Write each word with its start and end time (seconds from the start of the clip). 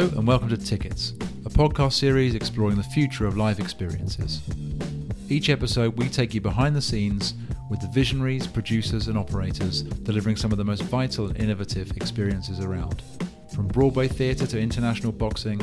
Hello, 0.00 0.18
and 0.18 0.26
welcome 0.26 0.48
to 0.48 0.56
Tickets, 0.56 1.10
a 1.44 1.50
podcast 1.50 1.92
series 1.92 2.34
exploring 2.34 2.78
the 2.78 2.82
future 2.82 3.26
of 3.26 3.36
live 3.36 3.60
experiences. 3.60 4.40
Each 5.28 5.50
episode, 5.50 5.98
we 5.98 6.08
take 6.08 6.32
you 6.32 6.40
behind 6.40 6.74
the 6.74 6.80
scenes 6.80 7.34
with 7.68 7.80
the 7.80 7.88
visionaries, 7.88 8.46
producers, 8.46 9.08
and 9.08 9.18
operators 9.18 9.82
delivering 9.82 10.36
some 10.36 10.52
of 10.52 10.56
the 10.56 10.64
most 10.64 10.84
vital 10.84 11.26
and 11.26 11.36
innovative 11.36 11.94
experiences 11.98 12.60
around. 12.60 13.02
From 13.54 13.68
Broadway 13.68 14.08
theatre 14.08 14.46
to 14.46 14.58
international 14.58 15.12
boxing, 15.12 15.60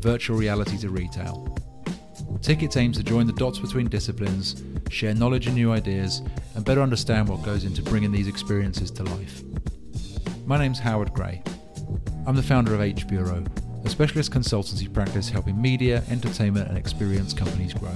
virtual 0.00 0.36
reality 0.36 0.78
to 0.78 0.90
retail. 0.90 1.56
Tickets 2.42 2.76
aims 2.76 2.96
to 2.96 3.04
join 3.04 3.28
the 3.28 3.34
dots 3.34 3.60
between 3.60 3.88
disciplines, 3.88 4.64
share 4.90 5.14
knowledge 5.14 5.46
and 5.46 5.54
new 5.54 5.70
ideas, 5.70 6.22
and 6.56 6.64
better 6.64 6.82
understand 6.82 7.28
what 7.28 7.44
goes 7.44 7.62
into 7.62 7.82
bringing 7.82 8.10
these 8.10 8.26
experiences 8.26 8.90
to 8.90 9.04
life. 9.04 9.44
My 10.44 10.58
name's 10.58 10.80
Howard 10.80 11.12
Gray. 11.14 11.40
I'm 12.26 12.34
the 12.34 12.42
founder 12.42 12.74
of 12.74 12.80
H 12.80 13.06
Bureau, 13.06 13.44
a 13.86 13.88
specialist 13.88 14.32
consultancy 14.32 14.92
practice 14.92 15.28
helping 15.28 15.60
media, 15.62 16.02
entertainment, 16.10 16.68
and 16.68 16.76
experience 16.76 17.32
companies 17.32 17.72
grow. 17.72 17.94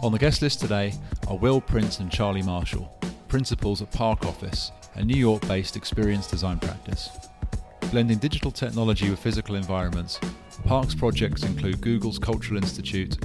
On 0.00 0.12
the 0.12 0.18
guest 0.18 0.42
list 0.42 0.60
today 0.60 0.94
are 1.26 1.36
Will 1.36 1.60
Prince 1.60 1.98
and 1.98 2.10
Charlie 2.10 2.42
Marshall, 2.42 2.96
principals 3.26 3.82
at 3.82 3.90
Park 3.90 4.24
Office, 4.26 4.70
a 4.94 5.04
New 5.04 5.16
York 5.16 5.46
based 5.48 5.76
experience 5.76 6.28
design 6.28 6.60
practice. 6.60 7.10
Blending 7.90 8.18
digital 8.18 8.52
technology 8.52 9.10
with 9.10 9.18
physical 9.18 9.56
environments, 9.56 10.20
Park's 10.64 10.94
projects 10.94 11.42
include 11.42 11.80
Google's 11.80 12.20
Cultural 12.20 12.58
Institute, 12.58 13.18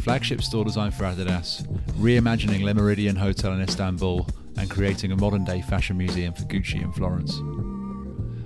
flagship 0.00 0.40
store 0.40 0.64
design 0.64 0.92
for 0.92 1.04
Adidas, 1.04 1.66
reimagining 1.98 2.62
Le 2.62 2.72
Méridien 2.72 3.18
Hotel 3.18 3.52
in 3.52 3.60
Istanbul, 3.60 4.26
and 4.56 4.70
creating 4.70 5.12
a 5.12 5.16
modern 5.16 5.44
day 5.44 5.60
fashion 5.60 5.98
museum 5.98 6.32
for 6.32 6.44
Gucci 6.44 6.82
in 6.82 6.90
Florence. 6.92 7.38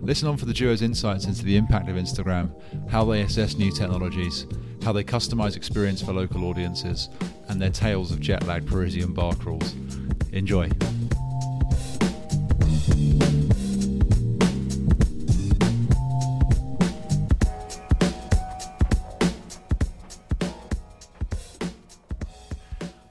Listen 0.05 0.27
on 0.27 0.37
for 0.37 0.47
the 0.47 0.53
duo's 0.53 0.83
insights 0.83 1.27
into 1.27 1.45
the 1.45 1.57
impact 1.57 1.89
of 1.89 1.95
Instagram, 1.95 2.51
how 2.91 3.05
they 3.05 3.21
assess 3.21 3.57
new 3.57 3.71
technologies, 3.71 4.49
how 4.83 4.93
they 4.93 5.05
customize 5.05 5.55
experience 5.57 6.03
for 6.03 6.13
local 6.13 6.45
audiences, 6.47 7.09
and 7.49 7.63
their 7.63 7.71
tales 7.71 8.11
of 8.11 8.19
jet 8.19 8.45
lagged 8.45 8.67
Parisian 8.67 9.13
bar 9.13 9.33
crawls. 9.37 9.77
Enjoy. 10.33 10.69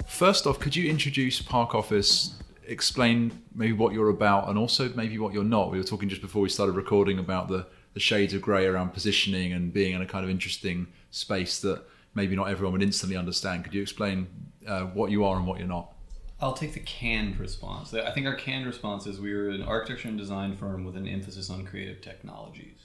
First 0.07 0.45
off, 0.45 0.59
could 0.59 0.75
you 0.75 0.89
introduce 0.89 1.41
Park 1.41 1.73
Office, 1.73 2.35
explain 2.71 3.43
maybe 3.53 3.73
what 3.73 3.93
you're 3.93 4.09
about, 4.09 4.49
and 4.49 4.57
also 4.57 4.89
maybe 4.95 5.17
what 5.17 5.33
you're 5.33 5.43
not? 5.43 5.71
We 5.71 5.77
were 5.77 5.83
talking 5.83 6.09
just 6.09 6.21
before 6.21 6.41
we 6.41 6.49
started 6.49 6.73
recording 6.73 7.19
about 7.19 7.47
the, 7.47 7.67
the 7.93 7.99
shades 7.99 8.33
of 8.33 8.41
grey 8.41 8.65
around 8.65 8.93
positioning 8.93 9.53
and 9.53 9.73
being 9.73 9.93
in 9.93 10.01
a 10.01 10.05
kind 10.05 10.23
of 10.23 10.31
interesting 10.31 10.87
space 11.11 11.59
that 11.61 11.83
maybe 12.15 12.35
not 12.35 12.49
everyone 12.49 12.73
would 12.73 12.83
instantly 12.83 13.17
understand. 13.17 13.63
Could 13.63 13.73
you 13.73 13.81
explain 13.81 14.27
uh, 14.67 14.81
what 14.81 15.11
you 15.11 15.23
are 15.25 15.37
and 15.37 15.45
what 15.45 15.59
you're 15.59 15.67
not? 15.67 15.93
I'll 16.39 16.53
take 16.53 16.73
the 16.73 16.79
canned 16.79 17.37
response. 17.39 17.93
I 17.93 18.11
think 18.11 18.25
our 18.25 18.35
canned 18.35 18.65
response 18.65 19.05
is 19.05 19.19
we 19.19 19.31
are 19.33 19.49
an 19.49 19.61
architecture 19.61 20.07
and 20.07 20.17
design 20.17 20.55
firm 20.55 20.85
with 20.85 20.97
an 20.97 21.07
emphasis 21.07 21.49
on 21.51 21.65
creative 21.65 22.01
technologies. 22.01 22.77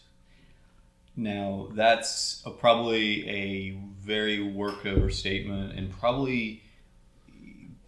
Now, 1.17 1.69
that's 1.73 2.43
a, 2.45 2.51
probably 2.51 3.27
a 3.27 3.79
very 3.99 4.39
workover 4.39 5.11
statement 5.11 5.79
and 5.79 5.91
probably 5.91 6.63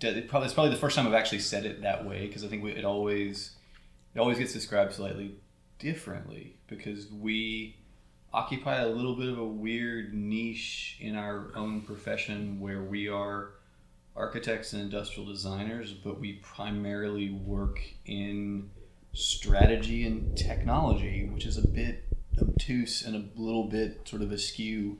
it 0.00 0.28
probably 0.28 0.46
it's 0.46 0.54
probably 0.54 0.70
the 0.70 0.80
first 0.80 0.96
time 0.96 1.06
I've 1.06 1.14
actually 1.14 1.40
said 1.40 1.64
it 1.64 1.82
that 1.82 2.06
way 2.06 2.26
because 2.26 2.44
I 2.44 2.48
think 2.48 2.62
we, 2.62 2.72
it 2.72 2.84
always 2.84 3.56
it 4.14 4.20
always 4.20 4.38
gets 4.38 4.52
described 4.52 4.92
slightly 4.92 5.34
differently 5.78 6.56
because 6.66 7.10
we 7.10 7.76
occupy 8.32 8.80
a 8.80 8.88
little 8.88 9.16
bit 9.16 9.28
of 9.28 9.38
a 9.38 9.44
weird 9.44 10.14
niche 10.14 10.96
in 11.00 11.16
our 11.16 11.50
own 11.54 11.80
profession 11.80 12.60
where 12.60 12.82
we 12.82 13.08
are 13.08 13.52
architects 14.16 14.72
and 14.72 14.82
industrial 14.82 15.28
designers, 15.28 15.92
but 15.92 16.20
we 16.20 16.34
primarily 16.34 17.30
work 17.30 17.80
in 18.04 18.68
strategy 19.14 20.04
and 20.06 20.36
technology, 20.36 21.30
which 21.32 21.46
is 21.46 21.56
a 21.56 21.66
bit 21.66 22.04
obtuse 22.40 23.04
and 23.04 23.16
a 23.16 23.40
little 23.40 23.64
bit 23.64 24.06
sort 24.06 24.22
of 24.22 24.30
askew 24.30 24.98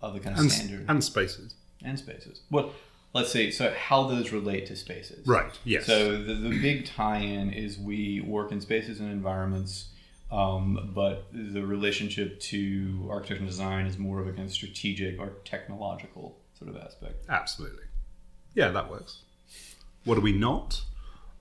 of 0.00 0.14
the 0.14 0.20
kind 0.20 0.36
of 0.36 0.42
and, 0.42 0.52
standard 0.52 0.84
and 0.88 1.02
spaces 1.02 1.54
and 1.84 1.98
spaces. 1.98 2.42
Well, 2.50 2.72
let's 3.12 3.32
see. 3.32 3.50
So 3.50 3.72
how 3.72 4.08
those 4.08 4.32
relate 4.32 4.66
to 4.66 4.76
spaces? 4.76 5.26
Right. 5.26 5.58
Yes. 5.64 5.86
So 5.86 6.22
the, 6.22 6.34
the 6.34 6.60
big 6.60 6.86
tie-in 6.86 7.52
is 7.52 7.78
we 7.78 8.20
work 8.20 8.52
in 8.52 8.60
spaces 8.60 9.00
and 9.00 9.10
environments, 9.10 9.88
um, 10.30 10.92
but 10.94 11.26
the 11.32 11.64
relationship 11.64 12.40
to 12.40 13.08
architecture 13.10 13.42
and 13.42 13.48
design 13.48 13.86
is 13.86 13.98
more 13.98 14.20
of 14.20 14.28
a 14.28 14.32
kind 14.32 14.46
of 14.46 14.52
strategic 14.52 15.20
or 15.20 15.34
technological 15.44 16.38
sort 16.58 16.74
of 16.74 16.82
aspect. 16.82 17.26
Absolutely. 17.28 17.84
Yeah, 18.54 18.68
that 18.70 18.90
works. 18.90 19.18
What 20.04 20.18
are 20.18 20.22
we 20.22 20.32
not? 20.32 20.82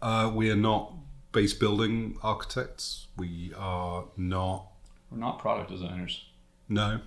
Uh, 0.02 0.31
we 0.34 0.50
are 0.50 0.56
not 0.56 0.94
base 1.31 1.54
building 1.54 2.18
architects. 2.22 3.08
We 3.18 3.54
are 3.58 4.06
not. 4.18 4.68
We're 5.10 5.20
not 5.20 5.40
product 5.40 5.70
designers. 5.70 6.26
No. 6.70 7.02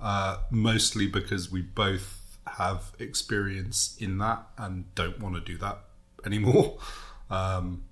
Uh, 0.00 0.38
mostly 0.50 1.06
because 1.06 1.50
we 1.50 1.62
both 1.62 2.20
have 2.56 2.92
experience 2.98 3.96
in 3.98 4.18
that 4.18 4.46
and 4.56 4.92
don't 4.94 5.20
want 5.20 5.34
to 5.34 5.40
do 5.40 5.58
that 5.58 5.78
anymore. 6.24 6.78
Um, 7.28 7.82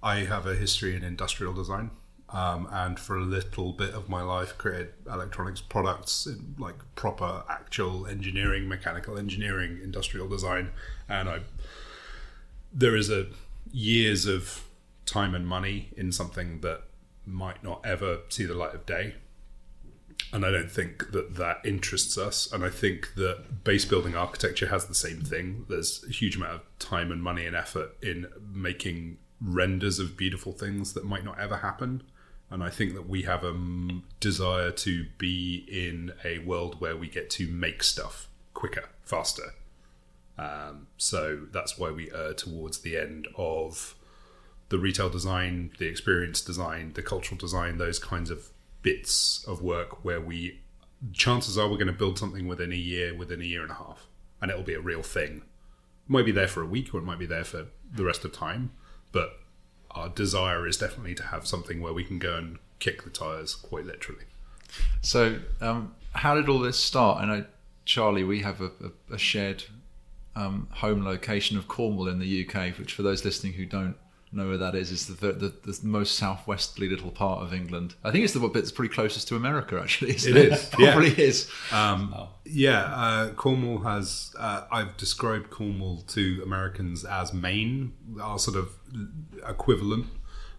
I 0.00 0.18
have 0.18 0.46
a 0.46 0.54
history 0.54 0.94
in 0.94 1.02
industrial 1.02 1.52
design, 1.52 1.90
um, 2.28 2.68
and 2.70 3.00
for 3.00 3.16
a 3.16 3.22
little 3.22 3.72
bit 3.72 3.94
of 3.94 4.08
my 4.08 4.22
life, 4.22 4.56
created 4.58 4.92
electronics 5.12 5.60
products 5.60 6.24
in 6.24 6.54
like 6.56 6.76
proper 6.94 7.42
actual 7.48 8.06
engineering, 8.06 8.68
mechanical 8.68 9.18
engineering, 9.18 9.80
industrial 9.82 10.28
design, 10.28 10.70
and 11.08 11.28
I 11.28 11.40
there 12.72 12.94
is 12.94 13.10
a 13.10 13.26
years 13.72 14.26
of 14.26 14.64
time 15.06 15.34
and 15.34 15.46
money 15.46 15.88
in 15.96 16.12
something 16.12 16.60
that 16.60 16.82
might 17.26 17.62
not 17.62 17.84
ever 17.84 18.20
see 18.28 18.44
the 18.44 18.54
light 18.54 18.74
of 18.74 18.84
day 18.86 19.14
and 20.34 20.44
I 20.44 20.50
don't 20.50 20.70
think 20.70 21.12
that 21.12 21.36
that 21.36 21.60
interests 21.64 22.18
us. 22.18 22.50
And 22.52 22.64
I 22.64 22.68
think 22.68 23.14
that 23.14 23.62
base 23.62 23.84
building 23.84 24.16
architecture 24.16 24.66
has 24.66 24.86
the 24.86 24.94
same 24.94 25.20
thing. 25.20 25.64
There's 25.68 26.04
a 26.08 26.10
huge 26.10 26.34
amount 26.34 26.54
of 26.54 26.78
time 26.80 27.12
and 27.12 27.22
money 27.22 27.46
and 27.46 27.54
effort 27.54 27.96
in 28.02 28.26
making 28.52 29.18
renders 29.40 30.00
of 30.00 30.16
beautiful 30.16 30.52
things 30.52 30.92
that 30.94 31.04
might 31.04 31.24
not 31.24 31.38
ever 31.38 31.58
happen. 31.58 32.02
And 32.50 32.64
I 32.64 32.70
think 32.70 32.94
that 32.94 33.08
we 33.08 33.22
have 33.22 33.44
a 33.44 33.54
desire 34.18 34.72
to 34.72 35.06
be 35.18 35.64
in 35.68 36.12
a 36.24 36.38
world 36.38 36.80
where 36.80 36.96
we 36.96 37.06
get 37.06 37.30
to 37.30 37.46
make 37.46 37.84
stuff 37.84 38.28
quicker, 38.54 38.88
faster. 39.04 39.54
Um, 40.36 40.88
so 40.96 41.46
that's 41.52 41.78
why 41.78 41.92
we 41.92 42.10
err 42.10 42.34
towards 42.34 42.80
the 42.80 42.96
end 42.96 43.28
of 43.36 43.94
the 44.68 44.78
retail 44.78 45.10
design, 45.10 45.70
the 45.78 45.86
experience 45.86 46.40
design, 46.40 46.94
the 46.94 47.02
cultural 47.02 47.38
design, 47.38 47.78
those 47.78 48.00
kinds 48.00 48.30
of 48.30 48.48
bits 48.84 49.44
of 49.48 49.62
work 49.62 50.04
where 50.04 50.20
we 50.20 50.60
chances 51.12 51.58
are 51.58 51.68
we're 51.68 51.76
going 51.76 51.88
to 51.88 51.92
build 51.92 52.18
something 52.18 52.46
within 52.46 52.70
a 52.70 52.76
year, 52.76 53.14
within 53.14 53.40
a 53.40 53.44
year 53.44 53.62
and 53.62 53.72
a 53.72 53.74
half, 53.74 54.06
and 54.40 54.50
it'll 54.50 54.62
be 54.62 54.74
a 54.74 54.80
real 54.80 55.02
thing. 55.02 55.38
It 56.06 56.10
might 56.10 56.26
be 56.26 56.32
there 56.32 56.46
for 56.46 56.62
a 56.62 56.66
week 56.66 56.94
or 56.94 56.98
it 56.98 57.04
might 57.04 57.18
be 57.18 57.26
there 57.26 57.44
for 57.44 57.66
the 57.92 58.04
rest 58.04 58.24
of 58.24 58.32
time, 58.32 58.70
but 59.10 59.40
our 59.90 60.08
desire 60.08 60.66
is 60.66 60.76
definitely 60.76 61.14
to 61.16 61.24
have 61.24 61.46
something 61.46 61.80
where 61.80 61.92
we 61.92 62.04
can 62.04 62.18
go 62.18 62.36
and 62.36 62.58
kick 62.78 63.02
the 63.02 63.10
tires 63.10 63.54
quite 63.54 63.86
literally. 63.86 64.24
So, 65.00 65.40
um, 65.60 65.94
how 66.12 66.34
did 66.34 66.48
all 66.48 66.58
this 66.58 66.78
start? 66.78 67.22
I 67.22 67.24
know, 67.26 67.44
Charlie, 67.84 68.24
we 68.24 68.40
have 68.40 68.60
a, 68.60 68.70
a, 69.10 69.14
a 69.14 69.18
shared 69.18 69.64
um, 70.36 70.68
home 70.70 71.04
location 71.04 71.56
of 71.56 71.68
Cornwall 71.68 72.08
in 72.08 72.18
the 72.18 72.46
UK, 72.46 72.76
which 72.78 72.92
for 72.92 73.02
those 73.02 73.24
listening 73.24 73.54
who 73.54 73.66
don't 73.66 73.96
know 74.36 74.48
where 74.48 74.58
that 74.58 74.74
is. 74.74 74.92
It's 74.92 75.06
the, 75.06 75.32
the, 75.32 75.48
the 75.48 75.78
most 75.82 76.16
southwesterly 76.16 76.88
little 76.88 77.10
part 77.10 77.42
of 77.42 77.52
England. 77.52 77.94
I 78.04 78.10
think 78.10 78.24
it's 78.24 78.32
the 78.32 78.40
bit 78.40 78.54
that's 78.54 78.72
pretty 78.72 78.92
closest 78.92 79.28
to 79.28 79.36
America, 79.36 79.80
actually. 79.80 80.12
It, 80.12 80.26
it 80.26 80.36
is. 80.36 80.66
Probably 80.72 81.08
yeah. 81.10 81.24
is. 81.24 81.50
Um, 81.72 82.14
oh. 82.16 82.28
Yeah, 82.44 82.80
uh, 82.80 83.30
Cornwall 83.30 83.78
has. 83.78 84.34
Uh, 84.38 84.64
I've 84.70 84.96
described 84.96 85.50
Cornwall 85.50 86.02
to 86.08 86.40
Americans 86.44 87.04
as 87.04 87.32
Maine, 87.32 87.92
our 88.20 88.38
sort 88.38 88.56
of 88.56 88.70
equivalent. 89.48 90.06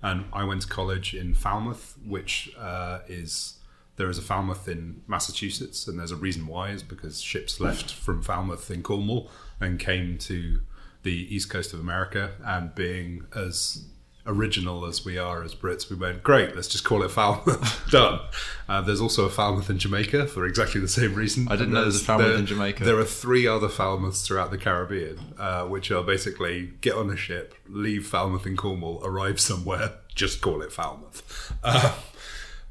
And 0.02 0.26
I 0.32 0.44
went 0.44 0.62
to 0.62 0.68
college 0.68 1.16
in 1.16 1.34
Falmouth, 1.34 1.98
which 2.06 2.54
uh, 2.60 3.00
is 3.08 3.56
there 3.96 4.10
is 4.10 4.18
a 4.18 4.22
Falmouth 4.22 4.68
in 4.68 5.02
Massachusetts, 5.08 5.88
and 5.88 5.98
there's 5.98 6.12
a 6.12 6.16
reason 6.16 6.48
why 6.48 6.70
is 6.70 6.84
because 6.84 7.22
ships 7.22 7.60
left 7.60 7.94
from 7.94 8.22
Falmouth 8.22 8.70
in 8.70 8.84
Cornwall 8.84 9.30
and 9.60 9.80
came 9.80 10.18
to 10.20 10.60
the 11.06 11.34
east 11.34 11.50
coast 11.50 11.72
of 11.74 11.80
America 11.80 12.32
and 12.44 12.76
being 12.76 13.26
as 13.34 13.86
original 14.28 14.86
as 14.86 15.06
we 15.06 15.18
are 15.20 15.44
as 15.44 15.54
Brits, 15.54 15.90
we 15.90 15.96
went, 15.96 16.24
great, 16.24 16.56
let's 16.56 16.68
just 16.68 16.84
call 16.84 17.04
it 17.04 17.12
Falmouth. 17.12 17.88
Done. 17.92 18.20
Uh, 18.68 18.82
there's 18.82 19.00
also 19.00 19.26
a 19.26 19.30
Falmouth 19.30 19.70
in 19.70 19.78
Jamaica 19.78 20.26
for 20.28 20.46
exactly 20.48 20.82
the 20.82 20.88
same 20.88 21.14
reason. 21.14 21.48
I 21.48 21.56
didn't 21.56 21.74
know 21.74 21.84
there's 21.84 22.02
a 22.02 22.06
Falmouth 22.06 22.28
there, 22.28 22.38
in 22.38 22.46
Jamaica. 22.48 22.84
There 22.84 22.98
are 22.98 23.06
three 23.06 23.46
other 23.48 23.70
Falmouths 23.70 24.26
throughout 24.26 24.50
the 24.52 24.58
Caribbean, 24.58 25.20
uh, 25.40 25.66
which 25.68 25.92
are 25.92 26.04
basically 26.04 26.74
get 26.82 26.96
on 26.96 27.10
a 27.12 27.16
ship, 27.16 27.54
leave 27.70 28.08
Falmouth 28.08 28.48
in 28.48 28.58
Cornwall, 28.58 29.00
arrive 29.06 29.40
somewhere, 29.40 29.94
just 30.16 30.42
call 30.42 30.62
it 30.62 30.74
Falmouth. 30.74 31.54
Uh, 31.64 31.96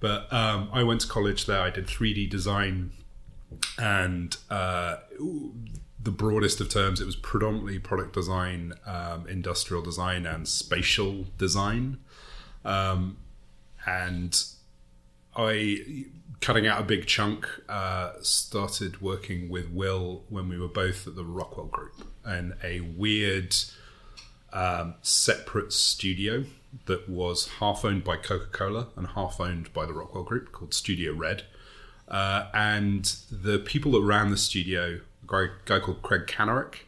But 0.00 0.30
um, 0.34 0.68
I 0.70 0.82
went 0.82 1.00
to 1.00 1.08
college 1.08 1.46
there. 1.46 1.62
I 1.62 1.70
did 1.70 1.86
3D 1.86 2.28
design, 2.28 2.90
and 3.78 4.36
uh, 4.50 4.96
the 6.04 6.10
broadest 6.10 6.60
of 6.60 6.68
terms, 6.68 7.00
it 7.00 7.06
was 7.06 7.16
predominantly 7.16 7.78
product 7.78 8.12
design, 8.12 8.74
um, 8.86 9.26
industrial 9.26 9.82
design, 9.82 10.26
and 10.26 10.46
spatial 10.46 11.26
design. 11.38 11.98
Um, 12.64 13.16
and 13.86 14.42
I, 15.36 16.04
cutting 16.40 16.66
out 16.66 16.80
a 16.80 16.84
big 16.84 17.06
chunk, 17.06 17.48
uh, 17.68 18.12
started 18.20 19.00
working 19.00 19.48
with 19.48 19.70
Will 19.70 20.24
when 20.28 20.48
we 20.48 20.58
were 20.58 20.68
both 20.68 21.06
at 21.06 21.16
the 21.16 21.24
Rockwell 21.24 21.66
Group 21.66 22.06
and 22.24 22.54
a 22.62 22.80
weird 22.80 23.54
um, 24.52 24.94
separate 25.02 25.72
studio 25.72 26.44
that 26.86 27.08
was 27.08 27.48
half 27.60 27.84
owned 27.84 28.04
by 28.04 28.16
Coca 28.16 28.46
Cola 28.46 28.88
and 28.96 29.08
half 29.08 29.40
owned 29.40 29.72
by 29.72 29.86
the 29.86 29.92
Rockwell 29.92 30.24
Group 30.24 30.52
called 30.52 30.74
Studio 30.74 31.12
Red. 31.12 31.44
Uh, 32.08 32.48
and 32.52 33.16
the 33.30 33.58
people 33.58 33.92
that 33.92 34.02
ran 34.02 34.30
the 34.30 34.36
studio, 34.36 35.00
guy, 35.26 35.46
guy 35.64 35.80
called 35.80 36.02
Craig 36.02 36.26
Kanarick, 36.26 36.80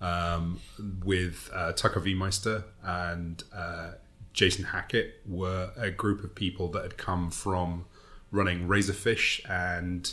um, 0.00 0.60
with 1.04 1.50
uh, 1.54 1.72
Tucker 1.72 2.00
Viemeister 2.00 2.64
and 2.82 3.42
uh, 3.54 3.92
Jason 4.32 4.64
Hackett, 4.64 5.20
were 5.26 5.70
a 5.76 5.90
group 5.90 6.24
of 6.24 6.34
people 6.34 6.68
that 6.68 6.82
had 6.82 6.96
come 6.96 7.30
from 7.30 7.86
running 8.30 8.66
Razorfish 8.66 9.48
and 9.48 10.12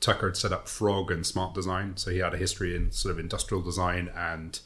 Tucker 0.00 0.28
had 0.28 0.36
set 0.36 0.52
up 0.52 0.68
Frog 0.68 1.10
and 1.10 1.26
Smart 1.26 1.54
Design, 1.54 1.96
so 1.96 2.10
he 2.10 2.18
had 2.18 2.34
a 2.34 2.36
history 2.36 2.74
in 2.74 2.90
sort 2.90 3.12
of 3.12 3.18
industrial 3.18 3.62
design 3.62 4.10
and 4.16 4.60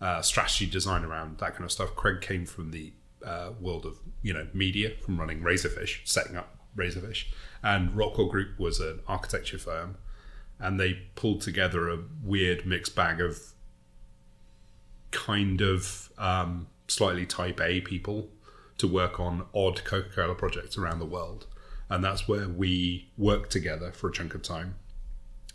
uh, 0.00 0.22
strategy 0.22 0.66
design 0.66 1.04
around 1.04 1.38
that 1.38 1.52
kind 1.52 1.64
of 1.64 1.72
stuff. 1.72 1.94
Craig 1.94 2.20
came 2.20 2.46
from 2.46 2.70
the 2.70 2.92
uh, 3.24 3.50
world 3.60 3.86
of 3.86 3.98
you 4.22 4.32
know 4.32 4.48
media, 4.52 4.90
from 5.04 5.18
running 5.18 5.40
Razorfish, 5.40 6.00
setting 6.04 6.36
up 6.36 6.56
Razorfish, 6.76 7.26
and 7.62 7.96
Rockwell 7.96 8.28
Group 8.28 8.58
was 8.58 8.80
an 8.80 9.00
architecture 9.06 9.58
firm, 9.58 9.96
and 10.62 10.78
they 10.78 10.94
pulled 11.16 11.40
together 11.40 11.90
a 11.90 11.98
weird 12.22 12.64
mixed 12.64 12.94
bag 12.94 13.20
of 13.20 13.38
kind 15.10 15.60
of 15.60 16.10
um, 16.16 16.68
slightly 16.86 17.26
Type 17.26 17.60
A 17.60 17.80
people 17.80 18.28
to 18.78 18.86
work 18.86 19.18
on 19.18 19.44
odd 19.54 19.84
Coca 19.84 20.08
Cola 20.14 20.34
projects 20.34 20.78
around 20.78 21.00
the 21.00 21.04
world, 21.04 21.46
and 21.90 22.02
that's 22.02 22.28
where 22.28 22.48
we 22.48 23.10
worked 23.18 23.50
together 23.50 23.90
for 23.90 24.08
a 24.08 24.12
chunk 24.12 24.34
of 24.34 24.42
time. 24.42 24.76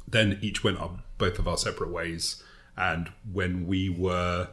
Then 0.08 0.38
each 0.42 0.64
went 0.64 0.78
on 0.78 1.02
both 1.18 1.40
of 1.40 1.48
our 1.48 1.58
separate 1.58 1.90
ways, 1.90 2.44
and 2.76 3.10
when 3.32 3.66
we 3.66 3.90
were 3.90 4.50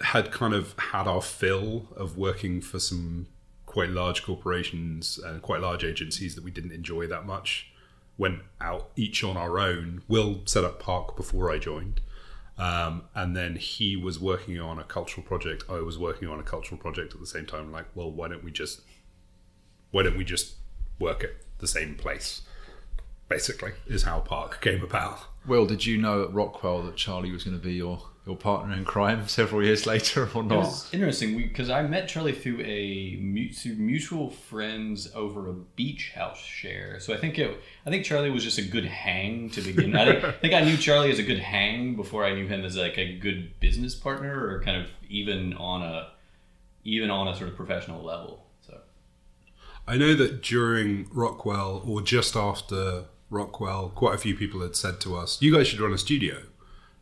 had 0.00 0.32
kind 0.32 0.54
of 0.54 0.74
had 0.78 1.06
our 1.06 1.20
fill 1.20 1.86
of 1.94 2.16
working 2.16 2.62
for 2.62 2.80
some 2.80 3.26
quite 3.66 3.90
large 3.90 4.22
corporations 4.22 5.18
and 5.18 5.42
quite 5.42 5.60
large 5.60 5.84
agencies 5.84 6.34
that 6.34 6.42
we 6.42 6.50
didn't 6.50 6.72
enjoy 6.72 7.06
that 7.06 7.26
much. 7.26 7.70
Went 8.20 8.40
out 8.60 8.90
each 8.96 9.24
on 9.24 9.36
our 9.36 9.58
own. 9.58 10.02
Will 10.06 10.42
set 10.44 10.62
up 10.62 10.78
Park 10.78 11.16
before 11.16 11.50
I 11.50 11.58
joined. 11.58 12.02
Um, 12.58 13.04
and 13.14 13.34
then 13.34 13.56
he 13.56 13.96
was 13.96 14.20
working 14.20 14.60
on 14.60 14.78
a 14.78 14.84
cultural 14.84 15.26
project. 15.26 15.64
I 15.70 15.80
was 15.80 15.98
working 15.98 16.28
on 16.28 16.38
a 16.38 16.42
cultural 16.42 16.78
project 16.78 17.14
at 17.14 17.20
the 17.20 17.26
same 17.26 17.46
time. 17.46 17.72
Like, 17.72 17.86
well, 17.94 18.10
why 18.10 18.28
don't 18.28 18.44
we 18.44 18.50
just, 18.50 18.82
why 19.90 20.02
don't 20.02 20.18
we 20.18 20.24
just 20.24 20.56
work 20.98 21.24
at 21.24 21.30
the 21.58 21.66
same 21.66 21.94
place? 21.94 22.42
Basically, 23.30 23.72
is 23.86 24.02
how 24.02 24.20
Park 24.20 24.60
came 24.60 24.82
about. 24.82 25.20
Will, 25.46 25.64
did 25.64 25.86
you 25.86 25.96
know 25.96 26.22
at 26.22 26.34
Rockwell 26.34 26.82
that 26.82 26.96
Charlie 26.96 27.32
was 27.32 27.44
going 27.44 27.58
to 27.58 27.64
be 27.64 27.72
your 27.72 28.09
your 28.26 28.36
partner 28.36 28.74
in 28.74 28.84
crime 28.84 29.26
several 29.38 29.62
years 29.64 29.86
later 29.86 30.28
or 30.34 30.42
It 30.42 30.46
not? 30.46 30.58
was 30.58 30.92
interesting 30.92 31.36
because 31.36 31.70
I 31.70 31.82
met 31.82 32.06
Charlie 32.08 32.32
through 32.32 32.60
a 32.60 33.16
through 33.52 33.76
mutual 33.76 34.30
friends 34.30 35.10
over 35.14 35.48
a 35.48 35.52
beach 35.52 36.12
house 36.14 36.38
share. 36.38 37.00
So 37.00 37.14
I 37.14 37.16
think 37.16 37.38
it, 37.38 37.58
I 37.86 37.90
think 37.90 38.04
Charlie 38.04 38.30
was 38.30 38.44
just 38.44 38.58
a 38.58 38.62
good 38.62 38.84
hang 38.84 39.50
to 39.50 39.60
begin. 39.62 39.96
I 39.96 40.04
think, 40.04 40.24
I 40.24 40.30
think 40.32 40.54
I 40.54 40.60
knew 40.60 40.76
Charlie 40.76 41.10
as 41.10 41.18
a 41.18 41.22
good 41.22 41.38
hang 41.40 41.96
before 41.96 42.24
I 42.24 42.34
knew 42.34 42.46
him 42.46 42.64
as 42.64 42.76
like 42.76 42.98
a 42.98 43.16
good 43.18 43.58
business 43.58 43.94
partner 43.94 44.46
or 44.48 44.62
kind 44.62 44.76
of 44.82 44.88
even 45.08 45.54
on 45.54 45.82
a 45.82 46.08
even 46.84 47.10
on 47.10 47.26
a 47.28 47.36
sort 47.36 47.48
of 47.50 47.56
professional 47.56 48.02
level. 48.04 48.44
So 48.66 48.78
I 49.88 49.96
know 49.96 50.14
that 50.14 50.42
during 50.42 51.08
Rockwell 51.12 51.82
or 51.86 52.00
just 52.02 52.36
after 52.36 53.04
Rockwell, 53.30 53.88
quite 53.90 54.14
a 54.14 54.18
few 54.18 54.34
people 54.36 54.60
had 54.60 54.76
said 54.76 55.00
to 55.00 55.16
us, 55.16 55.40
"You 55.40 55.54
guys 55.54 55.68
should 55.68 55.80
run 55.80 55.92
a 55.92 55.98
studio," 55.98 56.42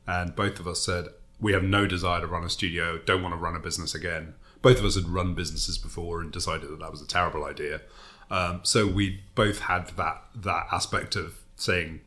and 0.09 0.35
both 0.35 0.59
of 0.59 0.67
us 0.67 0.81
said, 0.81 1.09
"We 1.39 1.53
have 1.53 1.63
no 1.63 1.87
desire 1.87 2.23
to 2.23 2.27
run 2.27 2.43
a 2.43 2.51
studio. 2.51 2.99
Don't 2.99 3.23
want 3.23 3.35
to 3.35 3.39
run 3.39 3.55
a 3.55 3.61
business 3.61 3.95
again." 3.95 4.35
Both 4.63 4.79
of 4.79 4.85
us 4.85 4.97
had 4.97 5.07
run 5.09 5.35
businesses 5.35 5.79
before 5.79 6.21
and 6.21 6.33
decided 6.33 6.71
that 6.71 6.81
that 6.81 6.91
was 6.91 7.03
a 7.03 7.07
terrible 7.07 7.45
idea. 7.45 7.83
Um, 8.31 8.61
so 8.65 8.87
we 8.87 9.21
both 9.35 9.61
had 9.61 9.89
that 9.97 10.25
that 10.35 10.67
aspect 10.73 11.15
of 11.15 11.39
saying, 11.57 12.01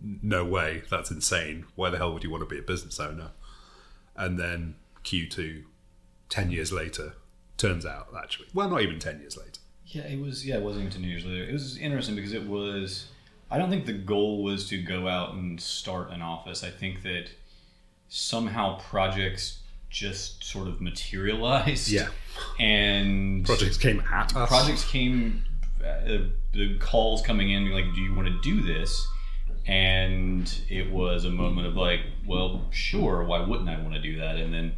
"No 0.00 0.44
way, 0.44 0.82
that's 0.88 1.10
insane. 1.10 1.66
Why 1.74 1.90
the 1.90 1.98
hell 1.98 2.12
would 2.14 2.24
you 2.24 2.30
want 2.30 2.42
to 2.42 2.54
be 2.54 2.58
a 2.58 2.62
business 2.62 3.00
owner?" 3.00 3.32
And 4.16 4.38
then 4.38 4.76
Q2, 5.04 5.64
ten 6.28 6.50
years 6.50 6.72
later, 6.72 7.14
turns 7.56 7.84
out 7.84 8.08
actually, 8.16 8.48
well, 8.54 8.70
not 8.70 8.82
even 8.82 8.98
ten 8.98 9.20
years 9.20 9.36
later. 9.36 9.60
Yeah, 9.86 10.02
it 10.02 10.20
was. 10.20 10.46
Yeah, 10.46 10.56
it 10.56 10.62
wasn't 10.62 10.86
even 10.86 10.92
ten 11.00 11.08
years 11.08 11.24
later. 11.24 11.44
It 11.44 11.52
was 11.52 11.76
interesting 11.76 12.14
because 12.14 12.32
it 12.32 12.46
was. 12.46 13.08
I 13.50 13.56
don't 13.56 13.70
think 13.70 13.86
the 13.86 13.94
goal 13.94 14.42
was 14.42 14.68
to 14.68 14.82
go 14.82 15.08
out 15.08 15.34
and 15.34 15.60
start 15.60 16.10
an 16.10 16.20
office. 16.20 16.62
I 16.62 16.70
think 16.70 17.02
that 17.02 17.30
somehow 18.08 18.78
projects 18.80 19.60
just 19.90 20.44
sort 20.44 20.68
of 20.68 20.80
materialized. 20.80 21.88
Yeah. 21.88 22.08
and 22.58 23.44
Projects 23.44 23.76
came 23.78 24.02
at 24.12 24.34
us. 24.36 24.48
projects 24.48 24.84
came. 24.84 25.44
Uh, 25.84 26.18
the 26.52 26.76
calls 26.78 27.22
coming 27.22 27.50
in, 27.50 27.70
like, 27.70 27.86
"Do 27.94 28.00
you 28.00 28.14
want 28.14 28.28
to 28.28 28.40
do 28.42 28.60
this?" 28.62 29.06
And 29.66 30.52
it 30.68 30.90
was 30.90 31.24
a 31.24 31.30
moment 31.30 31.66
of 31.66 31.76
like, 31.76 32.00
"Well, 32.26 32.66
sure. 32.70 33.22
Why 33.24 33.40
wouldn't 33.40 33.68
I 33.68 33.78
want 33.80 33.94
to 33.94 34.00
do 34.00 34.18
that?" 34.18 34.36
And 34.36 34.52
then 34.52 34.72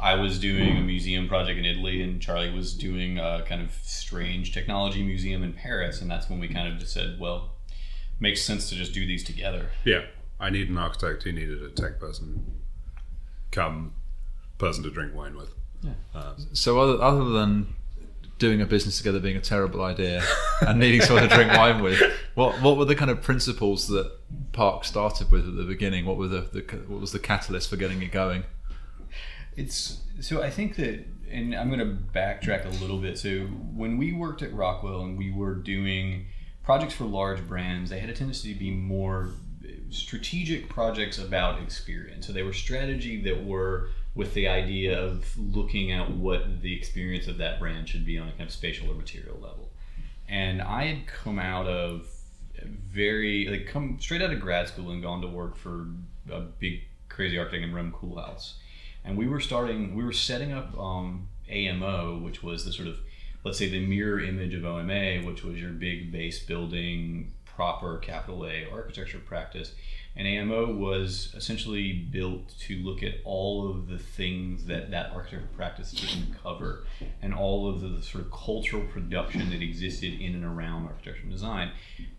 I 0.00 0.14
was 0.14 0.38
doing 0.38 0.76
a 0.76 0.80
museum 0.80 1.28
project 1.28 1.58
in 1.58 1.64
Italy, 1.64 2.02
and 2.02 2.20
Charlie 2.20 2.50
was 2.50 2.74
doing 2.74 3.18
a 3.18 3.44
kind 3.46 3.62
of 3.62 3.70
strange 3.82 4.52
technology 4.52 5.02
museum 5.02 5.42
in 5.42 5.52
Paris, 5.52 6.00
and 6.00 6.10
that's 6.10 6.28
when 6.28 6.40
we 6.40 6.48
kind 6.48 6.68
of 6.72 6.78
just 6.78 6.92
said, 6.92 7.18
"Well, 7.20 7.52
makes 8.18 8.42
sense 8.42 8.68
to 8.70 8.74
just 8.76 8.92
do 8.92 9.06
these 9.06 9.22
together." 9.24 9.70
Yeah, 9.84 10.02
I 10.40 10.50
need 10.50 10.68
an 10.68 10.78
architect 10.78 11.22
who 11.22 11.32
needed 11.32 11.62
a 11.62 11.70
tech 11.70 12.00
person. 12.00 12.60
Come, 13.50 13.94
person 14.58 14.82
to 14.84 14.90
drink 14.90 15.14
wine 15.14 15.36
with. 15.36 15.54
Yeah. 15.82 15.92
Um, 16.14 16.34
so 16.52 16.80
other, 16.80 17.02
other 17.02 17.24
than 17.30 17.74
doing 18.38 18.60
a 18.60 18.66
business 18.66 18.98
together 18.98 19.20
being 19.20 19.36
a 19.36 19.40
terrible 19.40 19.82
idea 19.82 20.22
and 20.62 20.78
needing 20.80 21.00
someone 21.00 21.28
to 21.28 21.34
drink 21.34 21.52
wine 21.52 21.82
with, 21.82 22.02
what 22.34 22.60
what 22.62 22.76
were 22.76 22.84
the 22.84 22.96
kind 22.96 23.10
of 23.10 23.22
principles 23.22 23.88
that 23.88 24.10
Park 24.52 24.84
started 24.84 25.30
with 25.30 25.46
at 25.46 25.56
the 25.56 25.64
beginning? 25.64 26.04
What 26.04 26.16
were 26.16 26.28
the, 26.28 26.48
the 26.52 26.60
what 26.88 27.00
was 27.00 27.12
the 27.12 27.18
catalyst 27.18 27.70
for 27.70 27.76
getting 27.76 28.02
it 28.02 28.10
going? 28.10 28.44
It's 29.56 30.00
so 30.20 30.42
I 30.42 30.50
think 30.50 30.76
that, 30.76 31.04
and 31.30 31.54
I'm 31.54 31.68
going 31.68 31.80
to 31.80 32.18
backtrack 32.18 32.64
a 32.64 32.80
little 32.80 32.98
bit. 32.98 33.18
So 33.18 33.40
when 33.40 33.98
we 33.98 34.12
worked 34.12 34.42
at 34.42 34.52
Rockwell 34.52 35.00
and 35.02 35.16
we 35.16 35.32
were 35.32 35.54
doing 35.54 36.26
projects 36.64 36.94
for 36.94 37.04
large 37.04 37.46
brands, 37.46 37.90
they 37.90 38.00
had 38.00 38.10
a 38.10 38.14
tendency 38.14 38.52
to 38.52 38.58
be 38.58 38.70
more 38.70 39.30
strategic 39.90 40.68
projects 40.68 41.18
about 41.18 41.62
experience. 41.62 42.26
So 42.26 42.32
they 42.32 42.42
were 42.42 42.52
strategy 42.52 43.22
that 43.22 43.44
were 43.44 43.90
with 44.14 44.34
the 44.34 44.48
idea 44.48 44.98
of 45.00 45.26
looking 45.36 45.90
at 45.92 46.10
what 46.10 46.62
the 46.62 46.76
experience 46.76 47.26
of 47.26 47.38
that 47.38 47.58
brand 47.58 47.88
should 47.88 48.06
be 48.06 48.18
on 48.18 48.28
a 48.28 48.32
kind 48.32 48.44
of 48.44 48.52
spatial 48.52 48.90
or 48.90 48.94
material 48.94 49.36
level. 49.40 49.70
And 50.28 50.62
I 50.62 50.84
had 50.84 51.06
come 51.06 51.38
out 51.38 51.66
of 51.66 52.06
very 52.64 53.46
like 53.48 53.66
come 53.66 53.98
straight 54.00 54.22
out 54.22 54.32
of 54.32 54.40
grad 54.40 54.68
school 54.68 54.90
and 54.90 55.02
gone 55.02 55.20
to 55.20 55.28
work 55.28 55.56
for 55.56 55.86
a 56.30 56.40
big 56.40 56.82
crazy 57.08 57.38
architect 57.38 57.64
in 57.64 57.74
Rem 57.74 57.92
Koolhaas 57.92 58.54
and 59.04 59.16
we 59.16 59.26
were 59.26 59.40
starting 59.40 59.94
we 59.94 60.04
were 60.04 60.12
setting 60.12 60.52
up 60.52 60.76
um, 60.78 61.28
AMO 61.50 62.18
which 62.18 62.42
was 62.42 62.64
the 62.64 62.72
sort 62.72 62.88
of 62.88 62.96
let's 63.44 63.58
say 63.58 63.68
the 63.68 63.84
mirror 63.84 64.20
image 64.20 64.54
of 64.54 64.64
OMA 64.64 65.22
which 65.22 65.44
was 65.44 65.60
your 65.60 65.70
big 65.70 66.10
base 66.10 66.44
building 66.44 67.32
proper 67.54 67.98
capital 67.98 68.46
A 68.46 68.66
architecture 68.72 69.18
practice. 69.18 69.72
And 70.16 70.28
AMO 70.28 70.72
was 70.72 71.32
essentially 71.36 71.92
built 71.92 72.56
to 72.60 72.76
look 72.76 73.02
at 73.02 73.14
all 73.24 73.68
of 73.68 73.88
the 73.88 73.98
things 73.98 74.66
that 74.66 74.92
that 74.92 75.10
architecture 75.10 75.48
practice 75.56 75.90
didn't 75.90 76.40
cover 76.40 76.84
and 77.20 77.34
all 77.34 77.68
of 77.68 77.80
the 77.80 78.00
sort 78.00 78.24
of 78.24 78.30
cultural 78.30 78.84
production 78.84 79.50
that 79.50 79.60
existed 79.60 80.20
in 80.20 80.34
and 80.34 80.44
around 80.44 80.86
architecture 80.86 81.22
and 81.22 81.32
design. 81.32 81.72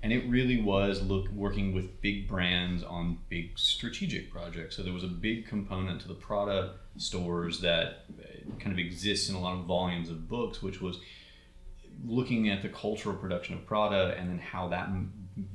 And 0.04 0.12
it 0.12 0.30
really 0.30 0.62
was 0.62 1.04
look 1.04 1.30
working 1.30 1.74
with 1.74 2.02
big 2.02 2.28
brands 2.28 2.84
on 2.84 3.20
big 3.30 3.58
strategic 3.58 4.30
projects. 4.30 4.76
So 4.76 4.84
there 4.84 4.94
was 4.94 5.06
a 5.06 5.08
big 5.08 5.48
component 5.48 6.02
to 6.02 6.10
the 6.10 6.16
Prada 6.16 6.74
stores 6.98 7.62
that 7.62 8.06
uh, 8.20 8.60
kind 8.60 8.74
of 8.74 8.80
exists 8.80 9.30
in 9.30 9.36
a 9.36 9.40
lot 9.40 9.58
of 9.58 9.66
volumes 9.66 10.10
of 10.10 10.30
books 10.30 10.62
which 10.62 10.82
was 10.82 11.00
looking 12.04 12.50
at 12.50 12.62
the 12.62 12.70
cultural 12.70 13.16
production 13.16 13.56
of 13.56 13.66
Prada 13.66 14.16
and 14.18 14.30
then 14.30 14.40
how 14.40 14.68
that 14.70 14.90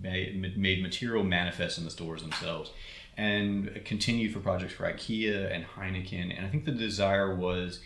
made, 0.03 0.57
made 0.57 0.83
material 0.83 1.25
manifest 1.25 1.79
in 1.79 1.85
the 1.85 1.91
stores 1.91 2.23
themselves 2.23 2.71
and 3.17 3.83
continued 3.85 4.33
for 4.33 4.41
projects 4.41 4.73
for 4.73 4.85
IKEA 4.85 5.55
and 5.55 5.65
Heineken. 5.65 6.37
And 6.37 6.47
I 6.47 6.49
think 6.49 6.65
the 6.65 6.73
desire 6.73 7.35
was 7.35 7.81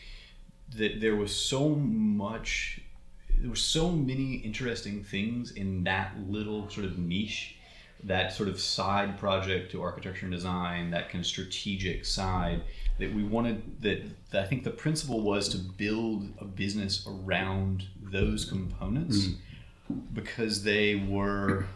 that 0.76 1.00
there 1.00 1.16
was 1.16 1.34
so 1.34 1.70
much 1.70 2.80
there 3.40 3.50
were 3.50 3.56
so 3.56 3.90
many 3.90 4.34
interesting 4.36 5.02
things 5.02 5.52
in 5.52 5.84
that 5.84 6.14
little 6.28 6.68
sort 6.70 6.86
of 6.86 6.98
niche, 6.98 7.56
that 8.04 8.32
sort 8.32 8.48
of 8.48 8.60
side 8.60 9.18
project 9.18 9.72
to 9.72 9.82
architecture 9.82 10.26
and 10.26 10.34
design, 10.34 10.90
that 10.90 11.08
kind 11.10 11.20
of 11.20 11.26
strategic 11.26 12.04
side 12.04 12.62
that 12.98 13.12
we 13.12 13.24
wanted 13.24 13.82
that, 13.82 14.04
that 14.30 14.44
I 14.44 14.46
think 14.46 14.62
the 14.62 14.70
principle 14.70 15.20
was 15.20 15.48
to 15.50 15.58
build 15.58 16.28
a 16.38 16.44
business 16.44 17.06
around 17.08 17.86
those 18.00 18.44
components 18.44 19.26
mm-hmm. 19.26 19.98
because 20.12 20.62
they 20.62 20.94
were 20.94 21.66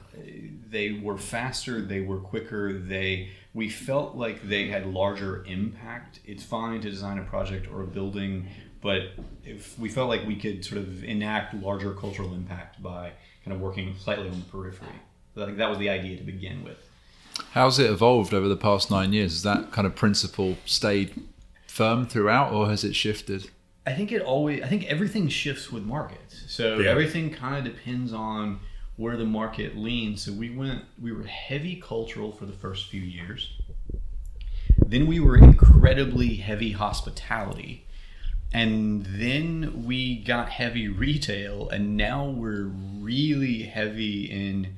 they 0.70 0.92
were 0.92 1.16
faster, 1.18 1.80
they 1.80 2.00
were 2.00 2.18
quicker, 2.18 2.72
they 2.78 3.30
we 3.54 3.68
felt 3.68 4.14
like 4.16 4.42
they 4.48 4.68
had 4.68 4.86
larger 4.86 5.44
impact. 5.46 6.20
It's 6.24 6.44
fine 6.44 6.80
to 6.80 6.90
design 6.90 7.18
a 7.18 7.24
project 7.24 7.66
or 7.72 7.82
a 7.82 7.86
building, 7.86 8.48
but 8.80 9.12
if 9.44 9.78
we 9.78 9.88
felt 9.88 10.08
like 10.08 10.26
we 10.26 10.36
could 10.36 10.64
sort 10.64 10.78
of 10.80 11.02
enact 11.02 11.54
larger 11.54 11.92
cultural 11.92 12.34
impact 12.34 12.82
by 12.82 13.12
kind 13.44 13.54
of 13.54 13.60
working 13.60 13.94
slightly 13.98 14.28
on 14.28 14.38
the 14.38 14.46
periphery. 14.46 14.88
So 15.34 15.42
I 15.42 15.46
think 15.46 15.58
that 15.58 15.70
was 15.70 15.78
the 15.78 15.88
idea 15.88 16.16
to 16.18 16.22
begin 16.22 16.62
with. 16.62 16.76
How's 17.52 17.78
it 17.78 17.90
evolved 17.90 18.34
over 18.34 18.48
the 18.48 18.56
past 18.56 18.90
nine 18.90 19.12
years? 19.12 19.32
Has 19.32 19.42
that 19.44 19.72
kind 19.72 19.86
of 19.86 19.94
principle 19.96 20.56
stayed 20.66 21.14
firm 21.66 22.06
throughout, 22.06 22.52
or 22.52 22.68
has 22.68 22.84
it 22.84 22.94
shifted? 22.94 23.48
I 23.86 23.94
think 23.94 24.12
it 24.12 24.20
always. 24.20 24.62
I 24.62 24.66
think 24.66 24.84
everything 24.84 25.28
shifts 25.28 25.72
with 25.72 25.84
markets. 25.84 26.44
So 26.48 26.78
Yeah. 26.78 26.90
everything 26.90 27.30
kind 27.30 27.66
of 27.66 27.72
depends 27.72 28.12
on 28.12 28.60
where 28.98 29.16
the 29.16 29.24
market 29.24 29.78
leans. 29.78 30.22
So 30.22 30.32
we 30.32 30.50
went. 30.50 30.84
We 31.00 31.12
were 31.12 31.22
heavy 31.22 31.76
cultural 31.76 32.32
for 32.32 32.44
the 32.44 32.52
first 32.52 32.90
few 32.90 33.00
years. 33.00 33.56
Then 34.76 35.06
we 35.06 35.20
were 35.20 35.38
incredibly 35.38 36.36
heavy 36.36 36.72
hospitality. 36.72 37.86
And 38.52 39.06
then 39.06 39.84
we 39.84 40.22
got 40.22 40.48
heavy 40.48 40.88
retail, 40.88 41.68
and 41.68 41.96
now 41.96 42.28
we're 42.28 42.64
really 42.64 43.62
heavy 43.62 44.24
in. 44.24 44.76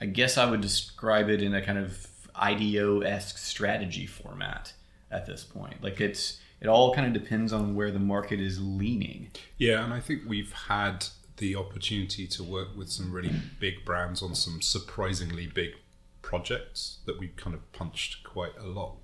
I 0.00 0.06
guess 0.06 0.36
I 0.36 0.50
would 0.50 0.60
describe 0.60 1.28
it 1.28 1.40
in 1.40 1.54
a 1.54 1.62
kind 1.62 1.78
of 1.78 2.06
IDEO 2.36 3.00
esque 3.00 3.38
strategy 3.38 4.06
format 4.06 4.72
at 5.10 5.26
this 5.26 5.44
point. 5.44 5.82
Like 5.82 6.00
it's 6.00 6.40
it 6.60 6.66
all 6.66 6.94
kind 6.94 7.06
of 7.06 7.22
depends 7.22 7.52
on 7.52 7.74
where 7.74 7.90
the 7.90 7.98
market 7.98 8.40
is 8.40 8.60
leaning. 8.60 9.30
Yeah, 9.56 9.84
and 9.84 9.92
I 9.92 10.00
think 10.00 10.22
we've 10.26 10.52
had 10.52 11.06
the 11.38 11.56
opportunity 11.56 12.26
to 12.26 12.42
work 12.42 12.68
with 12.76 12.90
some 12.90 13.12
really 13.12 13.32
big 13.58 13.84
brands 13.84 14.22
on 14.22 14.34
some 14.34 14.62
surprisingly 14.62 15.46
big 15.46 15.74
projects 16.22 16.98
that 17.06 17.18
we've 17.18 17.36
kind 17.36 17.54
of 17.54 17.72
punched 17.72 18.24
quite 18.24 18.56
a 18.58 18.66
lot 18.66 18.96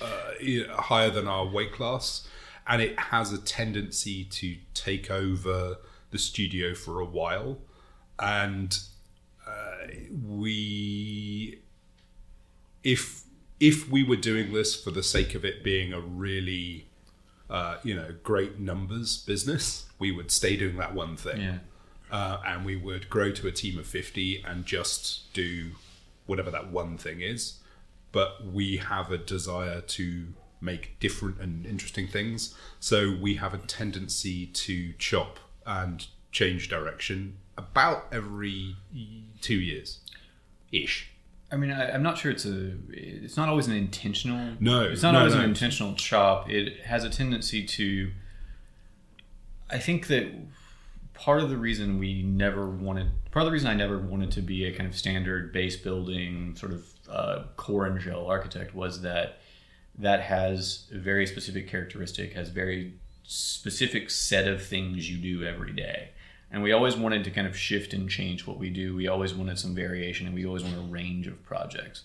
uh, 0.00 0.32
higher 0.82 1.10
than 1.10 1.26
our 1.26 1.46
weight 1.46 1.72
class. 1.72 2.26
And 2.66 2.82
it 2.82 2.98
has 2.98 3.32
a 3.32 3.38
tendency 3.38 4.24
to 4.24 4.56
take 4.74 5.10
over 5.10 5.78
the 6.10 6.18
studio 6.18 6.74
for 6.74 7.00
a 7.00 7.04
while. 7.04 7.58
And 8.18 8.78
uh, 9.46 9.86
we, 10.26 11.60
if 12.84 13.24
if 13.60 13.88
we 13.90 14.04
were 14.04 14.16
doing 14.16 14.52
this 14.52 14.80
for 14.80 14.90
the 14.90 15.02
sake 15.02 15.34
of 15.34 15.44
it 15.44 15.64
being 15.64 15.92
a 15.92 16.00
really 16.00 16.87
uh, 17.50 17.78
you 17.82 17.94
know, 17.94 18.14
great 18.22 18.58
numbers 18.58 19.16
business, 19.16 19.86
we 19.98 20.12
would 20.12 20.30
stay 20.30 20.56
doing 20.56 20.76
that 20.76 20.94
one 20.94 21.16
thing. 21.16 21.40
Yeah. 21.40 21.58
Uh, 22.10 22.40
and 22.46 22.64
we 22.64 22.76
would 22.76 23.10
grow 23.10 23.30
to 23.32 23.46
a 23.46 23.52
team 23.52 23.78
of 23.78 23.86
50 23.86 24.42
and 24.46 24.64
just 24.64 25.32
do 25.34 25.72
whatever 26.26 26.50
that 26.50 26.70
one 26.70 26.96
thing 26.96 27.20
is. 27.20 27.58
But 28.12 28.46
we 28.46 28.78
have 28.78 29.10
a 29.10 29.18
desire 29.18 29.80
to 29.82 30.28
make 30.60 30.98
different 30.98 31.40
and 31.40 31.66
interesting 31.66 32.08
things. 32.08 32.54
So 32.80 33.14
we 33.20 33.36
have 33.36 33.54
a 33.54 33.58
tendency 33.58 34.46
to 34.46 34.92
chop 34.94 35.38
and 35.66 36.06
change 36.32 36.68
direction 36.68 37.36
about 37.56 38.06
every 38.12 38.76
two 39.40 39.58
years 39.58 40.00
ish. 40.72 41.10
I 41.50 41.56
mean, 41.56 41.70
I, 41.70 41.92
I'm 41.92 42.02
not 42.02 42.18
sure 42.18 42.30
it's 42.30 42.44
a. 42.44 42.72
It's 42.90 43.36
not 43.36 43.48
always 43.48 43.68
an 43.68 43.74
intentional. 43.74 44.54
No, 44.60 44.82
it's 44.82 45.02
not 45.02 45.12
no, 45.12 45.20
always 45.20 45.34
no. 45.34 45.40
an 45.40 45.48
intentional 45.48 45.94
chop. 45.94 46.50
It 46.50 46.80
has 46.84 47.04
a 47.04 47.10
tendency 47.10 47.64
to. 47.64 48.10
I 49.70 49.78
think 49.78 50.06
that 50.08 50.26
part 51.14 51.42
of 51.42 51.50
the 51.50 51.56
reason 51.56 51.98
we 51.98 52.22
never 52.22 52.68
wanted, 52.68 53.10
part 53.30 53.42
of 53.42 53.46
the 53.46 53.52
reason 53.52 53.68
I 53.68 53.74
never 53.74 53.98
wanted 53.98 54.30
to 54.32 54.42
be 54.42 54.64
a 54.66 54.72
kind 54.72 54.88
of 54.88 54.96
standard 54.96 55.52
base 55.52 55.76
building 55.76 56.54
sort 56.56 56.72
of 56.72 56.86
uh, 57.10 57.42
core 57.56 57.86
and 57.86 58.00
shell 58.00 58.26
architect 58.26 58.74
was 58.74 59.02
that 59.02 59.40
that 59.98 60.20
has 60.20 60.86
a 60.92 60.98
very 60.98 61.26
specific 61.26 61.68
characteristic, 61.68 62.34
has 62.34 62.50
very 62.50 62.94
specific 63.24 64.10
set 64.10 64.46
of 64.46 64.62
things 64.62 65.10
you 65.10 65.18
do 65.18 65.44
every 65.44 65.72
day. 65.72 66.10
And 66.50 66.62
we 66.62 66.72
always 66.72 66.96
wanted 66.96 67.24
to 67.24 67.30
kind 67.30 67.46
of 67.46 67.56
shift 67.56 67.92
and 67.92 68.08
change 68.08 68.46
what 68.46 68.58
we 68.58 68.70
do. 68.70 68.96
We 68.96 69.06
always 69.06 69.34
wanted 69.34 69.58
some 69.58 69.74
variation 69.74 70.26
and 70.26 70.34
we 70.34 70.46
always 70.46 70.62
wanted 70.62 70.78
a 70.78 70.82
range 70.90 71.26
of 71.26 71.42
projects. 71.44 72.04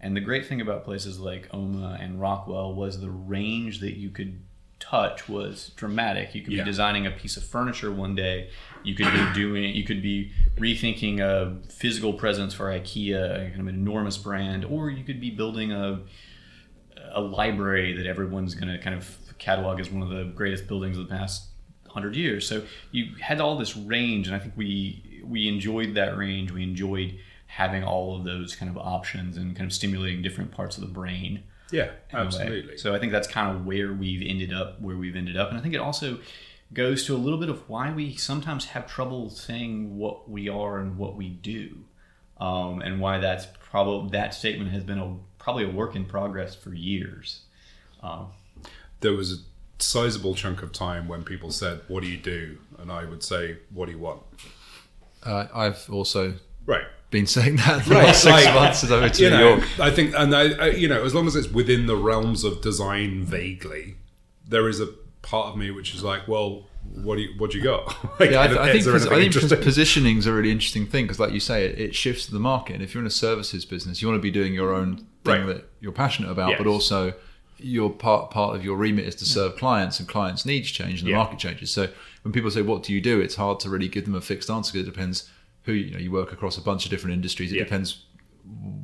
And 0.00 0.16
the 0.16 0.20
great 0.20 0.46
thing 0.46 0.60
about 0.60 0.84
places 0.84 1.18
like 1.18 1.48
Oma 1.52 1.98
and 2.00 2.20
Rockwell 2.20 2.72
was 2.74 3.00
the 3.00 3.10
range 3.10 3.80
that 3.80 3.96
you 3.98 4.10
could 4.10 4.40
touch 4.78 5.28
was 5.28 5.72
dramatic. 5.76 6.34
You 6.34 6.40
could 6.42 6.52
Yeah. 6.54 6.62
be 6.64 6.70
designing 6.70 7.04
a 7.06 7.10
piece 7.10 7.36
of 7.36 7.44
furniture 7.44 7.90
one 7.92 8.14
day. 8.14 8.48
You 8.82 8.94
could 8.94 9.12
be 9.12 9.26
doing 9.34 9.74
you 9.74 9.84
could 9.84 10.00
be 10.02 10.30
rethinking 10.56 11.20
a 11.20 11.58
physical 11.70 12.14
presence 12.14 12.54
for 12.54 12.66
IKEA, 12.66 13.48
kind 13.50 13.60
of 13.60 13.66
an 13.66 13.74
enormous 13.74 14.16
brand, 14.16 14.64
or 14.64 14.88
you 14.90 15.04
could 15.04 15.20
be 15.20 15.30
building 15.30 15.72
a 15.72 16.00
a 17.12 17.20
library 17.20 17.92
that 17.94 18.06
everyone's 18.06 18.54
going 18.54 18.68
to 18.68 18.78
kind 18.78 18.94
of 18.96 19.16
catalog 19.38 19.80
as 19.80 19.90
one 19.90 20.02
of 20.02 20.10
the 20.10 20.24
greatest 20.34 20.66
buildings 20.68 20.96
of 20.96 21.08
the 21.08 21.14
past 21.14 21.48
hundred 21.90 22.16
years. 22.16 22.46
So 22.46 22.62
you 22.90 23.14
had 23.20 23.40
all 23.40 23.56
this 23.56 23.76
range, 23.76 24.26
and 24.26 24.36
I 24.36 24.38
think 24.38 24.54
we 24.56 25.22
we 25.24 25.48
enjoyed 25.48 25.94
that 25.94 26.16
range. 26.16 26.50
We 26.50 26.62
enjoyed 26.62 27.18
having 27.46 27.82
all 27.82 28.16
of 28.16 28.24
those 28.24 28.54
kind 28.54 28.70
of 28.70 28.78
options 28.78 29.36
and 29.36 29.56
kind 29.56 29.68
of 29.68 29.72
stimulating 29.72 30.22
different 30.22 30.52
parts 30.52 30.76
of 30.76 30.82
the 30.82 30.88
brain. 30.88 31.42
Yeah, 31.72 31.90
in 32.10 32.16
a 32.16 32.20
way. 32.20 32.26
absolutely. 32.26 32.78
So 32.78 32.94
I 32.94 32.98
think 32.98 33.12
that's 33.12 33.28
kind 33.28 33.56
of 33.56 33.66
where 33.66 33.92
we've 33.92 34.22
ended 34.26 34.52
up, 34.52 34.80
where 34.80 34.96
we've 34.96 35.16
ended 35.16 35.36
up, 35.36 35.50
and 35.50 35.58
I 35.58 35.60
think 35.60 35.74
it 35.74 35.80
also 35.80 36.18
goes 36.72 37.04
to 37.06 37.14
a 37.14 37.18
little 37.18 37.38
bit 37.38 37.48
of 37.48 37.68
why 37.68 37.92
we 37.92 38.14
sometimes 38.14 38.66
have 38.66 38.86
trouble 38.86 39.28
saying 39.28 39.96
what 39.96 40.30
we 40.30 40.48
are 40.48 40.78
and 40.78 40.96
what 40.96 41.16
we 41.16 41.28
do, 41.28 41.78
um, 42.38 42.80
and 42.80 43.00
why 43.00 43.18
that's 43.18 43.46
probably 43.70 44.10
that 44.10 44.34
statement 44.34 44.70
has 44.70 44.84
been 44.84 44.98
a 44.98 45.16
probably 45.38 45.64
a 45.64 45.70
work 45.70 45.96
in 45.96 46.04
progress 46.04 46.54
for 46.54 46.72
years. 46.72 47.42
Um, 48.02 48.28
there 49.00 49.12
was 49.12 49.32
a 49.32 49.36
sizable 49.82 50.34
chunk 50.34 50.62
of 50.62 50.72
time 50.72 51.08
when 51.08 51.22
people 51.24 51.50
said, 51.50 51.80
"What 51.88 52.02
do 52.02 52.08
you 52.08 52.16
do?" 52.18 52.58
and 52.78 52.90
I 52.90 53.04
would 53.04 53.22
say, 53.22 53.58
"What 53.72 53.86
do 53.86 53.92
you 53.92 53.98
want?" 53.98 54.22
Uh, 55.24 55.46
I've 55.54 55.88
also 55.90 56.34
Right. 56.66 56.84
been 57.10 57.26
saying 57.26 57.56
that 57.56 57.84
the 57.84 57.94
Right, 57.94 58.04
last 58.06 58.22
six 58.22 58.32
like, 58.46 58.54
months 58.54 58.78
since 58.80 58.92
I 58.92 59.00
went 59.00 59.14
to 59.14 59.22
New 59.22 59.30
know, 59.30 59.48
York. 59.56 59.80
I 59.80 59.90
think, 59.90 60.14
and 60.16 60.34
I, 60.34 60.42
I, 60.52 60.66
you 60.70 60.88
know, 60.88 61.04
as 61.04 61.14
long 61.14 61.26
as 61.26 61.36
it's 61.36 61.48
within 61.48 61.86
the 61.86 61.96
realms 61.96 62.44
of 62.44 62.60
design 62.62 63.24
vaguely, 63.24 63.96
there 64.46 64.68
is 64.68 64.80
a 64.80 64.86
part 65.22 65.48
of 65.48 65.56
me 65.58 65.70
which 65.70 65.94
is 65.94 66.02
like, 66.02 66.26
well, 66.28 66.66
what 67.02 67.16
do 67.16 67.22
you, 67.22 67.34
what 67.38 67.50
do 67.50 67.58
you 67.58 67.64
got? 67.64 67.86
like, 68.20 68.30
Yeah, 68.30 68.42
I, 68.42 68.46
th- 68.46 68.58
I 68.58 68.72
think, 68.72 68.84
pos- 68.84 69.06
I 69.06 69.28
think 69.28 69.62
positioning 69.62 70.16
is 70.18 70.26
a 70.26 70.32
really 70.32 70.50
interesting 70.50 70.86
thing 70.86 71.04
because, 71.04 71.20
like 71.20 71.32
you 71.32 71.40
say, 71.40 71.66
it, 71.66 71.78
it 71.78 71.94
shifts 71.94 72.26
the 72.26 72.38
market. 72.38 72.74
And 72.74 72.82
if 72.82 72.94
you're 72.94 73.02
in 73.02 73.06
a 73.06 73.10
services 73.10 73.64
business, 73.66 74.00
you 74.00 74.08
want 74.08 74.16
to 74.18 74.22
be 74.22 74.30
doing 74.30 74.54
your 74.54 74.72
own 74.74 74.96
thing 75.24 75.44
Right. 75.44 75.46
that 75.48 75.70
you're 75.80 75.92
passionate 75.92 76.30
about, 76.30 76.56
but 76.56 76.66
also 76.66 77.12
your 77.62 77.90
part 77.90 78.30
part 78.30 78.56
of 78.56 78.64
your 78.64 78.76
remit 78.76 79.04
is 79.06 79.14
to 79.16 79.24
mm. 79.24 79.28
serve 79.28 79.56
clients, 79.56 79.98
and 80.00 80.08
clients' 80.08 80.44
needs 80.46 80.70
change, 80.70 81.00
and 81.00 81.06
the 81.06 81.12
Yeah. 81.12 81.18
market 81.18 81.38
changes. 81.38 81.70
So 81.70 81.88
when 82.22 82.32
people 82.32 82.50
say, 82.50 82.62
"What 82.62 82.82
do 82.82 82.92
you 82.92 83.00
do?" 83.00 83.20
it's 83.20 83.36
hard 83.36 83.60
to 83.60 83.70
really 83.70 83.88
give 83.88 84.04
them 84.04 84.14
a 84.14 84.20
fixed 84.20 84.50
answer 84.50 84.72
because 84.72 84.86
it 84.86 84.90
depends 84.90 85.28
who 85.64 85.72
you 85.72 85.92
know. 85.92 85.98
You 85.98 86.10
work 86.10 86.32
across 86.32 86.56
a 86.58 86.62
bunch 86.62 86.84
of 86.84 86.90
different 86.90 87.14
industries. 87.14 87.52
It 87.52 87.56
Yeah. 87.56 87.64
depends 87.64 88.04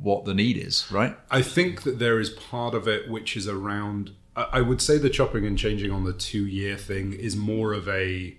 what 0.01 0.25
the 0.25 0.33
need 0.33 0.57
is, 0.57 0.85
right? 0.91 1.17
I 1.29 1.41
think 1.41 1.83
that 1.83 1.99
there 1.99 2.19
is 2.19 2.29
part 2.29 2.73
of 2.73 2.87
it 2.87 3.09
which 3.09 3.35
is 3.35 3.47
around. 3.47 4.11
I 4.35 4.43
I 4.53 4.61
would 4.61 4.81
say 4.81 4.97
the 4.97 5.09
chopping 5.09 5.45
and 5.45 5.57
changing 5.57 5.91
on 5.91 6.03
the 6.03 6.13
two 6.13 6.45
year 6.45 6.77
thing 6.77 7.13
is 7.13 7.35
more 7.35 7.73
of 7.73 7.87
a 7.89 8.35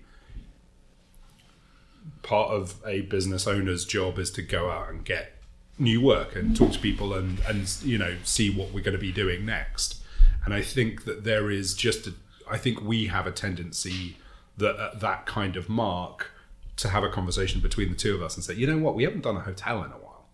part 2.21 2.51
of 2.51 2.75
a 2.85 3.01
business 3.01 3.47
owner's 3.47 3.85
job 3.85 4.19
is 4.19 4.29
to 4.31 4.41
go 4.41 4.69
out 4.69 4.89
and 4.89 5.03
get 5.05 5.35
new 5.77 6.01
work 6.01 6.35
and 6.35 6.55
talk 6.55 6.71
to 6.73 6.79
people 6.79 7.13
and 7.13 7.39
and 7.47 7.77
you 7.83 7.97
know 7.97 8.15
see 8.23 8.49
what 8.49 8.73
we're 8.73 8.83
going 8.83 8.93
to 8.95 8.99
be 8.99 9.11
doing 9.11 9.45
next. 9.45 9.98
And 10.45 10.53
I 10.53 10.61
think 10.61 11.05
that 11.05 11.23
there 11.23 11.49
is 11.51 11.73
just 11.73 12.07
a, 12.07 12.13
I 12.49 12.57
think 12.57 12.81
we 12.81 13.07
have 13.07 13.27
a 13.27 13.31
tendency 13.31 14.17
that 14.57 14.75
at 14.79 14.99
that 15.01 15.25
kind 15.25 15.55
of 15.55 15.69
mark 15.69 16.31
to 16.77 16.89
have 16.89 17.03
a 17.03 17.09
conversation 17.09 17.61
between 17.61 17.89
the 17.89 17.95
two 17.95 18.15
of 18.15 18.21
us 18.21 18.35
and 18.35 18.43
say, 18.43 18.53
you 18.53 18.65
know 18.67 18.77
what, 18.77 18.95
we 18.95 19.03
haven't 19.03 19.21
done 19.21 19.35
a 19.35 19.41
hotel 19.41 19.83
in 19.83 19.91
a 19.91 19.95
while. 19.97 20.25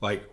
Like 0.00 0.24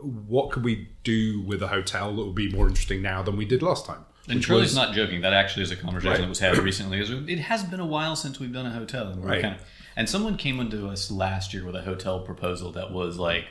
what 0.00 0.50
could 0.50 0.64
we 0.64 0.88
do 1.04 1.40
with 1.42 1.62
a 1.62 1.68
hotel 1.68 2.14
that 2.14 2.24
would 2.24 2.34
be 2.34 2.50
more 2.50 2.66
interesting 2.68 3.00
now 3.02 3.22
than 3.22 3.36
we 3.36 3.44
did 3.44 3.62
last 3.62 3.86
time? 3.86 4.04
and 4.28 4.36
Which 4.38 4.46
Charlie's 4.48 4.64
was- 4.70 4.74
not 4.74 4.94
joking. 4.94 5.20
That 5.22 5.32
actually 5.32 5.62
is 5.62 5.70
a 5.70 5.76
conversation 5.76 6.10
Right. 6.10 6.20
that 6.20 6.28
was 6.28 6.40
had 6.40 6.58
recently. 6.58 6.98
It 7.00 7.38
has 7.38 7.62
been 7.62 7.78
a 7.80 7.86
while 7.86 8.16
since 8.16 8.40
we've 8.40 8.52
done 8.52 8.66
a 8.66 8.72
hotel, 8.72 9.06
and 9.08 9.22
we're 9.22 9.28
Right. 9.28 9.42
kind 9.42 9.54
of. 9.54 9.60
And 9.94 10.08
someone 10.08 10.36
came 10.36 10.58
into 10.60 10.88
us 10.88 11.10
last 11.12 11.54
year 11.54 11.64
with 11.64 11.76
a 11.76 11.82
hotel 11.82 12.20
proposal 12.20 12.72
that 12.72 12.90
was 12.90 13.16
like 13.18 13.46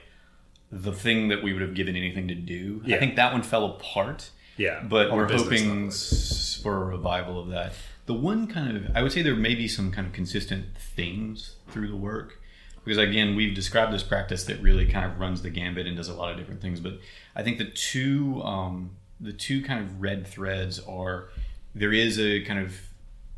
the 0.71 0.91
thing 0.91 1.29
that 1.29 1.41
we 1.41 1.53
would 1.53 1.61
have 1.61 1.73
given 1.73 1.95
anything 1.95 2.27
to 2.27 2.35
do. 2.35 2.83
I 2.85 2.97
think 2.97 3.15
that 3.15 3.31
one 3.31 3.41
fell 3.41 3.65
apart. 3.65 4.29
Yeah, 4.57 4.81
but 4.83 5.11
we're 5.11 5.27
hoping 5.43 5.87
s- 5.87 6.59
for 6.61 6.81
a 6.83 6.85
revival 6.85 7.39
of 7.39 7.49
that. 7.49 7.73
the 8.05 8.13
one 8.13 8.47
kind 8.47 8.77
of 8.77 8.95
I 8.95 9.01
would 9.01 9.11
say 9.11 9.21
there 9.21 9.35
may 9.35 9.55
be 9.55 9.67
some 9.67 9.91
kind 9.91 10.05
of 10.07 10.13
consistent 10.13 10.77
themes 10.77 11.55
through 11.69 11.87
the 11.89 11.95
work 11.97 12.39
because 12.83 12.97
again 12.99 13.35
we've 13.35 13.55
described 13.55 13.91
this 13.91 14.03
practice 14.03 14.43
that 14.45 14.61
really 14.61 14.85
kind 14.85 15.05
of 15.11 15.19
runs 15.19 15.41
the 15.41 15.49
gambit 15.49 15.87
and 15.87 15.97
does 15.97 16.07
a 16.07 16.13
lot 16.13 16.31
of 16.31 16.37
different 16.37 16.61
things. 16.61 16.79
But 16.79 16.99
I 17.35 17.41
think 17.43 17.57
the 17.57 17.65
two 17.65 18.41
um, 18.43 18.91
the 19.19 19.33
two 19.33 19.61
kind 19.63 19.79
of 19.83 20.01
red 20.01 20.27
threads 20.27 20.79
are 20.79 21.29
there 21.73 21.91
is 21.93 22.19
a 22.19 22.41
kind 22.41 22.59
of 22.59 22.75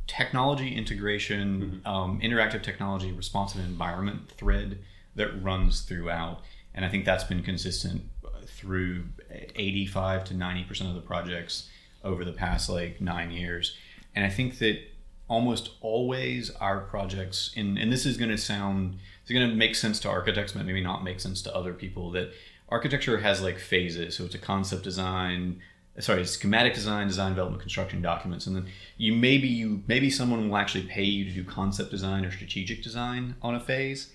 technology 0.06 0.76
integration, 0.76 1.82
um, 1.86 2.20
interactive 2.22 2.62
technology, 2.64 3.12
responsive 3.12 3.62
environment 3.62 4.30
thread 4.30 4.80
that 5.16 5.42
runs 5.44 5.82
throughout, 5.82 6.42
and 6.74 6.86
I 6.86 6.90
think 6.90 7.04
that's 7.06 7.24
been 7.24 7.44
consistent 7.44 8.04
through 8.46 9.06
85 9.32 10.26
to 10.26 10.34
90 10.34 10.64
percent 10.64 10.90
of 10.90 10.96
the 10.96 11.02
projects 11.02 11.70
over 12.04 12.24
the 12.24 12.34
past 12.34 12.70
like 12.70 13.02
nine 13.02 13.32
years, 13.32 13.76
and 14.16 14.26
I 14.26 14.30
think 14.30 14.60
that 14.60 14.80
almost 15.28 15.72
always 15.82 16.52
our 16.56 16.80
projects, 16.82 17.52
and, 17.56 17.78
and 17.78 17.92
this 17.92 18.06
is 18.06 18.18
going 18.18 18.32
to 18.32 18.38
sound, 18.38 18.98
it's 19.22 19.32
going 19.32 19.48
to 19.50 19.56
make 19.56 19.76
sense 19.76 20.00
to 20.02 20.10
architects, 20.10 20.54
but 20.54 20.66
maybe 20.66 20.82
not 20.82 21.04
make 21.04 21.20
sense 21.20 21.42
to 21.44 21.56
other 21.56 21.74
people. 21.74 22.12
That 22.12 22.32
architecture 22.70 23.18
has 23.20 23.42
like 23.42 23.60
phases, 23.60 24.16
so 24.16 24.26
it's 24.26 24.36
a 24.36 24.40
concept 24.40 24.84
design, 24.84 25.62
sorry, 26.00 26.26
schematic 26.26 26.74
design, 26.74 27.08
design 27.08 27.32
development, 27.32 27.62
construction 27.62 28.02
documents, 28.02 28.48
and 28.48 28.56
then 28.56 28.68
you 28.98 29.14
maybe 29.14 29.48
you 29.48 29.84
maybe 29.88 30.10
someone 30.10 30.50
will 30.50 30.58
actually 30.58 30.86
pay 30.86 31.04
you 31.04 31.26
to 31.26 31.32
do 31.32 31.44
concept 31.44 31.92
design 31.92 32.24
or 32.24 32.32
strategic 32.32 32.82
design 32.82 33.36
on 33.42 33.56
a 33.56 33.60
phase. 33.60 34.14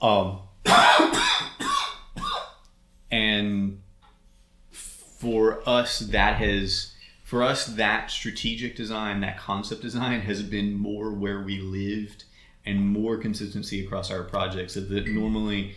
Um, 0.00 0.40
and 3.10 3.80
for 5.18 5.68
us, 5.68 5.98
that 5.98 6.36
has 6.36 6.92
for 7.24 7.42
us 7.42 7.66
that 7.66 8.10
strategic 8.10 8.74
design, 8.74 9.20
that 9.20 9.38
concept 9.38 9.82
design 9.82 10.22
has 10.22 10.42
been 10.42 10.72
more 10.72 11.12
where 11.12 11.42
we 11.42 11.60
lived 11.60 12.24
and 12.64 12.80
more 12.80 13.18
consistency 13.18 13.84
across 13.84 14.10
our 14.10 14.22
projects. 14.22 14.74
So 14.74 14.80
that 14.80 15.08
normally 15.08 15.74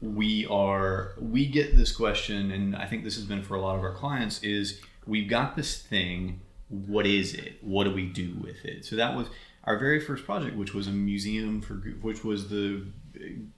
we 0.00 0.46
are 0.46 1.12
we 1.18 1.46
get 1.46 1.76
this 1.76 1.94
question, 1.94 2.50
and 2.50 2.76
I 2.76 2.86
think 2.86 3.04
this 3.04 3.14
has 3.14 3.24
been 3.24 3.42
for 3.42 3.54
a 3.54 3.60
lot 3.60 3.76
of 3.76 3.82
our 3.82 3.94
clients 3.94 4.42
is 4.42 4.80
we've 5.06 5.30
got 5.30 5.56
this 5.56 5.80
thing. 5.80 6.40
What 6.68 7.06
is 7.06 7.34
it? 7.34 7.58
What 7.60 7.84
do 7.84 7.92
we 7.92 8.06
do 8.06 8.34
with 8.40 8.64
it? 8.64 8.84
So 8.84 8.96
that 8.96 9.16
was 9.16 9.28
our 9.64 9.78
very 9.78 10.00
first 10.00 10.24
project, 10.24 10.56
which 10.56 10.74
was 10.74 10.88
a 10.88 10.90
museum 10.90 11.60
for 11.60 11.74
which 11.74 12.24
was 12.24 12.48
the 12.48 12.84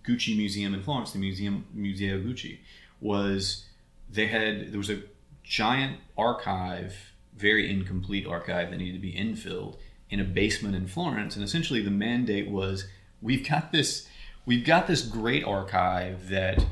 Gucci 0.06 0.36
Museum 0.36 0.74
in 0.74 0.82
Florence, 0.82 1.12
the 1.12 1.18
Museum 1.18 1.64
Museo 1.72 2.18
Gucci, 2.18 2.58
was 3.00 3.64
they 4.10 4.26
had 4.26 4.70
there 4.70 4.78
was 4.78 4.90
a 4.90 5.02
giant 5.44 5.98
archive, 6.16 7.12
very 7.36 7.70
incomplete 7.70 8.26
archive 8.26 8.70
that 8.70 8.78
needed 8.78 8.94
to 8.94 8.98
be 8.98 9.12
infilled 9.12 9.76
in 10.10 10.18
a 10.18 10.24
basement 10.24 10.74
in 10.74 10.86
Florence, 10.86 11.36
and 11.36 11.44
essentially 11.44 11.82
the 11.82 11.90
mandate 11.90 12.48
was 12.48 12.86
we've 13.22 13.48
got 13.48 13.72
this 13.72 14.08
we've 14.46 14.64
got 14.64 14.86
this 14.86 15.02
great 15.02 15.44
archive 15.44 16.28
that 16.28 16.64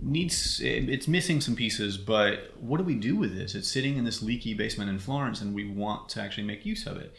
needs 0.00 0.60
it's 0.62 1.06
missing 1.06 1.40
some 1.40 1.54
pieces 1.54 1.96
but 1.96 2.52
what 2.58 2.78
do 2.78 2.84
we 2.84 2.94
do 2.94 3.16
with 3.16 3.36
this? 3.36 3.54
It's 3.54 3.68
sitting 3.68 3.96
in 3.96 4.04
this 4.04 4.22
leaky 4.22 4.54
basement 4.54 4.90
in 4.90 4.98
florence 4.98 5.40
and 5.40 5.54
we 5.54 5.68
want 5.68 6.08
to 6.10 6.20
actually 6.20 6.44
make 6.44 6.66
use 6.66 6.86
of 6.86 6.96
it. 6.96 7.14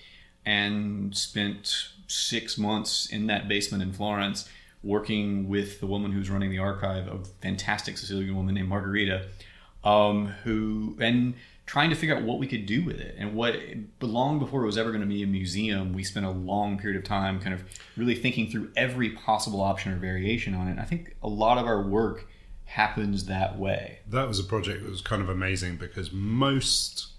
And 0.45 1.15
spent 1.15 1.87
six 2.07 2.57
months 2.57 3.05
in 3.05 3.27
that 3.27 3.47
basement 3.47 3.81
in 3.81 3.93
florence 3.93 4.49
working 4.83 5.47
with 5.47 5.79
the 5.79 5.87
woman 5.87 6.11
who's 6.11 6.29
running 6.29 6.49
the 6.49 6.59
archive, 6.59 7.07
a 7.07 7.23
fantastic 7.41 7.97
Sicilian 7.97 8.35
woman 8.35 8.55
named 8.55 8.67
Margarita, 8.67 9.27
um, 9.83 10.27
who 10.43 10.97
and 10.99 11.33
trying 11.65 11.89
to 11.89 11.95
figure 11.95 12.15
out 12.15 12.23
what 12.23 12.39
we 12.39 12.47
could 12.47 12.65
do 12.65 12.83
with 12.83 12.99
it 12.99 13.15
and 13.17 13.33
what 13.33 13.55
long 14.01 14.37
before 14.37 14.63
it 14.63 14.65
was 14.65 14.77
ever 14.77 14.89
going 14.89 15.01
to 15.01 15.07
be 15.07 15.23
a 15.23 15.27
museum 15.27 15.93
we 15.93 16.03
spent 16.03 16.25
a 16.25 16.29
long 16.29 16.77
period 16.77 16.97
of 16.97 17.05
time 17.05 17.39
kind 17.39 17.53
of 17.53 17.63
really 17.95 18.15
thinking 18.15 18.49
through 18.49 18.69
every 18.75 19.09
possible 19.09 19.61
option 19.61 19.91
or 19.93 19.95
variation 19.95 20.53
on 20.53 20.67
it 20.67 20.71
and 20.71 20.79
i 20.79 20.83
think 20.83 21.15
a 21.23 21.27
lot 21.27 21.57
of 21.57 21.65
our 21.65 21.81
work 21.81 22.27
happens 22.65 23.25
that 23.25 23.57
way 23.57 23.99
That 24.07 24.27
was 24.27 24.39
a 24.39 24.43
project 24.43 24.83
that 24.83 24.89
was 24.89 25.01
kind 25.01 25.21
of 25.21 25.29
amazing 25.29 25.77
because 25.77 26.11
most 26.11 27.13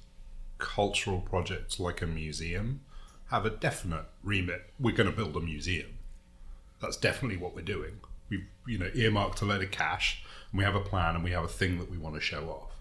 cultural 0.59 1.21
projects, 1.21 1.79
like 1.79 2.01
a 2.01 2.07
museum, 2.07 2.81
have 3.31 3.45
a 3.45 3.51
definite 3.51 4.07
remit. 4.23 4.71
We're 4.81 4.97
going 4.97 5.11
to 5.11 5.17
build 5.17 5.37
a 5.37 5.41
museum. 5.41 5.99
That's 6.81 6.97
definitely 6.97 7.37
what 7.37 7.55
we're 7.55 7.63
doing. 7.63 8.01
We've 8.31 8.47
you 8.67 8.79
know 8.79 8.91
earmarked 8.95 9.43
a 9.43 9.45
load 9.45 9.63
of 9.63 9.71
cash, 9.71 10.25
and 10.55 10.61
we 10.61 10.65
have 10.65 10.77
a 10.77 10.81
plan, 10.81 11.17
and 11.17 11.25
we 11.25 11.33
have 11.33 11.43
a 11.43 11.49
thing 11.49 11.81
that 11.81 11.91
we 11.91 11.99
want 11.99 12.15
to 12.15 12.21
show 12.21 12.49
off. 12.49 12.81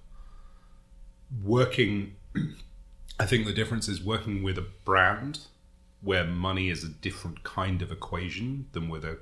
Working, 1.43 2.15
I 3.19 3.25
think 3.25 3.47
the 3.47 3.53
difference 3.53 3.87
is 3.87 3.99
working 3.99 4.43
with 4.43 4.59
a 4.59 4.67
brand 4.85 5.39
where 5.99 6.23
money 6.23 6.69
is 6.69 6.83
a 6.83 6.89
different 6.89 7.41
kind 7.41 7.81
of 7.81 7.91
equation 7.91 8.67
than 8.73 8.89
with 8.89 9.03
a 9.03 9.17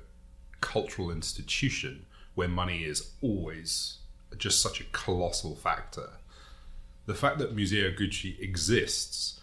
cultural 0.60 1.10
institution 1.10 2.04
where 2.34 2.46
money 2.46 2.84
is 2.84 3.12
always 3.22 4.00
just 4.36 4.60
such 4.60 4.82
a 4.82 4.84
colossal 4.92 5.56
factor. 5.56 6.10
The 7.06 7.14
fact 7.14 7.38
that 7.38 7.54
Museo 7.56 7.90
Gucci 7.90 8.38
exists 8.38 9.40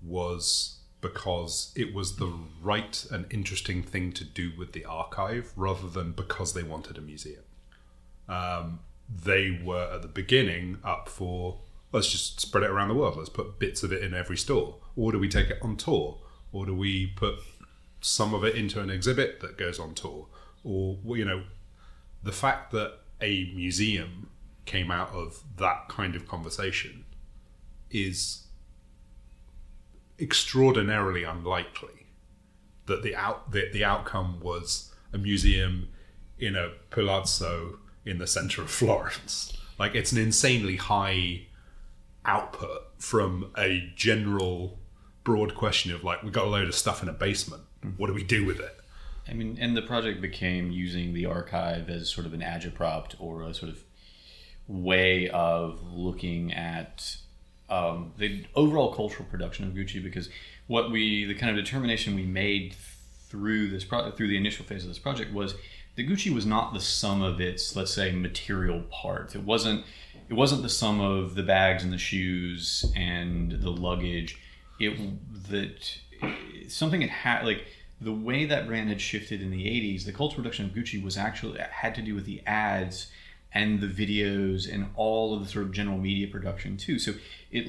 was 0.00 0.78
because 1.00 1.72
it 1.74 1.92
was 1.92 2.14
the 2.14 2.32
right 2.62 3.04
and 3.10 3.26
interesting 3.28 3.82
thing 3.82 4.12
to 4.12 4.24
do 4.24 4.52
with 4.56 4.72
the 4.72 4.84
archive 4.84 5.52
rather 5.56 5.88
than 5.88 6.12
because 6.12 6.54
they 6.54 6.62
wanted 6.62 6.96
a 6.96 7.00
museum. 7.00 7.42
Um, 8.28 8.80
they 9.08 9.60
were 9.62 9.90
at 9.92 10.02
the 10.02 10.08
beginning 10.08 10.78
up 10.84 11.08
for 11.08 11.58
let's 11.92 12.08
just 12.08 12.40
spread 12.40 12.64
it 12.64 12.70
around 12.70 12.88
the 12.88 12.94
world, 12.94 13.16
let's 13.16 13.28
put 13.28 13.58
bits 13.58 13.82
of 13.82 13.92
it 13.92 14.02
in 14.02 14.14
every 14.14 14.36
store, 14.36 14.76
or 14.96 15.12
do 15.12 15.18
we 15.18 15.28
take 15.28 15.50
it 15.50 15.58
on 15.60 15.76
tour, 15.76 16.18
or 16.50 16.66
do 16.66 16.74
we 16.74 17.06
put 17.06 17.34
some 18.00 18.34
of 18.34 18.44
it 18.44 18.56
into 18.56 18.80
an 18.80 18.90
exhibit 18.90 19.40
that 19.40 19.58
goes 19.58 19.78
on 19.78 19.94
tour, 19.94 20.26
or 20.64 20.96
you 21.04 21.24
know, 21.24 21.42
the 22.22 22.32
fact 22.32 22.72
that 22.72 22.98
a 23.20 23.52
museum 23.54 24.30
came 24.64 24.90
out 24.90 25.10
of 25.10 25.42
that 25.56 25.88
kind 25.88 26.14
of 26.14 26.26
conversation 26.26 27.04
is 27.90 28.46
extraordinarily 30.18 31.24
unlikely 31.24 32.06
that 32.86 33.02
the 33.02 33.14
out 33.14 33.50
the, 33.52 33.68
the 33.72 33.84
outcome 33.84 34.40
was 34.40 34.94
a 35.12 35.18
museum 35.18 35.88
in 36.38 36.56
a 36.56 36.70
palazzo 36.90 37.78
in 38.04 38.18
the 38.18 38.26
center 38.26 38.62
of 38.62 38.70
Florence. 38.70 39.52
Like 39.78 39.94
it's 39.94 40.12
an 40.12 40.18
insanely 40.18 40.76
high 40.76 41.46
output 42.24 42.82
from 42.98 43.50
a 43.56 43.90
general 43.96 44.78
broad 45.24 45.54
question 45.54 45.92
of 45.92 46.04
like 46.04 46.22
we 46.22 46.30
got 46.30 46.44
a 46.44 46.48
load 46.48 46.68
of 46.68 46.74
stuff 46.74 47.02
in 47.02 47.08
a 47.08 47.12
basement. 47.12 47.62
What 47.96 48.06
do 48.06 48.14
we 48.14 48.24
do 48.24 48.44
with 48.44 48.60
it? 48.60 48.78
I 49.28 49.34
mean, 49.34 49.56
and 49.60 49.76
the 49.76 49.82
project 49.82 50.20
became 50.20 50.70
using 50.70 51.14
the 51.14 51.26
archive 51.26 51.88
as 51.88 52.10
sort 52.10 52.26
of 52.26 52.34
an 52.34 52.40
agitprop 52.40 53.14
or 53.18 53.42
a 53.42 53.54
sort 53.54 53.70
of 53.70 53.84
way 54.66 55.28
of 55.28 55.80
looking 55.92 56.52
at 56.52 57.16
um, 57.70 58.12
the 58.18 58.44
overall 58.54 58.92
cultural 58.92 59.28
production 59.28 59.64
of 59.66 59.74
Gucci. 59.74 60.02
Because 60.02 60.28
what 60.66 60.90
we, 60.90 61.24
the 61.24 61.34
kind 61.34 61.56
of 61.56 61.64
determination 61.64 62.14
we 62.14 62.24
made 62.24 62.74
through 63.28 63.70
this 63.70 63.84
pro- 63.84 64.10
through 64.10 64.28
the 64.28 64.36
initial 64.36 64.64
phase 64.64 64.82
of 64.82 64.88
this 64.88 64.98
project 64.98 65.32
was 65.32 65.54
that 65.96 66.08
Gucci 66.08 66.32
was 66.32 66.46
not 66.46 66.72
the 66.72 66.80
sum 66.80 67.22
of 67.22 67.40
its, 67.40 67.76
let's 67.76 67.92
say, 67.92 68.12
material 68.12 68.82
parts. 68.90 69.34
It 69.34 69.44
wasn't. 69.44 69.84
It 70.28 70.34
wasn't 70.34 70.62
the 70.62 70.68
sum 70.70 71.00
of 71.00 71.34
the 71.34 71.42
bags 71.42 71.84
and 71.84 71.92
the 71.92 71.98
shoes 71.98 72.90
and 72.96 73.52
the 73.52 73.70
luggage. 73.70 74.38
It 74.80 74.98
that 75.50 75.98
something 76.68 77.00
had 77.00 77.10
had 77.10 77.44
like 77.44 77.66
the 78.00 78.12
way 78.12 78.44
that 78.46 78.66
brand 78.66 78.88
had 78.88 79.00
shifted 79.00 79.40
in 79.42 79.50
the 79.50 79.64
80s 79.64 80.04
the 80.04 80.12
cultural 80.12 80.42
production 80.42 80.66
of 80.66 80.72
gucci 80.72 81.02
was 81.02 81.16
actually 81.16 81.58
had 81.58 81.94
to 81.94 82.02
do 82.02 82.14
with 82.14 82.24
the 82.24 82.42
ads 82.46 83.08
and 83.54 83.80
the 83.80 83.86
videos 83.86 84.72
and 84.72 84.86
all 84.96 85.34
of 85.34 85.44
the 85.44 85.48
sort 85.48 85.64
of 85.64 85.72
general 85.72 85.98
media 85.98 86.26
production 86.26 86.76
too 86.76 86.98
so 86.98 87.12
it 87.50 87.66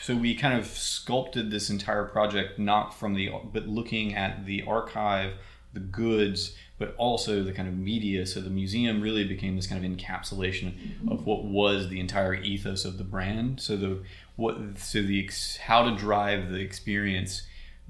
so 0.00 0.14
we 0.14 0.34
kind 0.34 0.58
of 0.58 0.66
sculpted 0.66 1.50
this 1.50 1.70
entire 1.70 2.04
project 2.04 2.58
not 2.58 2.94
from 2.94 3.14
the 3.14 3.30
but 3.52 3.66
looking 3.66 4.14
at 4.14 4.46
the 4.46 4.62
archive 4.62 5.32
the 5.72 5.80
goods 5.80 6.54
but 6.78 6.94
also 6.96 7.42
the 7.42 7.52
kind 7.52 7.68
of 7.68 7.76
media 7.76 8.24
so 8.24 8.40
the 8.40 8.50
museum 8.50 9.00
really 9.00 9.24
became 9.24 9.56
this 9.56 9.66
kind 9.66 9.84
of 9.84 9.90
encapsulation 9.90 10.72
of 11.10 11.26
what 11.26 11.44
was 11.44 11.88
the 11.88 12.00
entire 12.00 12.34
ethos 12.34 12.84
of 12.84 12.98
the 12.98 13.04
brand 13.04 13.60
so 13.60 13.76
the 13.76 14.02
what 14.36 14.56
so 14.76 15.02
the 15.02 15.28
how 15.62 15.82
to 15.82 15.96
drive 15.96 16.50
the 16.50 16.60
experience 16.60 17.42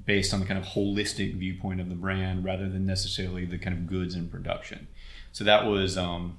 based 0.04 0.32
on 0.32 0.40
the 0.40 0.46
kind 0.46 0.58
of 0.58 0.64
holistic 0.64 1.34
viewpoint 1.34 1.80
of 1.80 1.88
the 1.88 1.94
brand 1.94 2.44
rather 2.44 2.68
than 2.68 2.86
necessarily 2.86 3.44
the 3.44 3.58
kind 3.58 3.76
of 3.76 3.86
goods 3.86 4.14
in 4.14 4.28
production. 4.28 4.86
So 5.32 5.44
that 5.44 5.66
was 5.66 5.98
um, 5.98 6.38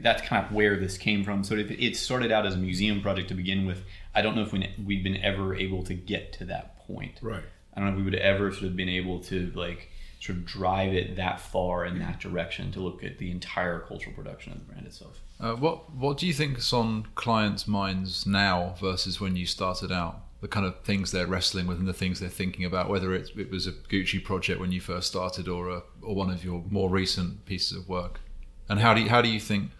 that's 0.00 0.22
kind 0.22 0.44
of 0.44 0.52
where 0.52 0.76
this 0.76 0.96
came 0.96 1.24
from. 1.24 1.44
So 1.44 1.54
it, 1.56 1.70
it 1.70 1.96
started 1.96 2.32
out 2.32 2.46
as 2.46 2.54
a 2.54 2.58
museum 2.58 3.00
project 3.00 3.28
to 3.28 3.34
begin 3.34 3.66
with. 3.66 3.84
I 4.14 4.22
don't 4.22 4.34
know 4.34 4.42
if 4.42 4.52
we, 4.52 4.70
we've 4.84 5.04
been 5.04 5.22
ever 5.22 5.54
able 5.54 5.82
to 5.84 5.94
get 5.94 6.32
to 6.34 6.44
that 6.46 6.86
point. 6.86 7.18
Right. 7.20 7.42
I 7.74 7.80
don't 7.80 7.90
know 7.90 7.92
if 7.92 7.98
we 7.98 8.04
would 8.04 8.14
ever 8.14 8.50
sort 8.52 8.64
of 8.64 8.76
been 8.76 8.88
able 8.88 9.20
to 9.24 9.52
like 9.54 9.90
sort 10.20 10.38
of 10.38 10.46
drive 10.46 10.92
it 10.92 11.16
that 11.16 11.40
far 11.40 11.84
in 11.84 11.98
that 11.98 12.20
direction 12.20 12.72
to 12.72 12.80
look 12.80 13.04
at 13.04 13.18
the 13.18 13.30
entire 13.30 13.80
cultural 13.80 14.14
production 14.14 14.52
of 14.52 14.58
the 14.58 14.64
brand 14.64 14.86
itself. 14.86 15.20
Uh, 15.38 15.54
what 15.54 15.92
What 15.94 16.18
do 16.18 16.26
you 16.26 16.32
think 16.32 16.58
is 16.58 16.72
on 16.72 17.06
clients' 17.14 17.68
minds 17.68 18.26
now 18.26 18.74
versus 18.80 19.20
when 19.20 19.36
you 19.36 19.46
started 19.46 19.92
out? 19.92 20.22
the 20.40 20.48
kind 20.48 20.66
of 20.66 20.78
things 20.82 21.10
they're 21.12 21.26
wrestling 21.26 21.66
with 21.66 21.78
and 21.78 21.88
the 21.88 21.92
things 21.92 22.20
they're 22.20 22.28
thinking 22.28 22.64
about, 22.64 22.88
whether 22.88 23.12
it, 23.14 23.30
it 23.36 23.50
was 23.50 23.66
a 23.66 23.72
Gucci 23.72 24.22
project 24.22 24.60
when 24.60 24.70
you 24.70 24.80
first 24.80 25.08
started 25.08 25.48
or 25.48 25.70
a, 25.70 25.82
or 26.02 26.14
one 26.14 26.30
of 26.30 26.44
your 26.44 26.62
more 26.70 26.90
recent 26.90 27.44
pieces 27.46 27.76
of 27.76 27.88
work? 27.88 28.20
And 28.68 28.80
how 28.80 28.94
do 28.94 29.00
you, 29.00 29.08
how 29.08 29.22
do 29.22 29.28
you 29.28 29.40
think 29.40 29.70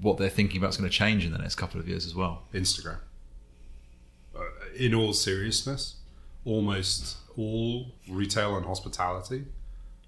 what 0.00 0.16
they're 0.16 0.30
thinking 0.30 0.58
about 0.58 0.70
is 0.70 0.76
going 0.76 0.88
to 0.88 0.96
change 0.96 1.24
in 1.24 1.32
the 1.32 1.38
next 1.38 1.56
couple 1.56 1.80
of 1.80 1.88
years 1.88 2.06
as 2.06 2.14
well? 2.14 2.44
Instagram. 2.54 2.98
Uh, 4.34 4.40
in 4.76 4.94
all 4.94 5.12
seriousness, 5.12 5.96
almost 6.44 7.16
all 7.36 7.92
retail 8.08 8.56
and 8.56 8.66
hospitality, 8.66 9.44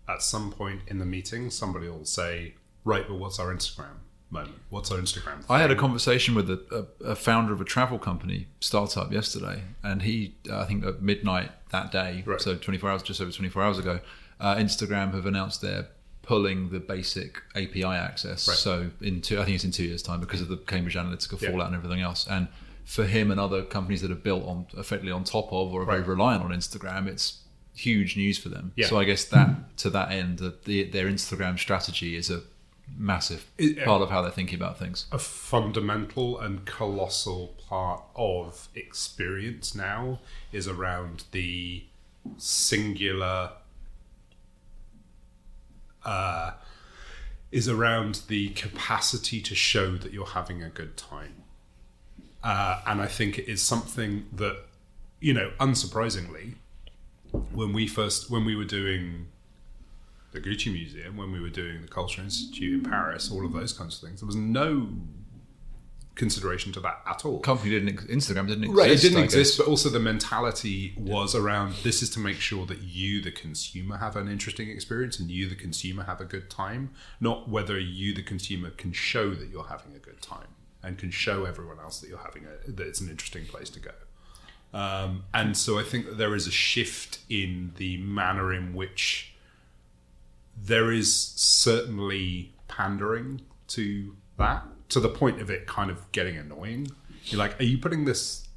at 0.09 0.23
some 0.23 0.51
point 0.53 0.81
in 0.89 0.99
the 0.99 1.05
meeting, 1.07 1.51
somebody 1.51 1.89
will 1.89 2.05
say, 2.05 2.55
"Right, 2.85 3.07
but 3.07 3.15
what's 3.19 3.39
our 3.39 3.55
Instagram 3.55 3.97
moment? 4.31 4.57
What's 4.71 4.91
our 4.91 4.99
Instagram?" 4.99 5.45
I 5.49 5.61
had 5.61 5.71
a 5.71 5.77
conversation 5.77 6.35
with 6.35 6.51
a, 6.51 6.87
a, 7.03 7.11
a 7.11 7.15
founder 7.17 7.53
of 7.53 7.61
a 7.61 7.65
travel 7.65 7.99
company 7.99 8.49
startup 8.61 9.13
yesterday, 9.13 9.63
and 9.83 10.03
he, 10.03 10.35
uh, 10.51 10.61
I 10.61 10.65
think 10.67 10.85
at 10.85 11.03
midnight 11.03 11.51
that 11.71 11.91
day, 11.93 12.23
Right. 12.27 12.41
so 12.41 12.57
24 12.57 12.91
hours, 12.91 13.03
just 13.03 13.21
over 13.21 13.31
24 13.31 13.63
hours 13.63 13.79
ago, 13.79 14.01
uh, 14.41 14.57
Instagram 14.57 15.15
have 15.15 15.27
announced 15.27 15.61
they're 15.63 15.89
pulling 16.23 16.71
the 16.71 16.79
basic 16.81 17.43
API 17.55 17.85
access. 17.85 18.47
Right. 18.49 18.57
So 18.57 18.91
in 19.01 19.21
two, 19.23 19.41
I 19.41 19.45
think 19.45 19.57
it's 19.57 19.65
in 19.65 19.71
two 19.73 19.85
years' 19.85 20.03
time 20.03 20.21
because 20.21 20.41
of 20.41 20.49
the 20.49 20.57
Cambridge 20.57 20.95
Analytica 20.95 21.41
Yeah. 21.41 21.51
fallout 21.51 21.67
and 21.69 21.77
everything 21.77 22.01
else. 22.01 22.27
And 22.29 22.47
for 22.85 23.05
him 23.05 23.31
and 23.31 23.41
other 23.41 23.63
companies 23.63 24.03
that 24.03 24.11
are 24.11 24.17
built 24.17 24.45
on 24.45 24.67
effectively 24.77 25.11
on 25.13 25.25
top 25.25 25.53
of 25.53 25.73
or 25.73 25.83
are 25.83 25.85
very 25.87 26.03
reliant 26.03 26.43
on 26.45 26.51
Instagram, 26.51 27.07
it's 27.09 27.41
huge 27.75 28.17
news 28.17 28.39
for 28.39 28.49
them. 28.49 28.73
Yeah. 28.77 28.87
So 28.87 28.99
I 28.99 29.05
guess 29.05 29.25
that 29.27 29.77
to 29.79 29.91
that 29.91 30.11
end, 30.13 30.39
the, 30.39 30.55
the, 30.65 30.85
their 30.85 31.07
Instagram 31.07 31.59
strategy 31.59 32.17
is 32.17 32.31
a 32.31 32.43
massive 32.97 33.47
part 33.85 34.03
of 34.03 34.11
how 34.11 34.23
they're 34.23 34.31
thinking 34.31 34.57
about 34.57 34.79
things. 34.79 35.07
a 35.13 35.19
fundamental 35.19 36.39
and 36.39 36.65
colossal 36.67 37.55
part 37.69 38.03
of 38.15 38.69
experience 38.75 39.75
now 39.75 40.21
is 40.53 40.69
around 40.69 41.25
the 41.33 41.85
singular 42.37 43.53
uh, 46.05 46.53
is 47.51 47.69
around 47.69 48.23
the 48.29 48.51
capacity 48.51 49.41
to 49.41 49.55
show 49.55 49.97
that 49.97 50.13
you're 50.13 50.27
having 50.27 50.63
a 50.63 50.69
good 50.69 50.97
time 50.97 51.43
uh, 52.43 52.81
and 52.87 53.01
i 53.01 53.07
think 53.07 53.39
it 53.39 53.49
is 53.49 53.63
something 53.63 54.27
that 54.33 54.57
you 55.21 55.33
know 55.33 55.51
unsurprisingly 55.61 56.55
when 57.55 57.73
we 57.73 57.87
first 57.87 58.31
when 58.31 58.45
we 58.45 58.57
were 58.57 58.65
doing 58.65 59.29
the 60.33 60.41
Gucci 60.41 60.73
Museum, 60.73 61.17
when 61.17 61.31
we 61.31 61.41
were 61.41 61.51
doing 61.51 61.83
the 61.83 61.89
Culture 61.89 62.23
Institute 62.23 62.73
in 62.85 62.91
Paris, 62.91 63.31
all 63.31 63.45
of 63.45 63.53
those 63.53 63.73
kinds 63.73 63.97
of 63.97 64.09
things, 64.09 64.21
there 64.21 64.27
was 64.27 64.37
no 64.37 64.89
consideration 66.15 66.73
to 66.73 66.81
that 66.81 67.01
at 67.07 67.25
all. 67.25 67.41
company 67.41 67.71
didn't 67.71 67.89
ex- 67.89 68.05
Instagram 68.05 68.47
didn't 68.47 68.65
exist. 68.65 68.79
Right, 68.79 68.91
it 68.91 69.01
didn't 69.01 69.19
I 69.19 69.25
exist, 69.25 69.57
guess. 69.57 69.65
but 69.65 69.71
also 69.71 69.89
the 69.89 70.01
mentality 70.01 70.95
was 70.99 71.35
around 71.35 71.75
this 71.83 72.03
is 72.03 72.11
to 72.11 72.19
make 72.21 72.37
sure 72.37 72.67
that 72.67 72.83
you, 72.83 73.21
the 73.23 73.31
consumer, 73.31 73.97
have 73.97 74.17
an 74.17 74.29
interesting 74.29 74.69
experience 74.69 75.19
and 75.19 75.31
you, 75.31 75.49
the 75.49 75.55
consumer, 75.55 76.05
have 76.05 76.21
a 76.21 76.27
good 76.27 76.51
time, 76.51 76.91
not 77.21 77.49
whether 77.49 77.79
you, 77.79 78.13
the 78.13 78.23
consumer, 78.23 78.71
can 78.71 78.93
show 78.93 79.31
that 79.35 79.49
you're 79.49 79.65
having 79.69 79.95
a 79.95 79.99
good 79.99 80.21
time 80.21 80.49
and 80.83 80.99
can 80.99 81.11
show 81.11 81.45
everyone 81.45 81.79
else 81.79 82.01
that 82.01 82.09
you're 82.09 82.19
having 82.19 82.45
a 82.45 82.71
that 82.71 82.87
it's 82.87 83.01
an 83.01 83.09
interesting 83.09 83.47
place 83.47 83.71
to 83.71 83.81
go. 83.81 83.93
Um, 84.75 85.25
and 85.35 85.57
so 85.57 85.79
I 85.79 85.83
think 85.83 86.07
that 86.07 86.19
there 86.19 86.35
is 86.35 86.47
a 86.47 86.51
shift 86.51 87.19
in 87.29 87.73
the 87.77 87.99
manner 87.99 88.53
in 88.53 88.75
which 88.75 89.35
there 90.57 90.91
is 90.91 91.15
certainly 91.15 92.53
pandering 92.69 93.43
to 93.69 94.17
that 94.39 94.65
to 94.89 95.01
the 95.01 95.09
point 95.09 95.41
of 95.41 95.51
it 95.51 95.67
kind 95.67 95.91
of 95.91 96.11
getting 96.13 96.37
annoying. 96.37 96.89
You're 97.25 97.39
like, 97.39 97.59
are 97.61 97.65
you 97.65 97.79
putting 97.79 98.05
this? 98.05 98.49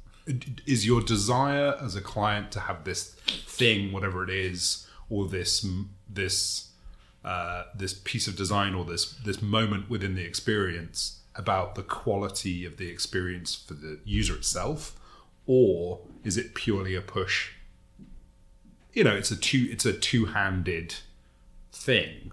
Is 0.66 0.86
your 0.86 1.00
desire 1.00 1.78
as 1.80 1.94
a 1.94 2.00
client 2.00 2.50
to 2.52 2.60
have 2.60 2.84
this 2.84 3.14
thing, 3.46 3.92
whatever 3.92 4.24
it 4.24 4.30
is, 4.30 4.86
or 5.08 5.28
this 5.28 5.66
this 6.08 6.70
uh, 7.24 7.64
this 7.74 7.92
piece 7.92 8.26
of 8.26 8.36
design 8.36 8.74
or 8.74 8.84
this 8.84 9.12
this 9.24 9.40
moment 9.40 9.88
within 9.88 10.14
the 10.14 10.24
experience 10.24 11.20
about 11.34 11.74
the 11.74 11.82
quality 11.82 12.64
of 12.64 12.76
the 12.76 12.88
experience 12.88 13.54
for 13.54 13.74
the 13.74 13.98
user 14.04 14.36
itself, 14.36 14.98
or 15.46 16.00
is 16.24 16.36
it 16.36 16.54
purely 16.54 16.94
a 16.94 17.00
push? 17.00 17.50
You 18.92 19.04
know, 19.04 19.14
it's 19.14 19.30
a 19.30 19.36
two 19.36 19.68
it's 19.70 19.84
a 19.84 19.92
two 19.92 20.26
handed 20.26 20.94
thing. 21.72 22.32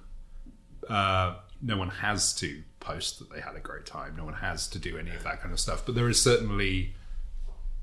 Uh, 0.89 1.35
no 1.61 1.77
one 1.77 1.89
has 1.89 2.33
to 2.35 2.63
post 2.79 3.19
that 3.19 3.31
they 3.31 3.39
had 3.39 3.55
a 3.55 3.59
great 3.59 3.85
time. 3.85 4.15
No 4.17 4.25
one 4.25 4.35
has 4.35 4.67
to 4.69 4.79
do 4.79 4.97
any 4.97 5.11
of 5.11 5.23
that 5.23 5.41
kind 5.41 5.53
of 5.53 5.59
stuff. 5.59 5.85
But 5.85 5.95
there 5.95 6.09
is 6.09 6.21
certainly 6.21 6.93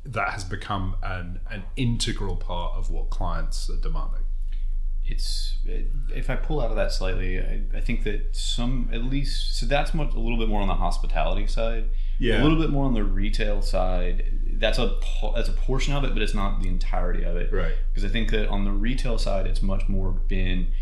that 0.05 0.31
has 0.31 0.45
become 0.45 0.97
an 1.03 1.41
an 1.51 1.65
integral 1.77 2.37
part 2.37 2.77
of 2.77 2.91
what 2.91 3.11
clients 3.11 3.69
are 3.71 3.77
demanding. 3.77 4.25
it's 5.05 5.59
if 6.09 6.31
I 6.31 6.37
pull 6.37 6.61
out 6.61 6.71
of 6.71 6.77
that 6.77 6.93
slightly, 6.93 7.39
I, 7.39 7.63
I 7.75 7.81
think 7.81 8.05
that 8.05 8.35
some 8.35 8.89
at 8.93 9.05
least 9.05 9.59
so 9.59 9.67
that's 9.67 9.93
much 9.95 10.15
a 10.15 10.21
little 10.21 10.39
bit 10.39 10.49
more 10.49 10.63
on 10.63 10.69
the 10.69 10.75
hospitality 10.75 11.47
side. 11.47 11.91
Yeah. 12.19 12.43
a 12.43 12.45
little 12.45 12.59
bit 12.59 12.71
more 12.71 12.85
on 12.85 12.95
the 12.95 13.05
retail 13.05 13.63
side. 13.63 14.25
That's 14.61 14.79
a 14.79 14.99
that's 15.35 15.49
a 15.49 15.53
portion 15.53 15.95
of 15.95 16.05
it, 16.05 16.13
but 16.13 16.23
it's 16.23 16.35
not 16.35 16.61
the 16.63 16.69
entirety 16.69 17.25
of 17.25 17.37
it. 17.37 17.53
Right. 17.53 17.75
Because 17.89 18.05
I 18.05 18.13
think 18.13 18.31
that 18.31 18.49
on 18.49 18.65
the 18.65 18.71
retail 18.71 19.19
side, 19.19 19.47
it's 19.47 19.63
much 19.63 19.89
more 19.89 20.11
been 20.13 20.73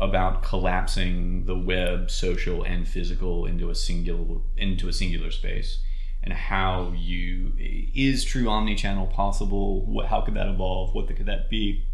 about 0.00 0.42
collapsing 0.42 1.44
the 1.46 1.56
web, 1.56 2.10
social, 2.10 2.62
and 2.62 2.86
physical 2.86 3.44
into 3.46 3.70
a 3.70 3.74
singular 3.74 4.40
into 4.56 4.88
a 4.88 4.92
singular 4.92 5.30
space, 5.30 5.82
and 6.22 6.32
how 6.32 6.92
you 6.96 7.52
is 7.58 8.24
true 8.24 8.48
omni-channel 8.48 9.06
possible? 9.08 9.84
What, 9.86 10.06
how 10.06 10.20
could 10.20 10.34
that 10.34 10.48
evolve? 10.48 10.94
What 10.94 11.08
could 11.08 11.26
that 11.26 11.50
be? 11.50 11.86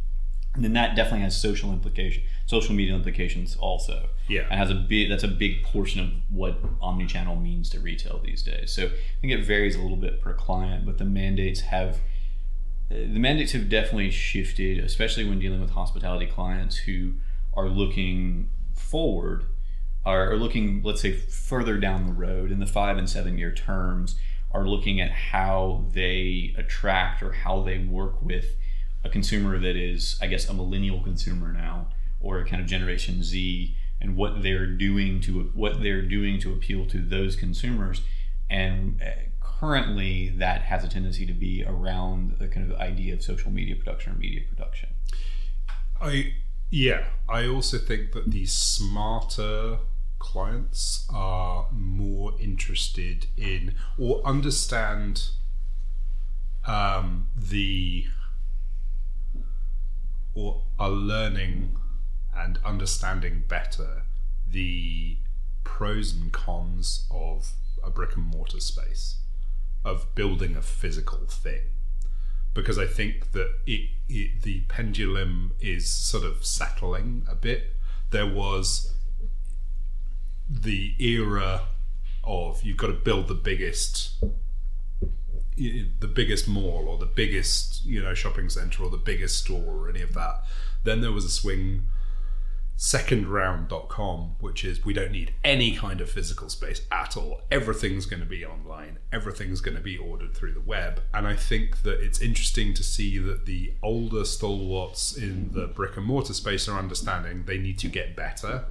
And 0.55 0.65
then 0.65 0.73
that 0.73 0.97
definitely 0.97 1.21
has 1.21 1.41
social 1.41 1.73
implication, 1.73 2.25
social 2.47 2.75
media 2.75 2.95
implications 2.95 3.57
also. 3.57 4.09
Yeah. 4.29 4.47
and 4.49 4.61
has 4.61 4.71
a 4.71 4.77
big 4.77 5.11
that's 5.11 5.25
a 5.25 5.29
big 5.29 5.65
portion 5.65 6.01
of 6.01 6.09
what 6.29 6.57
omni-channel 6.81 7.35
means 7.35 7.69
to 7.71 7.81
retail 7.81 8.21
these 8.25 8.45
days. 8.45 8.71
So 8.71 8.85
I 8.87 9.21
think 9.21 9.33
it 9.33 9.45
varies 9.45 9.75
a 9.75 9.81
little 9.81 9.97
bit 9.97 10.21
per 10.21 10.35
client, 10.35 10.87
but 10.87 10.99
the 10.99 11.05
mandates 11.05 11.63
have 11.63 11.99
the 12.89 13.19
mandates 13.19 13.53
have 13.53 13.69
definitely 13.69 14.11
shifted, 14.11 14.79
especially 14.79 15.25
when 15.25 15.39
dealing 15.39 15.61
with 15.61 15.71
hospitality 15.71 16.27
clients 16.27 16.77
who 16.77 17.15
are 17.55 17.69
looking 17.69 18.49
forward, 18.75 19.45
are, 20.05 20.33
are 20.33 20.37
looking, 20.37 20.83
let's 20.83 21.01
say, 21.01 21.13
further 21.13 21.79
down 21.79 22.07
the 22.07 22.13
road 22.13 22.51
in 22.51 22.59
the 22.59 22.67
five 22.67 22.99
and 22.99 23.09
seven 23.09 23.39
year 23.39 23.53
terms, 23.53 24.17
are 24.53 24.67
looking 24.67 25.01
at 25.01 25.13
how 25.13 25.85
they 25.93 26.53
attract 26.59 27.23
or 27.23 27.33
how 27.33 27.63
they 27.63 27.79
work 27.79 28.21
with 28.21 28.57
a 29.05 29.09
consumer 29.09 29.59
that 29.59 29.77
is, 29.77 30.19
I 30.21 30.27
guess, 30.27 30.49
a 30.49 30.55
millennial 30.55 31.01
consumer 31.01 31.53
now, 31.53 31.89
or 32.21 32.39
a 32.39 32.45
kind 32.45 32.61
of 32.63 32.69
Generation 32.69 33.23
Z, 33.23 33.77
and 34.01 34.17
what 34.17 34.43
they're 34.43 34.67
doing 34.67 35.21
to 35.23 35.51
what 35.55 35.83
they're 35.83 36.03
doing 36.03 36.41
to 36.41 36.53
appeal 36.53 36.87
to 36.87 36.99
those 36.99 37.37
consumers. 37.37 38.03
And 38.49 39.01
uh, 39.03 39.11
currently, 39.41 40.31
that 40.31 40.63
has 40.63 40.85
a 40.85 40.89
tendency 40.89 41.27
to 41.27 41.33
be 41.33 41.65
around 41.67 42.37
the 42.39 42.49
kind 42.49 42.71
of 42.71 42.79
idea 42.79 43.15
of 43.15 43.23
social 43.23 43.51
media 43.51 43.77
production 43.77 44.13
or 44.13 44.17
media 44.17 44.43
production. 44.49 44.91
I 46.01 46.35
yeah. 46.71 47.05
I 47.29 47.47
also 47.47 47.79
think 47.79 48.13
that 48.13 48.31
the 48.31 48.47
smarter 48.47 49.79
clients 50.19 51.09
are 51.13 51.67
more 51.73 52.35
interested 52.39 53.27
in 53.37 53.75
or 53.99 54.23
understand 54.25 55.31
um, 56.67 57.29
the 57.37 58.07
or 60.40 60.62
are 60.79 60.90
learning 60.90 61.76
and 62.35 62.59
understanding 62.64 63.44
better 63.46 64.03
the 64.50 65.16
pros 65.64 66.14
and 66.14 66.33
cons 66.33 67.07
of 67.11 67.53
a 67.85 67.90
brick 67.90 68.16
and 68.16 68.24
mortar 68.24 68.61
space 68.61 69.16
of 69.85 70.14
building 70.14 70.57
a 70.57 70.62
physical 70.62 71.18
thing 71.26 71.62
because 72.55 72.79
I 72.79 72.87
think 72.87 73.33
that 73.33 73.53
it, 73.66 73.90
it 74.09 74.42
the 74.42 74.61
pendulum 74.68 75.53
is 75.61 75.88
sort 75.88 76.24
of 76.24 76.44
settling 76.44 77.24
a 77.31 77.35
bit. 77.35 77.76
There 78.11 78.26
was 78.26 78.92
the 80.48 80.94
era 80.98 81.62
of 82.24 82.62
you've 82.64 82.76
got 82.76 82.88
to 82.88 82.92
build 82.92 83.29
the 83.29 83.35
biggest 83.35 84.12
the 85.61 86.09
biggest 86.09 86.49
mall 86.49 86.87
or 86.88 86.96
the 86.99 87.07
biggest 87.07 87.85
you 87.85 88.03
know 88.03 88.14
shopping 88.14 88.49
center 88.49 88.83
or 88.83 88.90
the 88.90 88.96
biggest 88.96 89.38
store 89.44 89.85
or 89.85 89.90
any 89.90 90.01
of 90.01 90.14
that 90.14 90.42
then 90.85 91.01
there 91.01 91.12
was 91.12 91.25
a 91.25 91.31
swing. 91.31 91.87
secondround.com 92.79 94.37
which 94.40 94.64
is 94.64 94.85
we 94.85 94.94
don't 94.94 95.12
need 95.12 95.35
any 95.44 95.77
kind 95.77 96.01
of 96.01 96.09
physical 96.09 96.49
space 96.49 96.81
at 96.90 97.14
all. 97.14 97.42
Everything's 97.51 98.07
going 98.07 98.20
to 98.20 98.27
be 98.27 98.42
online. 98.42 98.99
Everything's 99.12 99.61
going 99.61 99.77
to 99.77 99.83
be 99.83 99.99
ordered 99.99 100.35
through 100.35 100.55
the 100.55 100.61
web. 100.61 101.03
And 101.12 101.27
i 101.27 101.37
think 101.37 101.83
that 101.83 102.01
it's 102.01 102.20
interesting 102.23 102.73
to 102.75 102.83
see 102.83 103.18
that 103.18 103.44
the 103.44 103.75
older 103.83 104.25
stalwarts 104.25 105.14
in 105.14 105.51
the 105.53 105.66
brick 105.66 105.96
and 105.99 106.07
mortar 106.07 106.33
space 106.33 106.68
are 106.68 106.79
understanding 106.79 107.44
they 107.44 107.59
need 107.59 107.79
to 107.81 107.88
get 107.88 108.16
better 108.16 108.64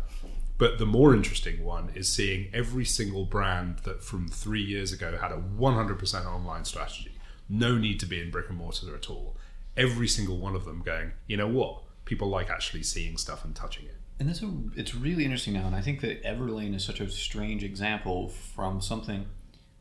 but 0.60 0.78
the 0.78 0.86
more 0.86 1.16
interesting 1.16 1.64
one 1.64 1.90
is 1.96 2.08
seeing 2.08 2.50
every 2.54 2.86
single 2.86 3.26
brand 3.26 3.80
that 3.80 4.04
from 4.04 4.28
three 4.28 4.62
years 4.62 4.94
ago 4.94 5.18
had 5.18 5.32
a 5.32 5.38
100% 5.38 6.26
online 6.28 6.66
strategy 6.66 7.20
no 7.50 7.78
need 7.78 8.00
to 8.00 8.06
be 8.06 8.22
in 8.22 8.30
brick 8.30 8.48
and 8.50 8.58
mortar 8.58 8.96
at 8.96 9.10
all. 9.10 9.36
Every 9.76 10.08
single 10.08 10.38
one 10.38 10.56
of 10.56 10.66
them 10.66 10.84
going, 10.86 11.12
you 11.26 11.36
know 11.36 11.48
what? 11.48 11.82
People 12.06 12.30
like 12.30 12.50
actually 12.50 12.84
seeing 12.84 13.18
stuff 13.18 13.44
and 13.44 13.56
touching 13.56 13.86
it. 13.86 13.96
And 14.20 14.30
this 14.30 14.44
it's 14.76 14.94
really 14.94 15.24
interesting 15.24 15.54
now, 15.54 15.66
and 15.66 15.76
I 15.76 15.82
think 15.82 16.02
that 16.02 16.22
Everlane 16.24 16.76
is 16.76 16.84
such 16.84 17.00
a 17.00 17.10
strange 17.10 17.64
example 17.64 18.28
from 18.28 18.82
something. 18.82 19.26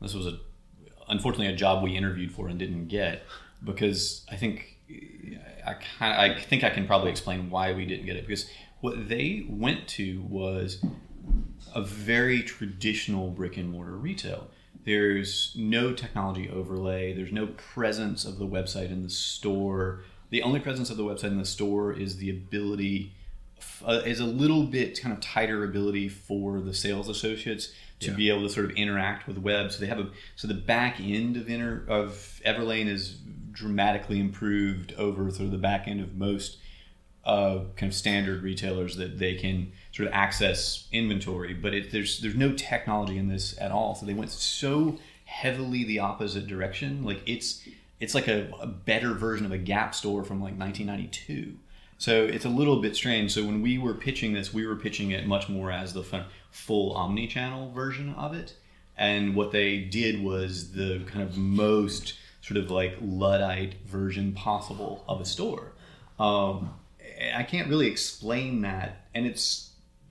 This 0.01 0.15
was 0.15 0.27
a 0.27 0.39
unfortunately 1.09 1.53
a 1.53 1.57
job 1.57 1.83
we 1.83 1.97
interviewed 1.97 2.31
for 2.31 2.49
and 2.49 2.59
didn't 2.59 2.87
get 2.87 3.23
because 3.65 4.25
I 4.31 4.37
think 4.37 4.77
I 5.67 5.77
I 6.01 6.41
think 6.41 6.63
I 6.63 6.71
can 6.71 6.87
probably 6.87 7.11
explain 7.11 7.51
why 7.51 7.73
we 7.73 7.85
didn't 7.85 8.07
get 8.07 8.15
it 8.15 8.29
because 8.29 8.49
what 8.81 9.09
they 9.09 9.45
went 9.49 9.89
to 9.89 10.23
was 10.23 10.83
a 11.75 11.83
very 11.83 12.43
traditional 12.43 13.31
brick 13.31 13.57
and 13.57 13.71
mortar 13.71 13.97
retail. 13.97 14.49
There's 14.85 15.55
no 15.57 15.93
technology 15.93 16.49
overlay. 16.49 17.13
There's 17.13 17.33
no 17.33 17.49
presence 17.49 18.25
of 18.25 18.39
the 18.39 18.47
website 18.47 18.91
in 18.91 19.03
the 19.03 19.11
store. 19.11 20.05
The 20.31 20.43
only 20.43 20.61
presence 20.61 20.91
of 20.91 20.97
the 20.97 21.05
website 21.05 21.25
in 21.25 21.39
the 21.39 21.45
store 21.45 21.93
is 21.93 22.17
the 22.17 22.31
ability, 22.31 23.13
uh, 23.85 24.03
is 24.07 24.21
a 24.21 24.25
little 24.25 24.65
bit 24.65 25.01
kind 25.01 25.13
of 25.13 25.21
tighter 25.21 25.65
ability 25.65 26.09
for 26.09 26.61
the 26.61 26.73
sales 26.73 27.09
associates 27.09 27.73
to 28.01 28.11
yeah. 28.11 28.17
be 28.17 28.31
able 28.31 28.43
to 28.43 28.49
sort 28.49 28.67
of 28.67 28.73
interact 28.73 29.27
with 29.27 29.37
the 29.37 29.43
web. 29.43 29.73
So 29.73 29.81
they 29.81 29.87
have 29.89 29.99
a 29.99 30.11
so 30.37 30.47
the 30.47 30.55
back 30.55 31.01
end 31.01 31.37
of 31.37 31.49
inter 31.49 31.85
of 31.89 32.41
Everlane 32.47 32.89
is 32.89 33.17
dramatically 33.51 34.21
improved 34.21 34.95
over 34.95 35.31
sort 35.31 35.47
of 35.47 35.51
the 35.51 35.59
back 35.59 35.89
end 35.89 36.01
of 36.01 36.15
most 36.15 36.59
uh, 37.29 37.61
kind 37.77 37.93
of 37.93 37.95
standard 37.95 38.43
retailers 38.43 38.97
that 38.97 39.19
they 39.19 39.35
can 39.35 39.71
sort 39.93 40.09
of 40.09 40.15
access 40.15 40.89
inventory. 40.93 41.53
But 41.53 41.75
it, 41.75 41.93
there's 41.93 42.21
there's 42.21 42.35
no 42.35 42.53
technology 42.53 43.19
in 43.19 43.29
this 43.29 43.57
at 43.61 43.71
all. 43.71 43.95
So 43.95 44.07
they 44.07 44.15
went 44.15 44.31
so 44.31 44.99
heavily 45.27 45.85
the 45.85 45.99
opposite 45.99 46.47
direction. 46.47 47.05
Like 47.05 47.21
it's 47.27 47.69
it's 48.01 48.15
like 48.15 48.29
a, 48.29 48.51
a 48.61 48.67
better 48.67 49.13
version 49.13 49.45
of 49.45 49.53
a 49.53 49.59
Gap 49.59 49.95
store 49.95 50.25
from 50.25 50.41
like 50.41 50.59
1992. 50.59 51.55
So 51.99 52.25
it's 52.25 52.47
a 52.47 52.49
little 52.49 52.81
bit 52.81 52.97
strange. 52.97 53.33
So 53.33 53.45
when 53.45 53.61
we 53.61 53.77
were 53.77 53.95
pitching 53.95 54.33
this, 54.33 54.55
we 54.55 54.67
were 54.67 54.77
pitching 54.77 55.11
it 55.11 55.27
much 55.27 55.49
more 55.49 55.71
as 55.71 55.93
the 55.93 56.05
full 56.51 56.93
omni-channel 56.93 57.73
version 57.73 58.15
of 58.15 58.35
it. 58.35 58.55
And 58.97 59.35
what 59.35 59.53
they 59.53 59.79
did 59.79 60.23
was 60.23 60.73
the 60.73 61.01
kind 61.07 61.23
of 61.23 61.37
most 61.37 62.15
sort 62.41 62.57
of 62.57 62.71
like 62.71 62.97
luddite 63.03 63.75
version 63.85 64.33
possible 64.33 65.05
of 65.09 65.21
a 65.21 65.25
store. 65.25 65.73
Um, 66.19 66.71
I 67.35 67.43
can't 67.43 67.69
really 67.69 67.87
explain 67.87 68.63
that, 68.63 69.05
and 69.15 69.27
it's 69.27 69.71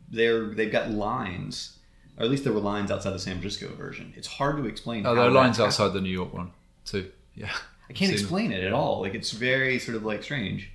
they're 0.10 0.48
they've 0.54 0.72
got 0.72 0.92
lines, 0.92 1.78
or 2.18 2.26
at 2.26 2.32
least 2.32 2.44
there 2.44 2.54
were 2.54 2.60
lines 2.60 2.92
outside 2.92 3.12
the 3.12 3.20
San 3.20 3.40
Francisco 3.40 3.74
version. 3.76 4.14
It's 4.16 4.28
hard 4.28 4.58
to 4.58 4.66
explain. 4.66 5.06
Oh, 5.06 5.16
there 5.16 5.26
are 5.26 5.32
lines 5.32 5.60
outside 5.60 5.94
the 5.94 6.02
New 6.02 6.10
York 6.10 6.34
one 6.34 6.52
too. 6.86 7.12
Yeah, 7.36 7.52
I 7.90 7.94
can't 7.94 8.12
explain 8.12 8.52
it. 8.52 8.64
it 8.64 8.68
at 8.68 8.74
all. 8.74 9.02
Like 9.02 9.14
it's 9.14 9.32
very 9.32 9.80
sort 9.80 9.98
of 9.98 10.04
like 10.04 10.24
strange. 10.24 10.72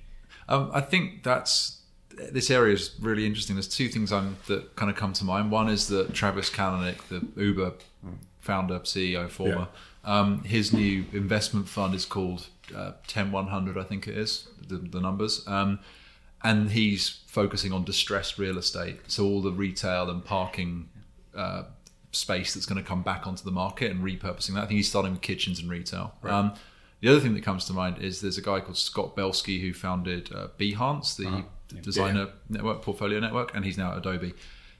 Um, 0.49 0.71
I 0.73 0.81
think 0.81 1.23
that's 1.23 1.81
this 2.09 2.49
area 2.51 2.73
is 2.73 2.95
really 2.99 3.25
interesting. 3.25 3.55
There's 3.55 3.67
two 3.67 3.89
things 3.89 4.11
I'm, 4.11 4.37
that 4.47 4.75
kind 4.75 4.89
of 4.91 4.97
come 4.97 5.13
to 5.13 5.25
mind. 5.25 5.51
One 5.51 5.69
is 5.69 5.87
that 5.87 6.13
Travis 6.13 6.49
Kalanick, 6.49 6.97
the 7.07 7.25
Uber 7.41 7.73
founder, 8.39 8.79
CEO, 8.79 9.29
former, 9.29 9.67
yeah. 10.05 10.19
um, 10.19 10.43
his 10.43 10.73
new 10.73 11.05
investment 11.13 11.67
fund 11.67 11.95
is 11.95 12.05
called 12.05 12.47
uh, 12.75 12.91
10100, 13.07 13.77
I 13.77 13.83
think 13.83 14.07
it 14.07 14.17
is, 14.17 14.47
the, 14.67 14.77
the 14.77 14.99
numbers. 14.99 15.47
Um, 15.47 15.79
and 16.43 16.71
he's 16.71 17.21
focusing 17.27 17.71
on 17.71 17.83
distressed 17.83 18.37
real 18.37 18.57
estate. 18.57 18.99
So 19.07 19.25
all 19.25 19.41
the 19.41 19.51
retail 19.51 20.09
and 20.09 20.23
parking 20.23 20.89
uh, 21.35 21.63
space 22.11 22.53
that's 22.53 22.65
going 22.65 22.81
to 22.81 22.87
come 22.87 23.01
back 23.01 23.25
onto 23.25 23.43
the 23.43 23.51
market 23.51 23.91
and 23.91 24.03
repurposing 24.03 24.53
that. 24.53 24.63
I 24.63 24.65
think 24.67 24.77
he's 24.77 24.89
starting 24.89 25.13
with 25.13 25.21
kitchens 25.21 25.59
and 25.59 25.69
retail. 25.69 26.13
Right. 26.21 26.33
Um, 26.33 26.53
the 27.01 27.09
other 27.09 27.19
thing 27.19 27.33
that 27.33 27.43
comes 27.43 27.65
to 27.65 27.73
mind 27.73 28.01
is 28.01 28.21
there's 28.21 28.37
a 28.37 28.41
guy 28.41 28.61
called 28.61 28.77
Scott 28.77 29.15
Belsky 29.15 29.59
who 29.59 29.73
founded 29.73 30.31
uh, 30.33 30.47
Behance, 30.57 31.17
the 31.17 31.27
uh-huh. 31.27 31.41
designer 31.81 32.25
yeah. 32.25 32.31
network, 32.49 32.81
portfolio 32.81 33.19
network, 33.19 33.53
and 33.53 33.65
he's 33.65 33.77
now 33.77 33.91
at 33.91 33.97
Adobe. 33.97 34.33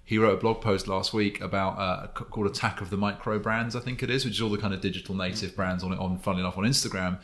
He 0.05 0.17
wrote 0.17 0.33
a 0.33 0.37
blog 0.37 0.61
post 0.61 0.87
last 0.87 1.13
week 1.13 1.41
about 1.41 1.77
uh, 1.77 2.07
called 2.07 2.47
"Attack 2.47 2.81
of 2.81 2.89
the 2.89 2.97
Micro 2.97 3.39
Brands," 3.39 3.75
I 3.75 3.79
think 3.79 4.03
it 4.03 4.09
is, 4.09 4.25
which 4.25 4.35
is 4.35 4.41
all 4.41 4.49
the 4.49 4.57
kind 4.57 4.73
of 4.73 4.79
digital 4.79 5.15
native 5.15 5.55
brands 5.55 5.83
on 5.83 5.91
it. 5.91 5.99
On, 5.99 6.17
funnily 6.17 6.43
enough, 6.43 6.57
on 6.57 6.65
Instagram, 6.65 7.19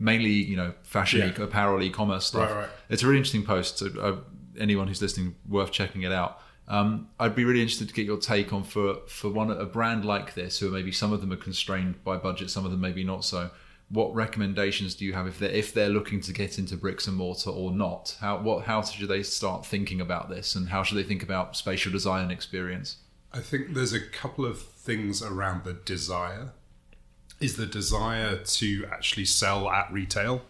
mainly 0.00 0.30
you 0.30 0.56
know 0.56 0.72
fashion, 0.82 1.32
yeah. 1.36 1.44
apparel, 1.44 1.80
e-commerce 1.82 2.26
stuff. 2.26 2.50
Right, 2.50 2.60
right. 2.62 2.68
It's 2.88 3.02
a 3.02 3.06
really 3.06 3.18
interesting 3.18 3.44
post. 3.44 3.78
So 3.78 3.86
uh, 4.00 4.16
anyone 4.58 4.88
who's 4.88 5.00
listening, 5.00 5.36
worth 5.48 5.70
checking 5.70 6.02
it 6.02 6.10
out. 6.10 6.40
Um, 6.66 7.08
I'd 7.18 7.34
be 7.34 7.44
really 7.44 7.60
interested 7.60 7.88
to 7.88 7.94
get 7.94 8.06
your 8.06 8.18
take 8.18 8.52
on 8.52 8.62
for 8.62 8.98
for 9.06 9.28
one 9.28 9.50
a 9.50 9.66
brand 9.66 10.04
like 10.04 10.34
this, 10.34 10.58
who 10.58 10.70
maybe 10.70 10.90
some 10.90 11.12
of 11.12 11.20
them 11.20 11.32
are 11.32 11.36
constrained 11.36 12.02
by 12.02 12.16
budget, 12.16 12.50
some 12.50 12.64
of 12.64 12.70
them 12.70 12.80
maybe 12.80 13.04
not 13.04 13.24
so. 13.24 13.50
What 13.88 14.14
recommendations 14.14 14.94
do 14.94 15.04
you 15.04 15.14
have 15.14 15.26
if 15.26 15.40
they're 15.40 15.50
if 15.50 15.74
they're 15.74 15.88
looking 15.88 16.20
to 16.22 16.32
get 16.32 16.60
into 16.60 16.76
bricks 16.76 17.08
and 17.08 17.16
mortar 17.16 17.50
or 17.50 17.72
not? 17.72 18.16
How 18.20 18.38
what 18.38 18.64
how 18.64 18.82
should 18.82 19.08
they 19.08 19.24
start 19.24 19.66
thinking 19.66 20.00
about 20.00 20.30
this, 20.30 20.54
and 20.54 20.68
how 20.68 20.84
should 20.84 20.96
they 20.96 21.02
think 21.02 21.24
about 21.24 21.56
spatial 21.56 21.90
design 21.90 22.22
and 22.22 22.32
experience? 22.32 22.98
I 23.32 23.40
think 23.40 23.74
there's 23.74 23.92
a 23.92 24.00
couple 24.00 24.44
of 24.44 24.60
things 24.60 25.22
around 25.22 25.64
the 25.64 25.72
desire 25.72 26.52
is 27.40 27.56
the 27.56 27.66
desire 27.66 28.36
to 28.36 28.86
actually 28.90 29.24
sell 29.24 29.68
at 29.70 29.90
retail, 29.90 30.42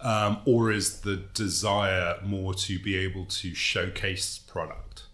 um, 0.00 0.40
or 0.44 0.70
is 0.70 1.00
the 1.00 1.16
desire 1.16 2.18
more 2.24 2.54
to 2.54 2.78
be 2.78 2.96
able 2.96 3.24
to 3.26 3.54
showcase 3.54 4.38
product? 4.38 5.04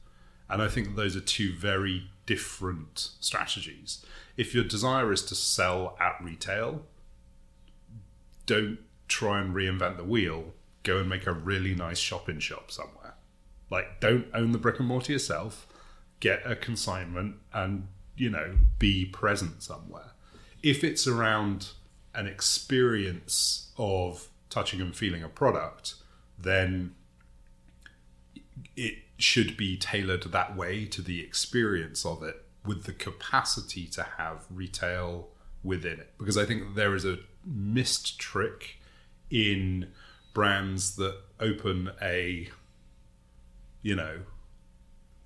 And 0.50 0.62
I 0.62 0.68
think 0.68 0.96
those 0.96 1.16
are 1.16 1.20
two 1.20 1.54
very 1.54 2.10
different 2.26 3.10
strategies. 3.20 4.04
If 4.36 4.54
your 4.54 4.64
desire 4.64 5.10
is 5.12 5.22
to 5.24 5.34
sell 5.34 5.96
at 5.98 6.22
retail, 6.22 6.82
don't 8.46 8.78
try 9.08 9.40
and 9.40 9.54
reinvent 9.54 9.96
the 9.96 10.04
wheel. 10.04 10.52
Go 10.82 10.98
and 10.98 11.08
make 11.08 11.26
a 11.26 11.32
really 11.32 11.74
nice 11.74 11.98
shop 11.98 12.28
in 12.28 12.38
shop 12.38 12.70
somewhere. 12.70 13.14
Like, 13.70 14.00
don't 14.00 14.26
own 14.32 14.52
the 14.52 14.58
brick 14.58 14.78
and 14.78 14.88
mortar 14.88 15.12
yourself. 15.12 15.66
Get 16.20 16.40
a 16.44 16.56
consignment 16.56 17.36
and, 17.52 17.88
you 18.16 18.30
know, 18.30 18.56
be 18.78 19.04
present 19.04 19.62
somewhere 19.62 20.12
if 20.62 20.82
it's 20.82 21.06
around 21.06 21.70
an 22.14 22.26
experience 22.26 23.70
of 23.78 24.28
touching 24.50 24.80
and 24.80 24.96
feeling 24.96 25.22
a 25.22 25.28
product, 25.28 25.94
then 26.38 26.94
it 28.76 28.94
should 29.18 29.56
be 29.56 29.76
tailored 29.76 30.22
that 30.22 30.56
way 30.56 30.84
to 30.84 31.02
the 31.02 31.20
experience 31.20 32.04
of 32.06 32.22
it 32.22 32.44
with 32.64 32.84
the 32.84 32.92
capacity 32.92 33.86
to 33.86 34.02
have 34.16 34.44
retail 34.50 35.28
within 35.62 35.98
it. 36.00 36.12
Because 36.18 36.36
I 36.36 36.44
think 36.44 36.74
there 36.74 36.94
is 36.94 37.04
a 37.04 37.18
missed 37.44 38.18
trick 38.18 38.78
in 39.30 39.88
brands 40.34 40.96
that 40.96 41.16
open 41.40 41.90
a, 42.00 42.48
you 43.82 43.96
know, 43.96 44.20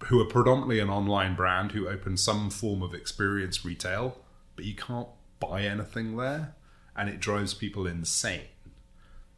who 0.05 0.21
are 0.21 0.25
predominantly 0.25 0.81
an 0.81 0.91
online 0.91 1.37
brand 1.37 1.73
who 1.73 1.89
open 1.89 2.17
some 2.17 2.51
form 2.51 2.83
of 2.83 2.93
experience 2.95 3.65
retail, 3.65 4.19
but 4.57 4.65
you 4.65 4.75
can't 4.75 5.09
buy 5.43 5.63
anything 5.63 6.17
there 6.17 6.55
and 6.97 7.09
it 7.09 7.21
drives 7.21 7.55
people 7.55 7.87
insane. 7.87 8.49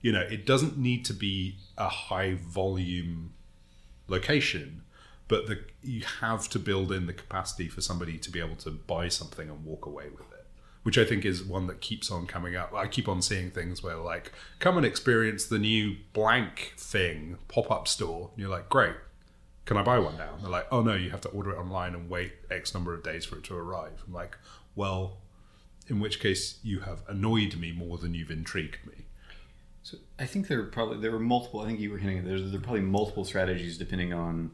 You 0.00 0.12
know, 0.12 0.20
it 0.20 0.44
doesn't 0.44 0.76
need 0.76 1.04
to 1.06 1.14
be 1.14 1.56
a 1.78 1.88
high 1.88 2.34
volume 2.34 3.32
location, 4.06 4.82
but 5.28 5.46
the, 5.46 5.64
you 5.82 6.02
have 6.20 6.48
to 6.50 6.58
build 6.58 6.92
in 6.92 7.06
the 7.06 7.14
capacity 7.14 7.68
for 7.68 7.80
somebody 7.80 8.18
to 8.18 8.30
be 8.30 8.38
able 8.38 8.56
to 8.56 8.70
buy 8.70 9.08
something 9.08 9.48
and 9.48 9.64
walk 9.64 9.86
away 9.86 10.08
with 10.10 10.30
it, 10.32 10.46
which 10.82 10.98
I 10.98 11.04
think 11.04 11.24
is 11.24 11.42
one 11.42 11.66
that 11.68 11.80
keeps 11.80 12.10
on 12.10 12.26
coming 12.26 12.54
up. 12.54 12.74
I 12.74 12.86
keep 12.86 13.08
on 13.08 13.22
seeing 13.22 13.50
things 13.50 13.82
where, 13.82 13.96
like, 13.96 14.32
come 14.58 14.76
and 14.76 14.84
experience 14.84 15.46
the 15.46 15.58
new 15.58 15.96
blank 16.12 16.74
thing 16.76 17.38
pop 17.48 17.70
up 17.70 17.88
store. 17.88 18.30
And 18.34 18.40
you're 18.42 18.50
like, 18.50 18.68
great, 18.68 18.96
can 19.64 19.78
I 19.78 19.82
buy 19.82 19.98
one 19.98 20.18
now? 20.18 20.34
And 20.34 20.42
they're 20.42 20.50
like, 20.50 20.66
oh 20.70 20.82
no, 20.82 20.94
you 20.94 21.10
have 21.10 21.22
to 21.22 21.30
order 21.30 21.52
it 21.52 21.58
online 21.58 21.94
and 21.94 22.10
wait 22.10 22.32
X 22.50 22.74
number 22.74 22.92
of 22.92 23.02
days 23.02 23.24
for 23.24 23.36
it 23.38 23.44
to 23.44 23.56
arrive. 23.56 24.04
I'm 24.06 24.12
like, 24.12 24.36
well, 24.76 25.18
in 25.86 26.00
which 26.00 26.20
case 26.20 26.58
you 26.62 26.80
have 26.80 27.02
annoyed 27.08 27.56
me 27.56 27.72
more 27.72 27.98
than 27.98 28.14
you've 28.14 28.30
intrigued 28.30 28.78
me. 28.86 29.04
So 29.82 29.98
I 30.18 30.24
think 30.24 30.48
there 30.48 30.60
are 30.60 30.64
probably 30.64 30.98
there 30.98 31.10
were 31.10 31.18
multiple. 31.18 31.60
I 31.60 31.66
think 31.66 31.78
you 31.78 31.90
were 31.90 31.98
hinting 31.98 32.24
there's 32.24 32.50
there 32.50 32.58
are 32.58 32.62
probably 32.62 32.80
multiple 32.80 33.24
strategies 33.24 33.76
depending 33.76 34.14
on 34.14 34.52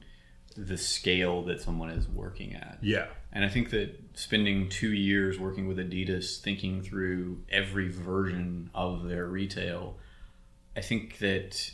the 0.56 0.76
scale 0.76 1.42
that 1.44 1.60
someone 1.60 1.90
is 1.90 2.08
working 2.08 2.54
at. 2.54 2.78
Yeah. 2.82 3.06
And 3.32 3.44
I 3.44 3.48
think 3.48 3.70
that 3.70 4.18
spending 4.18 4.68
two 4.68 4.92
years 4.92 5.38
working 5.38 5.68
with 5.68 5.78
Adidas, 5.78 6.40
thinking 6.40 6.82
through 6.82 7.44
every 7.48 7.88
version 7.88 8.70
of 8.74 9.04
their 9.04 9.26
retail, 9.26 9.96
I 10.76 10.80
think 10.80 11.18
that 11.18 11.70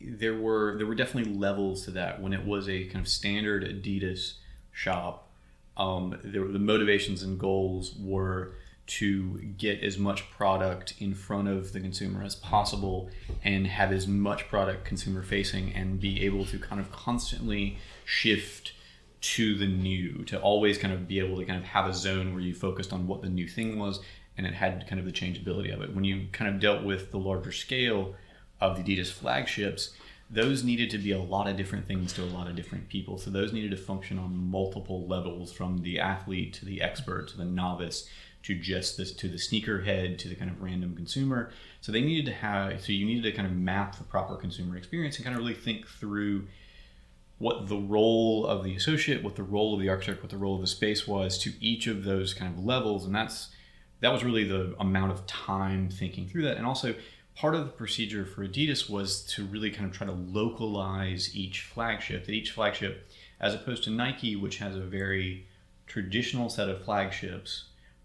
there 0.00 0.36
were 0.36 0.76
there 0.76 0.86
were 0.86 0.96
definitely 0.96 1.32
levels 1.32 1.84
to 1.84 1.92
that. 1.92 2.20
When 2.20 2.32
it 2.32 2.44
was 2.44 2.68
a 2.68 2.84
kind 2.86 3.04
of 3.04 3.08
standard 3.08 3.62
Adidas 3.64 4.34
shop, 4.72 5.30
um, 5.76 6.18
there, 6.24 6.46
the 6.46 6.58
motivations 6.58 7.22
and 7.22 7.38
goals 7.38 7.94
were 7.96 8.56
to 8.86 9.38
get 9.56 9.82
as 9.82 9.98
much 9.98 10.30
product 10.30 10.94
in 10.98 11.14
front 11.14 11.48
of 11.48 11.72
the 11.72 11.80
consumer 11.80 12.22
as 12.22 12.36
possible 12.36 13.10
and 13.42 13.66
have 13.66 13.92
as 13.92 14.06
much 14.06 14.46
product 14.48 14.84
consumer 14.84 15.22
facing 15.22 15.72
and 15.72 16.00
be 16.00 16.24
able 16.24 16.44
to 16.44 16.58
kind 16.58 16.80
of 16.80 16.92
constantly 16.92 17.78
shift 18.04 18.72
to 19.20 19.56
the 19.56 19.66
new 19.66 20.22
to 20.24 20.38
always 20.40 20.76
kind 20.76 20.92
of 20.92 21.08
be 21.08 21.18
able 21.18 21.38
to 21.38 21.46
kind 21.46 21.58
of 21.58 21.64
have 21.64 21.86
a 21.86 21.94
zone 21.94 22.34
where 22.34 22.42
you 22.42 22.54
focused 22.54 22.92
on 22.92 23.06
what 23.06 23.22
the 23.22 23.28
new 23.28 23.48
thing 23.48 23.78
was 23.78 24.00
and 24.36 24.46
it 24.46 24.52
had 24.52 24.86
kind 24.86 24.98
of 24.98 25.06
the 25.06 25.12
changeability 25.12 25.70
of 25.70 25.80
it. 25.80 25.94
When 25.94 26.04
you 26.04 26.26
kind 26.32 26.52
of 26.52 26.60
dealt 26.60 26.84
with 26.84 27.10
the 27.10 27.18
larger 27.18 27.52
scale 27.52 28.14
of 28.60 28.76
the 28.76 28.82
Adidas 28.82 29.10
flagships, 29.10 29.94
those 30.30 30.64
needed 30.64 30.90
to 30.90 30.98
be 30.98 31.12
a 31.12 31.20
lot 31.20 31.48
of 31.48 31.56
different 31.56 31.86
things 31.86 32.12
to 32.14 32.22
a 32.22 32.26
lot 32.26 32.48
of 32.48 32.56
different 32.56 32.88
people. 32.88 33.18
So 33.18 33.30
those 33.30 33.52
needed 33.52 33.70
to 33.70 33.76
function 33.76 34.18
on 34.18 34.50
multiple 34.50 35.06
levels, 35.06 35.52
from 35.52 35.78
the 35.78 36.00
athlete 36.00 36.52
to 36.54 36.64
the 36.64 36.82
expert 36.82 37.28
to 37.28 37.36
the 37.36 37.44
novice 37.44 38.08
to 38.44 38.54
just 38.54 38.98
this 38.98 39.10
to 39.12 39.28
the 39.28 39.36
sneakerhead 39.36 40.18
to 40.18 40.28
the 40.28 40.34
kind 40.34 40.50
of 40.50 40.62
random 40.62 40.94
consumer. 40.94 41.50
So 41.80 41.90
they 41.90 42.02
needed 42.02 42.26
to 42.26 42.32
have 42.32 42.80
so 42.80 42.92
you 42.92 43.06
needed 43.06 43.22
to 43.24 43.32
kind 43.32 43.48
of 43.48 43.54
map 43.54 43.96
the 43.96 44.04
proper 44.04 44.36
consumer 44.36 44.76
experience 44.76 45.16
and 45.16 45.24
kind 45.24 45.36
of 45.36 45.42
really 45.42 45.54
think 45.54 45.88
through 45.88 46.46
what 47.38 47.68
the 47.68 47.76
role 47.76 48.46
of 48.46 48.62
the 48.62 48.76
associate, 48.76 49.22
what 49.22 49.36
the 49.36 49.42
role 49.42 49.74
of 49.74 49.80
the 49.80 49.88
architect, 49.88 50.22
what 50.22 50.30
the 50.30 50.36
role 50.36 50.54
of 50.54 50.60
the 50.60 50.66
space 50.66 51.06
was 51.06 51.36
to 51.38 51.52
each 51.60 51.86
of 51.86 52.04
those 52.04 52.32
kind 52.32 52.56
of 52.56 52.64
levels, 52.64 53.04
and 53.04 53.14
that's 53.14 53.48
that 54.00 54.12
was 54.12 54.22
really 54.22 54.44
the 54.44 54.74
amount 54.78 55.10
of 55.10 55.26
time 55.26 55.88
thinking 55.88 56.28
through 56.28 56.42
that, 56.42 56.58
and 56.58 56.66
also 56.66 56.94
part 57.34 57.54
of 57.54 57.64
the 57.64 57.72
procedure 57.72 58.24
for 58.26 58.46
Adidas 58.46 58.90
was 58.90 59.22
to 59.22 59.44
really 59.44 59.70
kind 59.70 59.86
of 59.86 59.96
try 59.96 60.06
to 60.06 60.12
localize 60.12 61.34
each 61.34 61.62
flagship. 61.62 62.26
That 62.26 62.32
each 62.32 62.50
flagship, 62.50 63.08
as 63.40 63.54
opposed 63.54 63.84
to 63.84 63.90
Nike, 63.90 64.36
which 64.36 64.58
has 64.58 64.76
a 64.76 64.80
very 64.80 65.46
traditional 65.86 66.48
set 66.50 66.68
of 66.68 66.84
flagships 66.84 67.64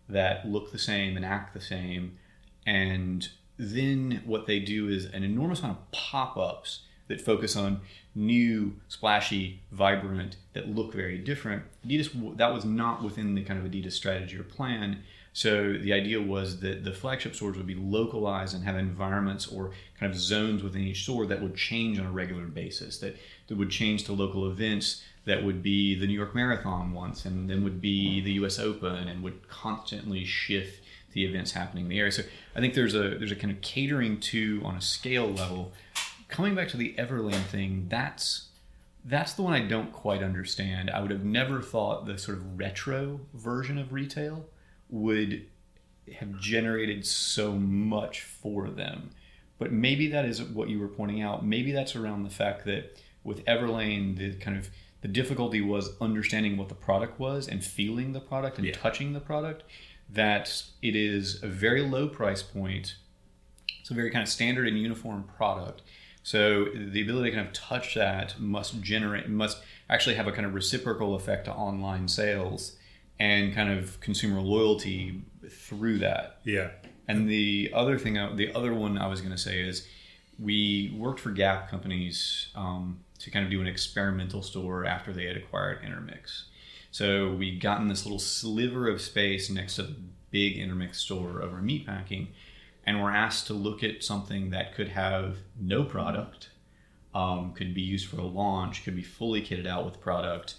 that 0.10 0.48
look 0.48 0.72
the 0.72 0.80
same 0.80 1.16
and 1.16 1.26
act 1.26 1.54
the 1.54 1.62
same, 1.62 2.18
and 2.66 3.30
then 3.58 4.22
what 4.26 4.48
they 4.48 4.60
do 4.60 4.88
is 4.88 5.06
an 5.06 5.24
enormous 5.24 5.60
amount 5.60 5.78
of 5.78 5.92
pop-ups 5.92 6.82
that 7.08 7.20
focus 7.20 7.56
on 7.56 7.82
new, 8.16 8.76
splashy, 8.88 9.62
vibrant, 9.72 10.38
that 10.54 10.70
look 10.70 10.94
very 10.94 11.18
different. 11.18 11.64
Adidas 11.86 12.38
that 12.38 12.54
was 12.54 12.64
not 12.64 13.04
within 13.04 13.36
the 13.36 13.44
kind 13.44 13.60
of 13.60 13.70
Adidas 13.70 13.94
strategy 13.94 14.38
or 14.38 14.44
plan. 14.44 15.04
So 15.34 15.74
the 15.74 15.94
idea 15.94 16.22
was 16.22 16.60
that 16.62 16.84
the 16.84 16.94
flagship 16.94 17.36
stores 17.36 17.58
would 17.58 17.68
be 17.68 17.76
localized 17.76 18.56
and 18.56 18.64
have 18.64 18.78
environments 18.78 19.48
or 19.48 19.72
kind 20.00 20.12
of 20.12 20.20
zones 20.20 20.64
within 20.64 20.82
each 20.82 21.04
store 21.04 21.26
that 21.28 21.42
would 21.42 21.56
change 21.56 22.00
on 22.00 22.06
a 22.06 22.12
regular 22.12 22.46
basis. 22.46 22.98
That 23.00 23.16
that 23.48 23.58
would 23.58 23.70
change 23.70 24.04
to 24.06 24.14
local 24.14 24.50
events 24.50 25.04
that 25.30 25.44
would 25.44 25.62
be 25.62 25.94
the 25.94 26.08
New 26.08 26.14
York 26.14 26.34
Marathon 26.34 26.92
once, 26.92 27.24
and 27.24 27.50
then 27.50 27.64
would 27.64 27.80
be 27.80 28.20
the 28.20 28.34
U.S. 28.34 28.58
Open, 28.60 29.08
and 29.08 29.24
would 29.24 29.48
constantly 29.48 30.26
shift 30.26 30.82
the 31.14 31.24
events 31.24 31.52
happening 31.52 31.86
in 31.86 31.90
the 31.90 32.00
area. 32.00 32.12
So 32.12 32.24
I 32.56 32.60
think 32.60 32.74
there's 32.74 32.96
a 32.96 33.18
there's 33.18 33.32
a 33.32 33.36
kind 33.36 33.52
of 33.52 33.62
catering 33.62 34.20
to 34.22 34.62
on 34.66 34.76
a 34.76 34.82
scale 34.82 35.28
level. 35.28 35.72
Coming 36.28 36.56
back 36.56 36.68
to 36.70 36.78
the 36.78 36.96
Everlane 36.98 37.46
thing, 37.46 37.86
that's 37.90 38.50
that's 39.06 39.34
the 39.34 39.42
one 39.42 39.54
I 39.54 39.62
don't 39.62 39.92
quite 39.92 40.24
understand. 40.24 40.90
I 40.90 41.00
would 41.00 41.12
have 41.12 41.24
never 41.24 41.62
thought 41.62 42.06
the 42.06 42.18
sort 42.18 42.38
of 42.38 42.60
retro 42.60 43.22
version 43.34 43.78
of 43.78 43.94
retail 43.94 44.46
would 44.90 45.46
have 46.16 46.40
generated 46.40 47.06
so 47.06 47.54
much 47.54 48.22
for 48.22 48.70
them. 48.70 49.12
But 49.60 49.72
maybe 49.72 50.08
that 50.08 50.26
is 50.26 50.42
what 50.42 50.70
you 50.70 50.80
were 50.80 50.88
pointing 50.88 51.22
out. 51.22 51.46
Maybe 51.46 51.72
that's 51.72 51.96
around 51.96 52.24
the 52.24 52.30
fact 52.30 52.66
that 52.66 52.98
with 53.24 53.46
Everlane, 53.46 54.18
the 54.18 54.34
kind 54.34 54.58
of 54.58 54.70
the 55.02 55.08
difficulty 55.08 55.62
was 55.62 55.92
understanding 56.02 56.58
what 56.58 56.70
the 56.70 56.76
product 56.76 57.20
was 57.20 57.48
and 57.48 57.64
feeling 57.64 58.12
the 58.14 58.20
product 58.20 58.58
and 58.58 58.68
Yeah. 58.68 58.74
touching 58.74 59.14
the 59.14 59.20
product. 59.20 59.64
That 60.12 60.64
it 60.82 60.96
is 60.96 61.42
a 61.44 61.48
very 61.48 61.82
low 61.82 62.08
price 62.08 62.42
point. 62.42 62.96
It's 63.80 63.92
a 63.92 63.94
very 63.94 64.10
kind 64.10 64.24
of 64.24 64.30
standard 64.30 64.68
and 64.68 64.78
uniform 64.80 65.24
product. 65.38 65.84
So 66.24 66.66
the 66.66 67.02
ability 67.02 67.30
to 67.32 67.36
kind 67.38 67.48
of 67.48 67.54
touch 67.54 67.96
that 67.96 68.40
must 68.40 68.82
generate 68.82 69.30
must 69.30 69.60
actually 69.90 70.16
have 70.16 70.28
a 70.28 70.32
kind 70.32 70.46
of 70.46 70.54
reciprocal 70.54 71.16
effect 71.16 71.46
to 71.46 71.54
online 71.54 72.08
sales 72.08 72.76
and 73.20 73.54
kind 73.54 73.70
of 73.72 74.00
consumer 74.00 74.42
loyalty 74.42 75.22
through 75.50 76.00
that. 76.00 76.40
Yeah. 76.44 76.72
And 77.08 77.30
the 77.30 77.72
other 77.74 77.98
thing, 77.98 78.18
I, 78.18 78.34
the 78.36 78.54
other 78.54 78.74
one 78.74 78.98
I 78.98 79.08
was 79.08 79.22
going 79.22 79.32
to 79.32 79.38
say 79.38 79.62
is, 79.62 79.88
we 80.38 80.94
worked 80.96 81.20
for 81.20 81.32
Gap 81.32 81.70
companies 81.70 82.48
um, 82.56 83.00
to 83.20 83.30
kind 83.30 83.46
of 83.46 83.52
do 83.52 83.62
an 83.62 83.68
experimental 83.68 84.42
store 84.42 84.86
after 84.86 85.14
they 85.14 85.26
had 85.26 85.38
acquired 85.38 85.84
Intermix. 85.84 86.46
So 86.92 87.34
we'd 87.34 87.62
gotten 87.62 87.88
this 87.88 88.06
little 88.06 88.20
sliver 88.20 88.88
of 88.88 89.02
space 89.02 89.50
next 89.50 89.76
to 89.76 89.84
the 89.84 89.96
big 90.32 90.58
Intermix 90.58 91.00
store 91.00 91.42
over 91.42 91.58
meatpacking, 91.58 92.30
and 92.86 93.02
we're 93.02 93.12
asked 93.12 93.48
to 93.48 93.54
look 93.54 93.84
at 93.84 94.04
something 94.04 94.50
that 94.50 94.74
could 94.74 94.90
have 94.90 95.38
no 95.60 95.84
product, 95.84 96.50
um, 97.14 97.54
could 97.54 97.74
be 97.74 97.82
used 97.82 98.08
for 98.08 98.18
a 98.18 98.26
launch, 98.26 98.84
could 98.84 98.96
be 98.96 99.04
fully 99.04 99.42
kitted 99.42 99.68
out 99.68 99.86
with 99.86 100.02
product, 100.02 100.56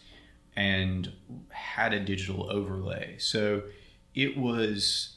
and 0.54 1.12
had 1.48 1.92
a 1.92 2.00
digital 2.00 2.50
overlay. 2.50 3.16
So 3.18 3.62
it 4.14 4.36
was 4.36 5.16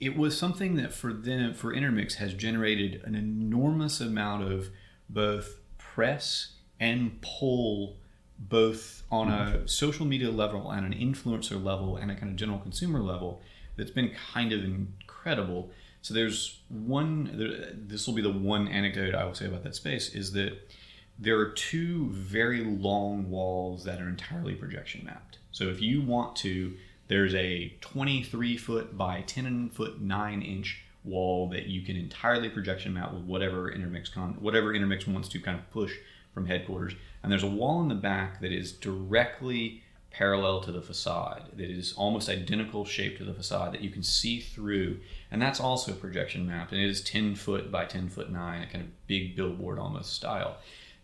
it 0.00 0.16
was 0.16 0.38
something 0.38 0.76
that 0.76 0.92
for 0.92 1.12
them 1.12 1.54
for 1.54 1.72
Intermix 1.72 2.16
has 2.16 2.32
generated 2.32 3.02
an 3.04 3.16
enormous 3.16 4.00
amount 4.00 4.44
of 4.44 4.70
both 5.08 5.57
press 5.98 6.52
and 6.78 7.20
pull 7.22 7.96
both 8.38 9.02
on 9.10 9.28
a 9.28 9.32
mm-hmm. 9.32 9.66
social 9.66 10.06
media 10.06 10.30
level 10.30 10.70
and 10.70 10.86
an 10.86 10.96
influencer 10.96 11.60
level 11.60 11.96
and 11.96 12.08
a 12.08 12.14
kind 12.14 12.30
of 12.30 12.36
general 12.36 12.60
consumer 12.60 13.00
level 13.00 13.42
that's 13.76 13.90
been 13.90 14.12
kind 14.32 14.52
of 14.52 14.62
incredible. 14.62 15.72
So 16.02 16.14
there's 16.14 16.60
one 16.68 17.74
this 17.88 18.06
will 18.06 18.14
be 18.14 18.22
the 18.22 18.30
one 18.30 18.68
anecdote 18.68 19.12
I 19.12 19.24
will 19.24 19.34
say 19.34 19.46
about 19.46 19.64
that 19.64 19.74
space 19.74 20.14
is 20.14 20.30
that 20.34 20.70
there 21.18 21.36
are 21.36 21.50
two 21.50 22.10
very 22.10 22.62
long 22.62 23.28
walls 23.28 23.82
that 23.82 24.00
are 24.00 24.08
entirely 24.08 24.54
projection 24.54 25.04
mapped. 25.04 25.38
So 25.50 25.64
if 25.64 25.82
you 25.82 26.00
want 26.00 26.36
to, 26.36 26.76
there's 27.08 27.34
a 27.34 27.74
23 27.80 28.56
foot 28.56 28.96
by 28.96 29.22
10 29.22 29.70
foot 29.70 30.00
9 30.00 30.42
inch 30.42 30.84
wall 31.04 31.48
that 31.48 31.66
you 31.66 31.82
can 31.82 31.96
entirely 31.96 32.48
projection 32.48 32.94
map 32.94 33.12
with 33.12 33.22
whatever 33.22 33.70
intermix 33.70 34.08
con 34.08 34.36
whatever 34.40 34.74
intermix 34.74 35.06
wants 35.06 35.28
to 35.28 35.40
kind 35.40 35.58
of 35.58 35.70
push 35.70 35.94
from 36.34 36.46
headquarters. 36.46 36.94
And 37.22 37.32
there's 37.32 37.42
a 37.42 37.48
wall 37.48 37.80
in 37.82 37.88
the 37.88 37.94
back 37.94 38.40
that 38.40 38.52
is 38.52 38.72
directly 38.72 39.82
parallel 40.10 40.60
to 40.62 40.72
the 40.72 40.80
facade 40.80 41.44
that 41.56 41.70
is 41.70 41.92
almost 41.92 42.28
identical 42.28 42.84
shape 42.84 43.18
to 43.18 43.24
the 43.24 43.34
facade 43.34 43.72
that 43.72 43.82
you 43.82 43.90
can 43.90 44.02
see 44.02 44.40
through 44.40 44.98
and 45.30 45.40
that's 45.40 45.60
also 45.60 45.92
projection 45.92 46.46
mapped 46.46 46.72
and 46.72 46.80
it 46.80 46.88
is 46.88 47.02
10 47.02 47.34
foot 47.34 47.70
by 47.70 47.84
10 47.84 48.08
foot 48.08 48.30
9 48.30 48.62
a 48.62 48.66
kind 48.66 48.82
of 48.82 49.06
big 49.06 49.36
billboard 49.36 49.78
almost 49.78 50.14
style 50.14 50.56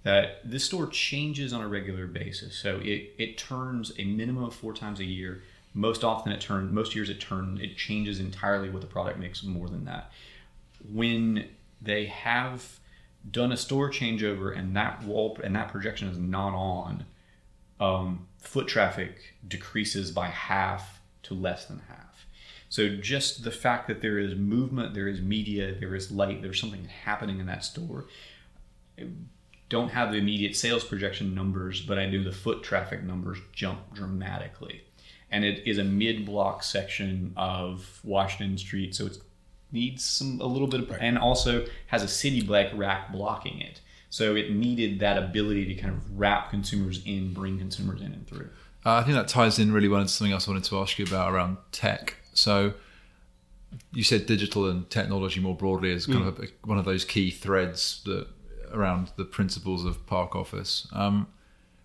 that 0.05 0.41
this 0.45 0.65
store 0.65 0.87
changes 0.87 1.53
on 1.53 1.63
a 1.63 1.69
regular 1.69 2.07
basis. 2.07 2.57
So 2.57 2.79
it, 2.83 3.15
it 3.19 3.37
turns 3.37 3.93
a 3.99 4.05
minimum 4.05 4.45
of 4.45 4.55
four 4.55 4.73
times 4.73 5.01
a 5.01 5.05
year. 5.05 5.43
Most 5.75 6.05
often 6.05 6.33
it 6.33 6.41
turns, 6.41 6.73
most 6.73 6.95
years 6.95 7.11
it 7.11 7.21
turns, 7.21 7.61
it 7.61 7.77
changes 7.77 8.21
entirely 8.21 8.71
what 8.71 8.81
the 8.81 8.87
product 8.87 9.19
makes 9.19 9.43
more 9.43 9.69
than 9.69 9.85
that. 9.85 10.13
When 10.93 11.49
they 11.83 12.07
have 12.07 12.79
done 13.29 13.53
a 13.53 13.57
store 13.57 13.91
changeover 13.91 14.57
and 14.57 14.77
that 14.77 15.03
wall 15.03 15.37
and 15.43 15.57
that 15.57 15.69
projection 15.69 16.09
is 16.09 16.19
not 16.19 16.55
on, 16.55 17.07
um, 17.81 18.27
foot 18.39 18.69
traffic 18.69 19.35
decreases 19.47 20.11
by 20.11 20.29
half 20.29 21.01
to 21.25 21.35
less 21.35 21.67
than 21.67 21.83
half. 21.89 22.27
So 22.69 22.97
just 22.97 23.45
the 23.45 23.51
fact 23.51 23.89
that 23.89 24.01
there 24.01 24.19
is 24.19 24.35
movement, 24.35 24.95
there 24.95 25.09
is 25.09 25.21
media, 25.21 25.75
there 25.75 25.95
is 25.95 26.11
light, 26.11 26.43
there's 26.43 26.61
something 26.61 26.85
happening 27.05 27.41
in 27.41 27.47
that 27.47 27.65
store 27.65 28.07
don't 29.69 29.91
have 29.91 30.13
the 30.13 30.19
immediate 30.19 30.55
sales 30.57 30.85
projection 30.85 31.35
numbers, 31.35 31.81
but 31.81 31.99
I 31.99 32.07
knew 32.07 32.23
the 32.23 32.33
foot 32.33 32.63
traffic 32.63 33.03
numbers 33.03 33.39
jump 33.53 33.93
dramatically. 33.95 34.85
And 35.35 35.45
it 35.45 35.67
is 35.67 35.79
a 35.79 35.85
mid-block 35.85 36.63
section 36.63 37.33
of 37.37 38.01
Washington 38.05 38.57
Street, 38.57 38.95
so 38.95 39.07
it 39.07 39.19
needs 39.73 40.05
some 40.05 40.41
a 40.41 40.47
little 40.47 40.69
bit 40.69 40.81
of, 40.83 40.97
and 41.01 41.19
also 41.19 41.67
has 41.89 42.05
a 42.05 42.09
city 42.09 42.41
black 42.41 42.69
rack 42.75 43.11
blocking 43.11 43.61
it. 43.61 43.81
So 44.11 44.37
it 44.37 44.53
needed 44.53 45.01
that 45.01 45.19
ability 45.19 45.65
to 45.73 45.75
kind 45.75 45.93
of 45.93 46.19
wrap 46.19 46.51
consumers 46.51 47.03
in, 47.05 47.35
bring 47.35 47.59
consumers 47.59 48.01
in 48.01 48.13
and 48.13 48.25
through. 48.29 48.49
Uh, 48.87 48.95
I 48.95 49.03
think 49.03 49.17
that 49.17 49.27
ties 49.27 49.59
in 49.59 49.73
really 49.73 49.89
well 49.89 50.01
into 50.01 50.13
something 50.13 50.33
else 50.33 50.47
I 50.47 50.53
wanted 50.53 50.69
to 50.71 50.79
ask 50.79 51.01
you 51.01 51.05
about 51.05 51.33
around 51.33 51.57
tech. 51.73 52.15
So 52.33 52.75
you 53.93 54.05
said 54.05 54.27
digital 54.27 54.71
and 54.71 54.89
technology 54.89 55.41
more 55.41 55.57
broadly 55.57 55.91
is 55.91 56.07
kind 56.07 56.29
of 56.29 56.39
a, 56.39 56.47
one 56.63 56.79
of 56.79 56.85
those 56.85 57.05
key 57.05 57.33
threads 57.33 58.03
that 58.05 58.29
around 58.73 59.11
the 59.17 59.25
principles 59.25 59.85
of 59.85 60.07
Park 60.07 60.37
Office. 60.37 60.87
Um, 60.93 61.27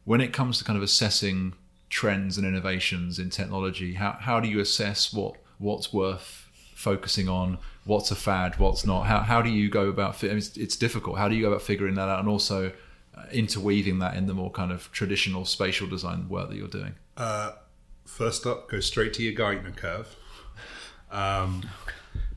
when 0.06 0.22
it 0.22 0.34
comes 0.34 0.60
to 0.60 0.64
kind 0.64 0.78
of 0.78 0.84
assessing 0.84 1.54
trends 1.90 2.38
and 2.38 2.46
innovations 2.46 3.20
in 3.20 3.30
technology, 3.30 3.94
how, 3.94 4.18
how 4.20 4.40
do 4.40 4.48
you 4.48 4.60
assess 4.60 5.14
what 5.14 5.36
what's 5.58 5.92
worth 5.92 6.48
focusing 6.76 7.28
on, 7.28 7.58
what's 7.84 8.12
a 8.12 8.16
fad, 8.16 8.58
what's 8.58 8.86
not? 8.86 9.06
How, 9.06 9.20
how 9.20 9.42
do 9.42 9.50
you 9.50 9.70
go 9.70 9.90
about? 9.90 10.24
I 10.24 10.28
mean, 10.28 10.38
it's, 10.38 10.56
it's 10.56 10.76
difficult. 10.78 11.18
How 11.18 11.28
do 11.28 11.36
you 11.36 11.42
go 11.42 11.50
about 11.50 11.62
figuring 11.62 11.96
that 11.96 12.08
out, 12.08 12.20
and 12.20 12.30
also 12.30 12.72
uh, 13.18 13.24
interweaving 13.32 14.00
that 14.00 14.16
in 14.16 14.28
the 14.28 14.34
more 14.34 14.52
kind 14.52 14.72
of 14.72 14.90
traditional 14.92 15.44
spatial 15.46 15.88
design 15.88 16.30
work 16.30 16.50
that 16.50 16.56
you're 16.56 16.68
doing? 16.68 16.96
Uh, 17.18 17.52
first 18.06 18.46
up, 18.46 18.70
go 18.70 18.80
straight 18.80 19.14
to 19.16 19.24
your 19.24 19.34
Gartner 19.34 19.72
curve, 19.72 20.16
um, 21.12 21.68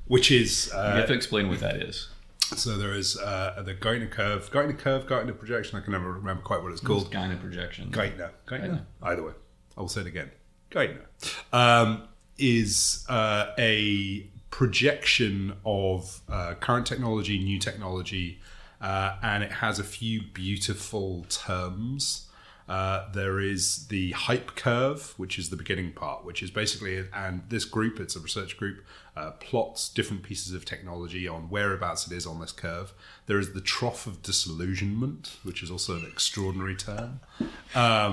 which 0.07 0.30
is 0.32 0.70
You 0.72 0.78
uh, 0.78 0.96
have 0.96 1.07
to 1.09 1.14
explain 1.14 1.48
what 1.48 1.61
that 1.61 1.76
is. 1.76 2.09
so 2.57 2.76
there 2.76 2.94
is 2.94 3.16
uh, 3.18 3.62
the 3.64 3.74
Gartner 3.74 4.09
curve, 4.09 4.50
Gartner 4.50 4.74
curve, 4.74 5.07
Gartner 5.07 5.34
projection. 5.34 5.78
I 5.78 5.82
can 5.82 5.92
never 5.92 6.12
remember 6.12 6.42
quite 6.42 6.62
what 6.62 6.72
it's 6.72 6.80
called. 6.80 7.12
Gyna 7.12 7.40
projection. 7.40 7.90
Gartner, 7.90 8.32
Gartner. 8.46 8.68
Gartner. 8.68 8.86
Either 9.03 9.22
way, 9.22 9.32
I'll 9.76 9.88
say 9.88 10.02
it 10.02 10.06
again. 10.06 10.30
Gartner 10.70 11.06
um, 11.52 12.08
is 12.38 13.04
uh, 13.08 13.52
a 13.58 14.26
projection 14.50 15.54
of 15.64 16.20
uh, 16.28 16.54
current 16.60 16.86
technology, 16.86 17.38
new 17.38 17.58
technology, 17.58 18.40
uh, 18.80 19.16
and 19.22 19.42
it 19.42 19.52
has 19.52 19.78
a 19.78 19.84
few 19.84 20.22
beautiful 20.22 21.24
terms. 21.28 22.28
Uh, 22.68 23.10
there 23.12 23.40
is 23.40 23.88
the 23.88 24.12
hype 24.12 24.54
curve, 24.54 25.14
which 25.16 25.38
is 25.38 25.50
the 25.50 25.56
beginning 25.56 25.92
part, 25.92 26.24
which 26.24 26.42
is 26.42 26.50
basically, 26.50 27.04
and 27.12 27.42
this 27.48 27.64
group, 27.64 27.98
it's 27.98 28.16
a 28.16 28.20
research 28.20 28.56
group, 28.56 28.84
uh, 29.14 29.32
plots 29.32 29.90
different 29.90 30.22
pieces 30.22 30.54
of 30.54 30.64
technology 30.64 31.28
on 31.28 31.50
whereabouts 31.50 32.06
it 32.06 32.12
is 32.14 32.26
on 32.26 32.40
this 32.40 32.52
curve. 32.52 32.94
There 33.26 33.38
is 33.38 33.52
the 33.52 33.60
trough 33.60 34.06
of 34.06 34.22
disillusionment, 34.22 35.36
which 35.42 35.62
is 35.62 35.70
also 35.70 35.96
an 35.96 36.06
extraordinary 36.06 36.74
term. 36.74 37.20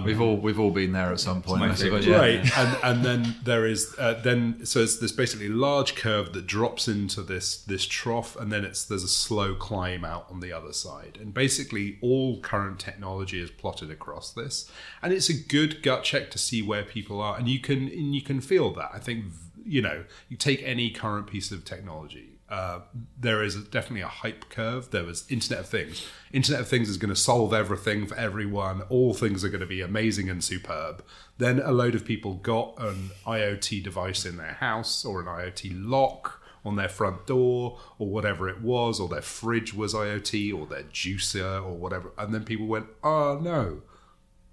We've 0.06 0.20
all 0.20 0.38
we've 0.38 0.60
all 0.60 0.72
been 0.72 0.91
there 0.91 1.12
at 1.12 1.20
some 1.20 1.41
point. 1.41 1.64
I 1.64 1.74
suppose, 1.76 2.06
yeah. 2.06 2.18
right 2.18 2.58
and 2.58 2.78
and 2.84 3.06
then 3.06 3.36
there 3.43 3.66
is 3.66 3.95
uh, 3.97 4.20
then 4.24 4.66
so 4.66 4.82
it's 4.82 4.97
this 4.97 5.12
basically 5.12 5.50
large 5.50 5.95
curve 5.95 6.34
that 6.34 6.45
drops 6.45 6.88
into 6.88 7.22
this 7.22 7.62
this 7.64 7.86
trough 7.86 8.36
and 8.36 8.52
then 8.52 8.66
it's 8.66 8.84
there's 8.84 9.04
a 9.04 9.10
slow 9.10 9.56
climb 9.56 10.04
out 10.04 10.26
on 10.30 10.39
the 10.39 10.52
other 10.52 10.74
side 10.74 11.18
and 11.22 11.34
basically 11.34 11.97
all 12.02 12.39
current 12.41 12.80
technology 12.80 13.41
is 13.41 13.52
plotted 13.52 13.89
across 13.89 14.32
this 14.32 14.70
and 15.02 15.14
it's 15.14 15.30
a 15.30 15.34
good 15.34 15.82
gut 15.82 16.04
check 16.04 16.32
to 16.32 16.38
see 16.38 16.62
where 16.62 16.84
people 16.84 17.22
are 17.22 17.38
and 17.38 17.47
you 17.47 17.60
can 17.60 17.88
and 17.88 18.16
you 18.16 18.22
can 18.22 18.41
feel 18.41 18.72
that 18.74 18.89
i 18.93 19.00
think 19.00 19.26
you 19.70 19.82
know 19.82 20.03
you 20.28 20.36
take 20.36 20.61
any 20.63 20.89
current 20.89 21.28
piece 21.28 21.51
of 21.51 21.63
technology 21.63 22.39
uh, 22.49 22.80
there 23.17 23.43
is 23.43 23.55
definitely 23.65 24.01
a 24.01 24.07
hype 24.07 24.49
curve. 24.49 24.89
There 24.89 25.03
was 25.03 25.26
Internet 25.30 25.65
of 25.65 25.70
Things. 25.70 26.07
Internet 26.32 26.61
of 26.61 26.67
Things 26.67 26.89
is 26.89 26.97
going 26.97 27.13
to 27.13 27.15
solve 27.15 27.53
everything 27.53 28.07
for 28.07 28.15
everyone. 28.15 28.82
All 28.89 29.13
things 29.13 29.43
are 29.43 29.49
going 29.49 29.59
to 29.61 29.67
be 29.67 29.82
amazing 29.82 30.30
and 30.30 30.43
superb. 30.43 31.03
Then 31.38 31.59
a 31.59 31.72
load 31.72 31.93
of 31.93 32.05
people 32.05 32.36
got 32.36 32.74
an 32.80 33.11
IoT 33.26 33.84
device 33.84 34.26
in 34.26 34.38
their 34.38 34.53
house 34.53 35.05
or 35.05 35.22
an 35.22 35.28
IoT 35.28 35.74
lock 35.76 36.41
on 36.65 36.76
their 36.76 36.89
front 36.89 37.28
door 37.28 37.80
or 37.99 38.09
whatever 38.09 38.49
it 38.49 38.61
was, 38.61 38.99
or 38.99 39.07
their 39.07 39.22
fridge 39.22 39.74
was 39.74 39.93
IoT 39.93 40.53
or 40.57 40.65
their 40.65 40.84
juicer 40.84 41.63
or 41.63 41.76
whatever. 41.76 42.11
And 42.17 42.34
then 42.34 42.43
people 42.43 42.65
went, 42.65 42.88
oh 43.03 43.39
no, 43.41 43.84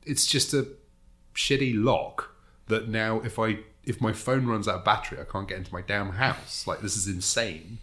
it's 0.04 0.26
just 0.26 0.52
a 0.52 0.68
shitty 1.34 1.72
lock 1.82 2.36
that 2.68 2.88
now 2.88 3.20
if 3.20 3.38
I 3.38 3.60
if 3.86 4.00
my 4.00 4.12
phone 4.12 4.46
runs 4.46 4.66
out 4.66 4.74
of 4.74 4.84
battery, 4.84 5.18
I 5.20 5.24
can't 5.24 5.48
get 5.48 5.58
into 5.58 5.72
my 5.72 5.80
damn 5.80 6.10
house. 6.10 6.66
Like 6.66 6.80
this 6.80 6.96
is 6.96 7.06
insane. 7.06 7.78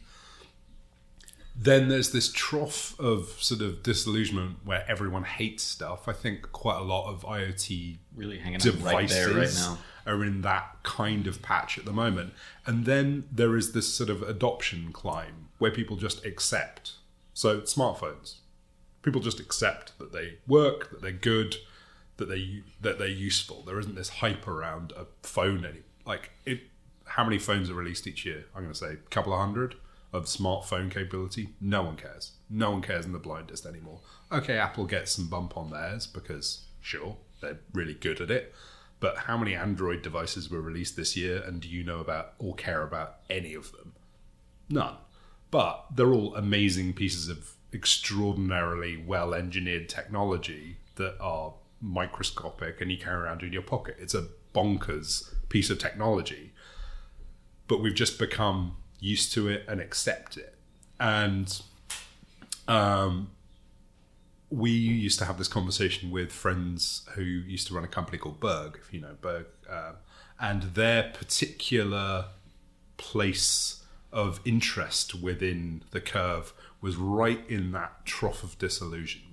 Then 1.55 1.87
there's 1.87 2.11
this 2.11 2.31
trough 2.31 2.99
of 2.99 3.27
sort 3.39 3.61
of 3.61 3.83
disillusionment 3.83 4.57
where 4.65 4.83
everyone 4.87 5.23
hates 5.23 5.63
stuff. 5.63 6.07
I 6.07 6.13
think 6.13 6.51
quite 6.51 6.77
a 6.77 6.83
lot 6.83 7.11
of 7.11 7.23
IoT 7.23 7.97
Really 8.15 8.39
hanging 8.39 8.55
out 8.55 8.61
devices 8.61 8.83
right 8.85 9.09
there, 9.09 9.33
right 9.33 9.53
now. 9.55 9.77
are 10.05 10.23
in 10.23 10.41
that 10.41 10.77
kind 10.83 11.25
of 11.25 11.41
patch 11.41 11.77
at 11.77 11.85
the 11.85 11.93
moment. 11.93 12.33
And 12.65 12.85
then 12.85 13.25
there 13.31 13.55
is 13.55 13.71
this 13.71 13.93
sort 13.93 14.09
of 14.09 14.23
adoption 14.23 14.91
climb 14.91 15.49
where 15.59 15.71
people 15.71 15.95
just 15.95 16.25
accept. 16.25 16.93
So 17.33 17.61
smartphones, 17.61 18.35
people 19.03 19.21
just 19.21 19.39
accept 19.39 19.97
that 19.99 20.11
they 20.11 20.39
work, 20.47 20.89
that 20.89 21.01
they're 21.01 21.11
good, 21.11 21.55
that 22.17 22.29
they 22.29 22.63
that 22.81 22.99
they're 22.99 23.07
useful. 23.07 23.63
There 23.63 23.79
isn't 23.79 23.95
this 23.95 24.09
hype 24.09 24.47
around 24.47 24.91
a 24.97 25.05
phone 25.21 25.65
any 25.65 25.81
like 26.05 26.31
it. 26.45 26.61
How 27.05 27.23
many 27.23 27.37
phones 27.37 27.69
are 27.69 27.75
released 27.75 28.07
each 28.07 28.25
year? 28.25 28.45
I'm 28.55 28.63
going 28.63 28.73
to 28.73 28.79
say 28.79 28.93
a 28.93 29.09
couple 29.09 29.33
of 29.33 29.39
hundred 29.39 29.75
of 30.13 30.25
smartphone 30.25 30.89
capability. 30.91 31.49
No 31.59 31.83
one 31.83 31.95
cares. 31.97 32.31
No 32.49 32.71
one 32.71 32.81
cares 32.81 33.05
in 33.05 33.11
the 33.11 33.19
blindest 33.19 33.65
anymore. 33.65 33.99
Okay, 34.31 34.57
Apple 34.57 34.85
gets 34.85 35.11
some 35.11 35.27
bump 35.27 35.57
on 35.57 35.71
theirs 35.71 36.07
because 36.07 36.65
sure 36.81 37.17
they're 37.41 37.59
really 37.73 37.93
good 37.95 38.21
at 38.21 38.31
it. 38.31 38.53
But 38.99 39.17
how 39.17 39.37
many 39.37 39.53
Android 39.53 40.01
devices 40.01 40.49
were 40.49 40.61
released 40.61 40.95
this 40.95 41.17
year, 41.17 41.43
and 41.45 41.59
do 41.59 41.67
you 41.67 41.83
know 41.83 41.99
about 41.99 42.33
or 42.37 42.55
care 42.55 42.83
about 42.83 43.17
any 43.29 43.53
of 43.53 43.71
them? 43.73 43.93
None. 44.69 44.95
But 45.51 45.87
they're 45.93 46.13
all 46.13 46.35
amazing 46.35 46.93
pieces 46.93 47.27
of 47.27 47.55
extraordinarily 47.73 48.95
well 48.95 49.33
engineered 49.33 49.89
technology 49.89 50.77
that 50.95 51.17
are 51.19 51.55
microscopic 51.81 52.79
and 52.79 52.91
you 52.91 52.97
carry 52.97 53.23
around 53.23 53.43
in 53.43 53.51
your 53.51 53.61
pocket. 53.61 53.97
It's 53.99 54.15
a 54.15 54.27
bonkers 54.53 55.33
piece 55.49 55.69
of 55.69 55.79
technology. 55.79 56.53
But 57.67 57.81
we've 57.81 57.95
just 57.95 58.19
become 58.19 58.75
used 58.99 59.33
to 59.33 59.47
it 59.47 59.65
and 59.67 59.79
accept 59.81 60.37
it. 60.37 60.55
And 60.99 61.61
um, 62.67 63.31
we 64.49 64.71
used 64.71 65.19
to 65.19 65.25
have 65.25 65.37
this 65.37 65.47
conversation 65.47 66.11
with 66.11 66.31
friends 66.31 67.07
who 67.15 67.23
used 67.23 67.67
to 67.67 67.73
run 67.73 67.83
a 67.83 67.87
company 67.87 68.17
called 68.17 68.39
Berg, 68.39 68.79
if 68.81 68.93
you 68.93 69.01
know 69.01 69.15
Berg, 69.19 69.47
um, 69.69 69.95
and 70.39 70.63
their 70.75 71.11
particular 71.11 72.25
place 72.97 73.83
of 74.11 74.39
interest 74.45 75.15
within 75.15 75.83
the 75.91 75.99
curve 75.99 76.53
was 76.81 76.95
right 76.95 77.43
in 77.49 77.71
that 77.71 78.05
trough 78.05 78.43
of 78.43 78.57
disillusionment 78.59 79.32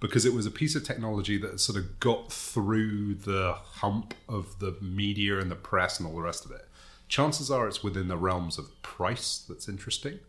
because 0.00 0.24
it 0.24 0.32
was 0.32 0.46
a 0.46 0.50
piece 0.50 0.74
of 0.74 0.84
technology 0.84 1.38
that 1.38 1.60
sort 1.60 1.78
of 1.78 1.98
got 2.00 2.32
through 2.32 3.14
the 3.14 3.54
hump 3.54 4.14
of 4.28 4.58
the 4.60 4.76
media 4.80 5.38
and 5.38 5.50
the 5.50 5.56
press 5.56 5.98
and 5.98 6.08
all 6.08 6.14
the 6.14 6.22
rest 6.22 6.44
of 6.44 6.50
it. 6.50 6.68
Chances 7.08 7.50
are 7.50 7.66
it's 7.66 7.82
within 7.82 8.08
the 8.08 8.16
realms 8.16 8.58
of 8.58 8.82
price 8.82 9.44
that's 9.48 9.68
interesting. 9.68 10.20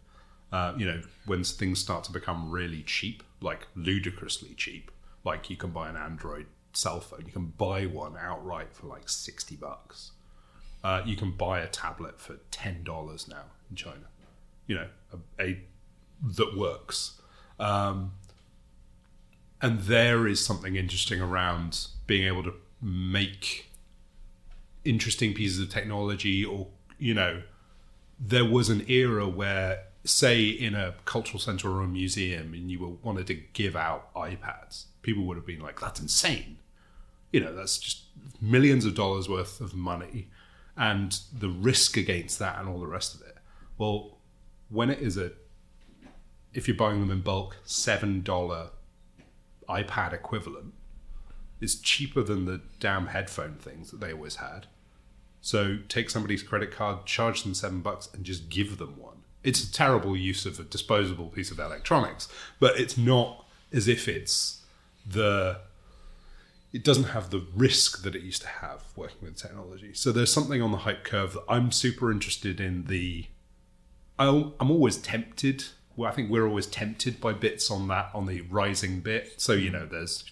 Uh, 0.51 0.73
you 0.77 0.85
know, 0.85 1.01
when 1.25 1.43
things 1.43 1.79
start 1.79 2.03
to 2.05 2.11
become 2.11 2.49
really 2.49 2.81
cheap, 2.81 3.21
like 3.41 3.67
ludicrously 3.75 4.55
cheap, 4.55 4.89
like 5.23 5.49
you 5.49 5.57
can 5.57 5.69
buy 5.69 5.89
an 5.89 5.95
Android 5.95 6.47
cell 6.73 6.99
phone, 6.99 7.23
you 7.25 7.31
can 7.31 7.53
buy 7.57 7.85
one 7.85 8.15
outright 8.19 8.73
for 8.73 8.87
like 8.87 9.07
60 9.07 9.55
bucks. 9.57 10.11
Uh, 10.83 11.01
you 11.05 11.15
can 11.15 11.31
buy 11.31 11.59
a 11.59 11.67
tablet 11.67 12.19
for 12.19 12.37
ten 12.51 12.83
dollars 12.83 13.27
now 13.27 13.43
in 13.69 13.75
China. 13.75 14.07
You 14.65 14.75
know, 14.75 14.87
a, 15.37 15.43
a 15.43 15.59
that 16.37 16.57
works. 16.57 17.19
Um, 17.59 18.13
and 19.61 19.81
there 19.81 20.27
is 20.27 20.43
something 20.43 20.75
interesting 20.75 21.21
around 21.21 21.87
being 22.07 22.25
able 22.27 22.43
to 22.43 22.53
make 22.81 23.69
interesting 24.85 25.33
pieces 25.33 25.59
of 25.59 25.69
technology, 25.69 26.45
or 26.45 26.67
you 26.97 27.13
know, 27.13 27.43
there 28.19 28.45
was 28.45 28.69
an 28.69 28.89
era 28.89 29.27
where, 29.27 29.83
say, 30.03 30.47
in 30.47 30.75
a 30.75 30.95
cultural 31.05 31.39
center 31.39 31.69
or 31.69 31.81
a 31.81 31.87
museum, 31.87 32.53
and 32.53 32.71
you 32.71 32.79
were, 32.79 32.89
wanted 33.01 33.27
to 33.27 33.35
give 33.53 33.75
out 33.75 34.13
iPads, 34.13 34.85
people 35.01 35.23
would 35.25 35.37
have 35.37 35.45
been 35.45 35.61
like, 35.61 35.79
"That's 35.79 35.99
insane." 35.99 36.57
You 37.31 37.41
know, 37.41 37.55
that's 37.55 37.77
just 37.77 38.03
millions 38.41 38.85
of 38.85 38.95
dollars 38.95 39.29
worth 39.29 39.61
of 39.61 39.75
money 39.75 40.27
and 40.75 41.19
the 41.37 41.49
risk 41.49 41.97
against 41.97 42.39
that 42.39 42.57
and 42.57 42.67
all 42.67 42.79
the 42.79 42.87
rest 42.87 43.13
of 43.13 43.21
it. 43.21 43.37
Well, 43.77 44.17
when 44.69 44.89
it 44.89 44.99
is 44.99 45.17
a, 45.17 45.31
if 46.53 46.67
you're 46.67 46.77
buying 46.77 47.01
them 47.01 47.11
in 47.11 47.21
bulk, 47.21 47.57
seven 47.65 48.21
dollar 48.21 48.69
iPad 49.69 50.13
equivalent, 50.13 50.73
it's 51.61 51.75
cheaper 51.75 52.23
than 52.23 52.45
the 52.45 52.61
damn 52.79 53.07
headphone 53.07 53.55
things 53.55 53.91
that 53.91 53.99
they 53.99 54.13
always 54.13 54.37
had. 54.37 54.67
So 55.41 55.79
take 55.87 56.09
somebody's 56.09 56.43
credit 56.43 56.71
card, 56.71 57.05
charge 57.05 57.43
them 57.43 57.53
seven 57.53 57.81
bucks, 57.81 58.09
and 58.13 58.23
just 58.25 58.49
give 58.49 58.77
them 58.77 58.97
one. 58.97 59.23
It's 59.43 59.63
a 59.63 59.71
terrible 59.71 60.17
use 60.17 60.45
of 60.45 60.59
a 60.59 60.63
disposable 60.63 61.27
piece 61.29 61.51
of 61.51 61.59
electronics, 61.59 62.27
but 62.59 62.77
it's 62.79 62.97
not 62.97 63.45
as 63.71 63.87
if 63.87 64.07
it's 64.07 64.61
the 65.05 65.59
it 66.71 66.83
doesn't 66.83 67.05
have 67.05 67.31
the 67.31 67.43
risk 67.55 68.03
that 68.03 68.15
it 68.15 68.21
used 68.21 68.43
to 68.43 68.47
have 68.47 68.83
working 68.95 69.17
with 69.21 69.35
technology. 69.37 69.93
So 69.93 70.11
there's 70.11 70.31
something 70.31 70.61
on 70.61 70.71
the 70.71 70.79
hype 70.79 71.03
curve 71.03 71.33
that 71.33 71.43
I'm 71.49 71.71
super 71.71 72.11
interested 72.11 72.59
in. 72.61 72.85
The 72.85 73.25
I'll, 74.19 74.53
I'm 74.59 74.69
always 74.69 74.97
tempted. 74.97 75.65
I 76.03 76.11
think 76.11 76.29
we're 76.29 76.47
always 76.47 76.67
tempted 76.67 77.19
by 77.19 77.33
bits 77.33 77.69
on 77.69 77.87
that 77.89 78.09
on 78.13 78.25
the 78.25 78.41
rising 78.41 78.99
bit. 79.01 79.39
So 79.41 79.53
you 79.53 79.69
know, 79.69 79.85
there's 79.85 80.23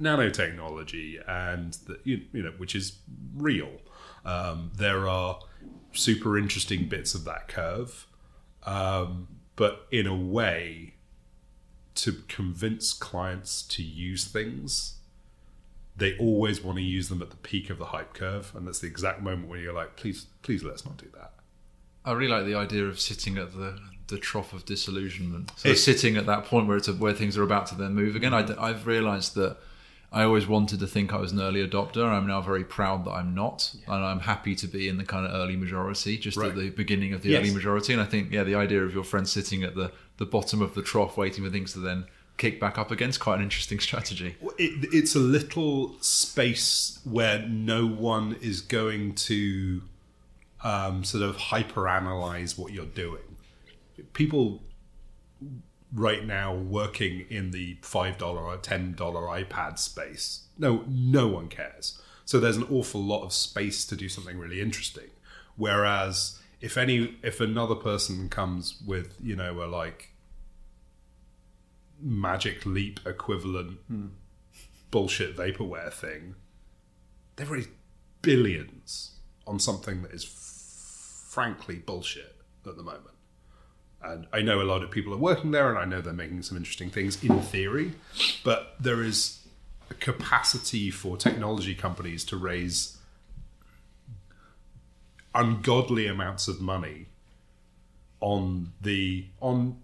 nanotechnology, 0.00 1.22
and 1.28 1.74
the, 1.86 1.98
you, 2.04 2.22
you 2.32 2.42
know, 2.42 2.52
which 2.56 2.74
is 2.74 2.98
real. 3.36 3.70
Um, 4.24 4.70
there 4.76 5.08
are 5.08 5.40
super 5.92 6.38
interesting 6.38 6.88
bits 6.88 7.14
of 7.14 7.24
that 7.24 7.48
curve, 7.48 8.06
um, 8.64 9.28
but 9.56 9.86
in 9.90 10.06
a 10.06 10.16
way, 10.16 10.94
to 11.96 12.12
convince 12.28 12.92
clients 12.92 13.62
to 13.62 13.82
use 13.82 14.24
things 14.24 15.00
they 16.00 16.16
always 16.16 16.62
want 16.62 16.78
to 16.78 16.82
use 16.82 17.08
them 17.08 17.20
at 17.22 17.30
the 17.30 17.36
peak 17.36 17.70
of 17.70 17.78
the 17.78 17.86
hype 17.86 18.14
curve, 18.14 18.52
and 18.56 18.66
that's 18.66 18.80
the 18.80 18.86
exact 18.86 19.20
moment 19.20 19.48
where 19.48 19.60
you're 19.60 19.74
like, 19.74 19.96
please, 19.96 20.26
please, 20.42 20.64
let's 20.64 20.84
not 20.84 20.96
do 20.96 21.06
that. 21.14 21.32
I 22.04 22.12
really 22.12 22.32
like 22.32 22.46
the 22.46 22.54
idea 22.54 22.84
of 22.86 22.98
sitting 22.98 23.36
at 23.36 23.52
the 23.52 23.78
the 24.10 24.18
trough 24.18 24.52
of 24.52 24.64
disillusionment. 24.64 25.50
So 25.56 25.70
It- 25.70 25.76
sitting 25.76 26.16
at 26.16 26.26
that 26.26 26.44
point 26.44 26.66
where 26.66 26.76
it's 26.76 26.88
a, 26.88 26.92
where 26.92 27.14
things 27.14 27.36
are 27.38 27.42
about 27.42 27.66
to 27.68 27.74
then 27.74 27.94
move 27.94 28.14
again. 28.16 28.34
I, 28.34 28.42
have 28.68 28.86
realised 28.86 29.34
that 29.36 29.56
I 30.12 30.24
always 30.24 30.46
wanted 30.48 30.80
to 30.80 30.86
think 30.88 31.12
I 31.12 31.18
was 31.18 31.30
an 31.32 31.40
early 31.40 31.66
adopter. 31.66 32.04
I'm 32.04 32.26
now 32.26 32.40
very 32.42 32.64
proud 32.64 33.04
that 33.04 33.12
I'm 33.12 33.32
not, 33.34 33.72
and 33.86 34.04
I'm 34.04 34.20
happy 34.20 34.54
to 34.56 34.66
be 34.66 34.88
in 34.88 34.96
the 34.98 35.04
kind 35.04 35.24
of 35.24 35.32
early 35.32 35.56
majority, 35.56 36.18
just 36.18 36.36
Right. 36.36 36.50
at 36.50 36.56
the 36.56 36.70
beginning 36.70 37.12
of 37.12 37.22
the 37.22 37.30
Yes. 37.30 37.40
early 37.40 37.52
majority. 37.54 37.92
And 37.92 38.02
I 38.02 38.06
think, 38.06 38.32
yeah, 38.32 38.42
the 38.42 38.56
idea 38.56 38.82
of 38.82 38.92
your 38.92 39.04
friend 39.04 39.26
sitting 39.28 39.62
at 39.62 39.74
the 39.74 39.90
the 40.18 40.26
bottom 40.26 40.60
of 40.60 40.74
the 40.74 40.82
trough, 40.82 41.16
waiting 41.16 41.42
for 41.44 41.50
things 41.50 41.72
to 41.72 41.78
then 41.78 42.04
kick 42.36 42.60
back 42.60 42.76
up 42.76 42.90
again, 42.90 43.08
is 43.08 43.16
quite 43.16 43.36
an 43.36 43.42
interesting 43.42 43.78
strategy. 43.80 44.34
It, 44.58 44.92
it's 44.92 45.14
a 45.14 45.18
little 45.18 45.96
space 46.02 46.98
where 47.04 47.38
no 47.48 47.86
one 47.86 48.36
is 48.42 48.60
going 48.60 49.14
to 49.14 49.80
um, 50.62 51.04
sort 51.04 51.22
of 51.22 51.36
hyper 51.36 51.88
analyze 51.88 52.58
what 52.58 52.72
you're 52.74 52.84
doing. 52.84 53.22
People 54.12 54.62
right 55.92 56.24
now 56.24 56.54
working 56.54 57.26
in 57.28 57.50
the 57.50 57.78
five 57.82 58.18
dollar 58.18 58.42
or 58.42 58.56
ten 58.56 58.94
dollar 58.94 59.22
iPad 59.22 59.78
space. 59.78 60.46
No, 60.58 60.84
no 60.88 61.28
one 61.28 61.48
cares. 61.48 62.00
So 62.24 62.38
there's 62.38 62.56
an 62.56 62.66
awful 62.70 63.02
lot 63.02 63.24
of 63.24 63.32
space 63.32 63.84
to 63.86 63.96
do 63.96 64.08
something 64.08 64.38
really 64.38 64.60
interesting. 64.60 65.10
Whereas 65.56 66.38
if 66.60 66.76
any, 66.76 67.16
if 67.22 67.40
another 67.40 67.74
person 67.74 68.28
comes 68.28 68.80
with 68.86 69.16
you 69.20 69.36
know 69.36 69.62
a 69.62 69.66
like 69.66 70.10
Magic 72.00 72.64
Leap 72.64 73.00
equivalent 73.04 73.78
hmm. 73.88 74.06
bullshit 74.90 75.36
vaporware 75.36 75.92
thing, 75.92 76.34
they've 77.36 77.50
raised 77.50 77.70
billions 78.22 79.18
on 79.46 79.58
something 79.58 80.02
that 80.02 80.12
is 80.12 80.24
f- 80.24 81.32
frankly 81.32 81.76
bullshit 81.76 82.36
at 82.66 82.76
the 82.76 82.82
moment. 82.82 83.16
And 84.02 84.26
I 84.32 84.40
know 84.40 84.60
a 84.60 84.64
lot 84.64 84.82
of 84.82 84.90
people 84.90 85.12
are 85.12 85.18
working 85.18 85.50
there, 85.50 85.68
and 85.68 85.78
I 85.78 85.84
know 85.84 86.00
they're 86.00 86.12
making 86.12 86.42
some 86.42 86.56
interesting 86.56 86.90
things 86.90 87.22
in 87.22 87.40
theory, 87.40 87.92
but 88.44 88.74
there 88.80 89.02
is 89.02 89.40
a 89.90 89.94
capacity 89.94 90.90
for 90.90 91.16
technology 91.16 91.74
companies 91.74 92.24
to 92.26 92.36
raise 92.36 92.96
ungodly 95.34 96.06
amounts 96.06 96.48
of 96.48 96.60
money 96.60 97.06
on 98.20 98.72
the 98.80 99.26
on 99.40 99.76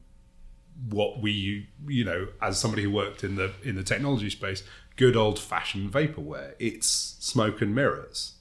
what 0.91 1.21
we 1.21 1.69
you 1.87 2.05
know 2.05 2.29
as 2.43 2.59
somebody 2.59 2.83
who 2.83 2.91
worked 2.91 3.25
in 3.25 3.37
the 3.37 3.53
in 3.62 3.77
the 3.77 3.83
technology 3.83 4.29
space 4.29 4.62
good 4.97 5.17
old 5.17 5.39
fashioned 5.39 5.93
vaporware. 5.93 6.55
It's 6.59 6.89
smoke 7.21 7.61
and 7.61 7.75
mirrors. 7.75 8.33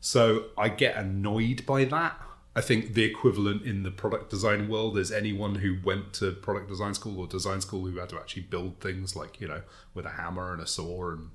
So 0.00 0.44
i 0.56 0.68
get 0.68 0.96
annoyed 0.96 1.66
by 1.66 1.84
that 1.84 2.20
i 2.58 2.60
think 2.60 2.94
the 2.94 3.04
equivalent 3.04 3.62
in 3.62 3.82
the 3.82 3.90
product 3.90 4.30
design 4.30 4.68
world 4.68 4.98
is 4.98 5.10
anyone 5.12 5.56
who 5.56 5.76
went 5.84 6.12
to 6.12 6.32
product 6.32 6.68
design 6.68 6.94
school 6.94 7.18
or 7.20 7.26
design 7.26 7.60
school 7.60 7.86
who 7.86 7.98
had 7.98 8.08
to 8.08 8.16
actually 8.16 8.42
build 8.42 8.80
things 8.80 9.14
like 9.14 9.40
you 9.40 9.48
know 9.48 9.62
with 9.94 10.04
a 10.04 10.10
hammer 10.10 10.52
and 10.52 10.62
a 10.62 10.66
saw 10.66 11.10
and 11.10 11.30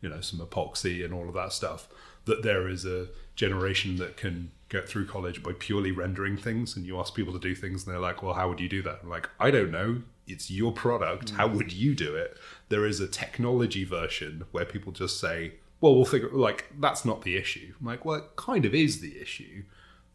you 0.00 0.08
know 0.08 0.20
some 0.20 0.40
epoxy 0.40 1.04
and 1.04 1.14
all 1.14 1.28
of 1.28 1.34
that 1.34 1.52
stuff 1.52 1.88
that 2.26 2.42
there 2.42 2.68
is 2.68 2.84
a 2.84 3.08
generation 3.36 3.96
that 3.96 4.16
can 4.16 4.50
get 4.68 4.88
through 4.88 5.06
college 5.06 5.42
by 5.42 5.52
purely 5.58 5.90
rendering 5.90 6.36
things. 6.36 6.76
And 6.76 6.86
you 6.86 6.98
ask 6.98 7.14
people 7.14 7.32
to 7.32 7.38
do 7.38 7.54
things 7.54 7.84
and 7.84 7.92
they're 7.92 8.00
like 8.00 8.22
well 8.22 8.34
how 8.34 8.48
would 8.48 8.60
you 8.60 8.68
do 8.68 8.82
that? 8.82 9.00
I'm 9.02 9.08
like 9.08 9.28
i 9.40 9.50
don't 9.50 9.70
know. 9.70 10.02
It's 10.26 10.50
your 10.50 10.72
product. 10.72 11.30
How 11.30 11.46
would 11.46 11.70
you 11.70 11.94
do 11.94 12.14
it? 12.14 12.38
There 12.70 12.86
is 12.86 12.98
a 12.98 13.06
technology 13.06 13.84
version 13.84 14.44
where 14.52 14.64
people 14.64 14.92
just 14.92 15.20
say 15.20 15.54
well 15.80 15.94
we'll 15.94 16.04
figure 16.04 16.30
like 16.30 16.70
that's 16.80 17.04
not 17.04 17.22
the 17.22 17.36
issue. 17.36 17.74
I'm 17.80 17.86
like 17.86 18.04
well 18.04 18.16
it 18.16 18.36
kind 18.36 18.64
of 18.64 18.74
is 18.74 19.00
the 19.00 19.20
issue 19.20 19.64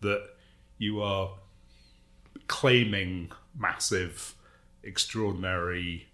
that 0.01 0.29
you 0.79 1.01
are 1.01 1.35
claiming 2.47 3.31
massive 3.55 4.33
extraordinary 4.83 6.07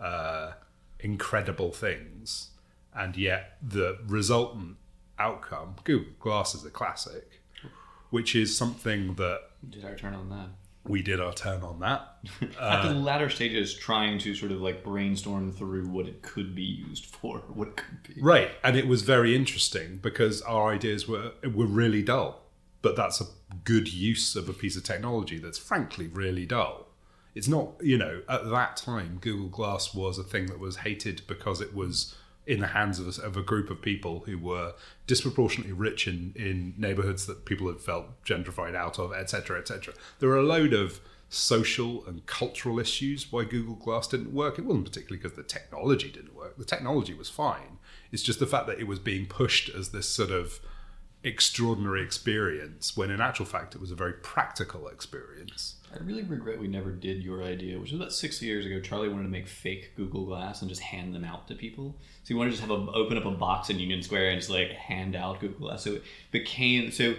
uh, 0.00 0.52
incredible 1.00 1.72
things 1.72 2.50
and 2.94 3.16
yet 3.16 3.56
the 3.62 3.98
resultant 4.06 4.76
outcome 5.18 5.74
google 5.84 6.12
glass 6.20 6.54
is 6.54 6.64
a 6.64 6.70
classic 6.70 7.40
which 8.10 8.36
is 8.36 8.56
something 8.56 9.14
that 9.14 9.40
We 9.64 9.70
Did 9.70 9.84
our 9.84 9.96
turn 9.96 10.14
on 10.14 10.28
that. 10.30 10.48
we 10.86 11.02
did 11.02 11.20
our 11.20 11.32
turn 11.32 11.62
on 11.62 11.80
that 11.80 12.16
At 12.60 12.82
the 12.88 12.94
latter 12.94 13.28
stages, 13.30 13.74
trying 13.74 14.18
to 14.20 14.34
sort 14.34 14.52
of 14.52 14.60
like 14.60 14.82
brainstorm 14.84 15.52
through 15.52 15.88
what 15.88 16.06
it 16.06 16.22
could 16.22 16.54
be 16.54 16.62
used 16.62 17.06
for, 17.06 17.38
what 17.48 17.68
it 17.68 17.76
could 17.76 18.14
be. 18.14 18.20
right 18.20 18.50
and 18.62 18.76
it 18.76 18.86
was 18.86 19.02
very 19.02 19.34
interesting 19.34 19.98
because 19.98 20.40
our 20.42 20.72
ideas 20.72 21.08
were 21.08 21.32
were 21.42 21.66
really 21.66 22.02
dull 22.02 22.40
but 22.84 22.94
that's 22.94 23.20
a 23.20 23.24
good 23.64 23.92
use 23.92 24.36
of 24.36 24.48
a 24.48 24.52
piece 24.52 24.76
of 24.76 24.84
technology 24.84 25.38
that's 25.38 25.58
frankly 25.58 26.06
really 26.06 26.46
dull 26.46 26.86
it's 27.34 27.48
not 27.48 27.72
you 27.80 27.98
know 27.98 28.22
at 28.28 28.48
that 28.50 28.76
time 28.76 29.18
google 29.20 29.48
glass 29.48 29.94
was 29.94 30.18
a 30.18 30.22
thing 30.22 30.46
that 30.46 30.60
was 30.60 30.76
hated 30.76 31.22
because 31.26 31.60
it 31.60 31.74
was 31.74 32.14
in 32.46 32.60
the 32.60 32.68
hands 32.68 33.00
of 33.00 33.18
a, 33.18 33.22
of 33.22 33.36
a 33.36 33.42
group 33.42 33.70
of 33.70 33.80
people 33.80 34.22
who 34.26 34.38
were 34.38 34.74
disproportionately 35.06 35.72
rich 35.72 36.06
in, 36.06 36.32
in 36.36 36.74
neighborhoods 36.76 37.26
that 37.26 37.44
people 37.44 37.66
had 37.68 37.80
felt 37.80 38.22
gentrified 38.24 38.74
out 38.74 38.98
of, 38.98 39.12
etc., 39.12 39.58
etc. 39.58 39.94
There 40.18 40.30
are 40.30 40.38
a 40.38 40.42
load 40.42 40.72
of 40.72 41.00
social 41.30 42.06
and 42.06 42.26
cultural 42.26 42.78
issues 42.78 43.32
why 43.32 43.44
Google 43.44 43.74
Glass 43.74 44.06
didn't 44.06 44.32
work. 44.32 44.58
It 44.58 44.64
wasn't 44.64 44.84
particularly 44.84 45.22
because 45.22 45.36
the 45.36 45.42
technology 45.42 46.10
didn't 46.10 46.34
work. 46.34 46.58
The 46.58 46.64
technology 46.64 47.14
was 47.14 47.30
fine. 47.30 47.78
It's 48.12 48.22
just 48.22 48.38
the 48.38 48.46
fact 48.46 48.66
that 48.66 48.78
it 48.78 48.86
was 48.86 48.98
being 48.98 49.26
pushed 49.26 49.68
as 49.70 49.88
this 49.88 50.08
sort 50.08 50.30
of 50.30 50.60
extraordinary 51.24 52.02
experience 52.02 52.96
when 52.96 53.10
in 53.10 53.20
actual 53.20 53.46
fact 53.46 53.74
it 53.74 53.80
was 53.80 53.90
a 53.90 53.94
very 53.94 54.12
practical 54.14 54.88
experience. 54.88 55.76
I 55.92 56.02
really 56.02 56.22
regret 56.24 56.58
we 56.60 56.66
never 56.68 56.90
did 56.90 57.22
your 57.22 57.42
idea, 57.42 57.78
which 57.78 57.92
was 57.92 58.00
about 58.00 58.12
six 58.12 58.42
years 58.42 58.66
ago. 58.66 58.80
Charlie 58.80 59.08
wanted 59.08 59.22
to 59.24 59.28
make 59.28 59.46
fake 59.46 59.92
Google 59.96 60.26
Glass 60.26 60.60
and 60.60 60.68
just 60.68 60.82
hand 60.82 61.14
them 61.14 61.24
out 61.24 61.46
to 61.48 61.54
people. 61.54 61.94
So 62.24 62.28
he 62.28 62.34
wanted 62.34 62.50
to 62.50 62.56
just 62.56 62.68
have 62.68 62.76
a 62.76 62.90
open 62.92 63.16
up 63.16 63.24
a 63.24 63.30
box 63.30 63.70
in 63.70 63.78
Union 63.78 64.02
Square 64.02 64.30
and 64.30 64.38
just 64.40 64.50
like 64.50 64.70
hand 64.72 65.14
out 65.16 65.40
Google 65.40 65.68
Glass. 65.68 65.82
So 65.84 65.94
it 65.94 66.02
became 66.32 66.90
so 66.90 67.14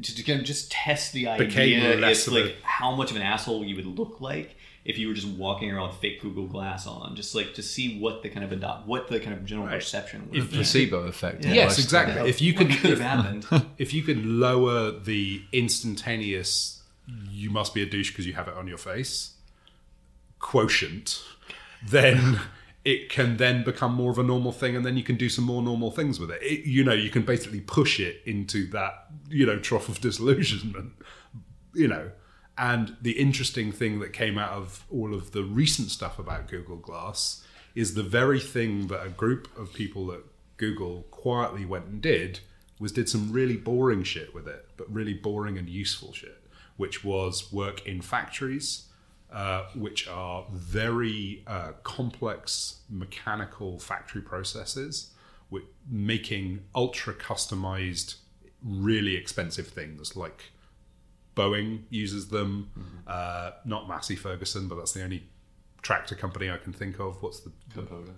to, 0.00 0.14
to 0.14 0.22
kind 0.22 0.40
of 0.40 0.46
just 0.46 0.70
test 0.72 1.12
the 1.12 1.24
Became 1.38 1.80
idea. 1.84 1.96
less 2.00 2.18
It's 2.18 2.26
of 2.28 2.34
a- 2.34 2.40
like 2.46 2.56
how 2.62 2.94
much 2.94 3.10
of 3.10 3.16
an 3.16 3.22
asshole 3.22 3.64
you 3.64 3.76
would 3.76 3.86
look 3.86 4.20
like 4.20 4.55
if 4.86 4.96
you 4.98 5.08
were 5.08 5.14
just 5.14 5.26
walking 5.28 5.70
around 5.70 5.88
with 5.88 5.98
fake 5.98 6.20
Google 6.22 6.46
Glass 6.46 6.86
on, 6.86 7.16
just 7.16 7.34
like 7.34 7.54
to 7.54 7.62
see 7.62 7.98
what 7.98 8.22
the 8.22 8.28
kind 8.30 8.44
of 8.44 8.52
adopt, 8.52 8.86
what 8.86 9.08
the 9.08 9.18
kind 9.20 9.34
of 9.36 9.44
general 9.44 9.66
Right. 9.66 9.74
perception 9.80 10.28
The 10.32 10.40
was. 10.40 10.48
placebo 10.48 10.98
effect. 11.08 11.44
Yeah. 11.44 11.52
Yes, 11.54 11.62
almost. 11.72 11.78
exactly. 11.80 12.30
If 12.30 12.40
you 12.40 12.54
what 12.54 12.68
could 12.68 12.76
could 12.78 12.90
have 12.90 13.00
happened? 13.12 13.46
if 13.78 13.92
you 13.92 14.02
can 14.02 14.38
lower 14.40 14.92
the 14.92 15.42
instantaneous 15.52 16.82
you 17.30 17.50
must 17.50 17.72
be 17.74 17.82
a 17.82 17.86
douche 17.86 18.10
because 18.10 18.26
you 18.26 18.32
have 18.32 18.48
it 18.48 18.54
on 18.54 18.66
your 18.66 18.78
face 18.78 19.34
quotient 20.38 21.22
then 21.88 22.40
it 22.84 23.08
can 23.08 23.36
then 23.36 23.64
become 23.64 23.92
more 23.94 24.10
of 24.10 24.18
a 24.18 24.22
normal 24.22 24.52
thing 24.52 24.76
and 24.76 24.84
then 24.84 24.96
you 24.96 25.02
can 25.02 25.16
do 25.16 25.28
some 25.28 25.44
more 25.44 25.62
normal 25.62 25.90
things 25.90 26.18
with 26.20 26.30
it. 26.30 26.42
it 26.42 26.64
you 26.66 26.84
know 26.84 26.92
you 26.92 27.10
can 27.10 27.22
basically 27.22 27.60
push 27.60 27.98
it 28.00 28.20
into 28.26 28.66
that 28.70 29.06
you 29.28 29.46
know 29.46 29.58
trough 29.58 29.88
of 29.88 30.00
disillusionment 30.00 30.92
you 31.74 31.88
know 31.88 32.10
and 32.58 32.96
the 33.00 33.12
interesting 33.12 33.72
thing 33.72 33.98
that 34.00 34.12
came 34.12 34.38
out 34.38 34.52
of 34.52 34.84
all 34.90 35.14
of 35.14 35.32
the 35.32 35.42
recent 35.42 35.90
stuff 35.90 36.18
about 36.18 36.48
Google 36.48 36.76
Glass 36.76 37.44
is 37.74 37.94
the 37.94 38.02
very 38.02 38.40
thing 38.40 38.86
that 38.86 39.04
a 39.04 39.10
group 39.10 39.48
of 39.58 39.72
people 39.74 40.10
at 40.10 40.20
Google 40.56 41.02
quietly 41.10 41.66
went 41.66 41.86
and 41.86 42.00
did 42.00 42.40
was 42.78 42.92
did 42.92 43.08
some 43.08 43.32
really 43.32 43.56
boring 43.56 44.02
shit 44.02 44.34
with 44.34 44.48
it, 44.48 44.68
but 44.76 44.90
really 44.92 45.14
boring 45.14 45.58
and 45.58 45.68
useful 45.68 46.12
shit, 46.12 46.42
which 46.76 47.04
was 47.04 47.52
work 47.52 47.86
in 47.86 48.00
factories, 48.00 48.88
uh, 49.30 49.64
which 49.74 50.08
are 50.08 50.46
very 50.50 51.42
uh, 51.46 51.72
complex 51.82 52.80
mechanical 52.88 53.78
factory 53.78 54.22
processes, 54.22 55.10
with 55.50 55.64
making 55.88 56.60
ultra 56.74 57.14
customized, 57.14 58.16
really 58.62 59.14
expensive 59.16 59.68
things 59.68 60.16
like 60.16 60.52
Boeing 61.36 61.82
uses 61.90 62.28
them. 62.28 62.70
Uh, 63.06 63.50
not 63.64 63.88
Massey 63.88 64.16
Ferguson, 64.16 64.68
but 64.68 64.76
that's 64.76 64.92
the 64.92 65.02
only 65.04 65.28
tractor 65.82 66.14
company 66.14 66.50
I 66.50 66.56
can 66.56 66.72
think 66.72 66.98
of. 66.98 67.22
What's 67.22 67.40
the 67.40 67.52
Kubota. 67.74 68.10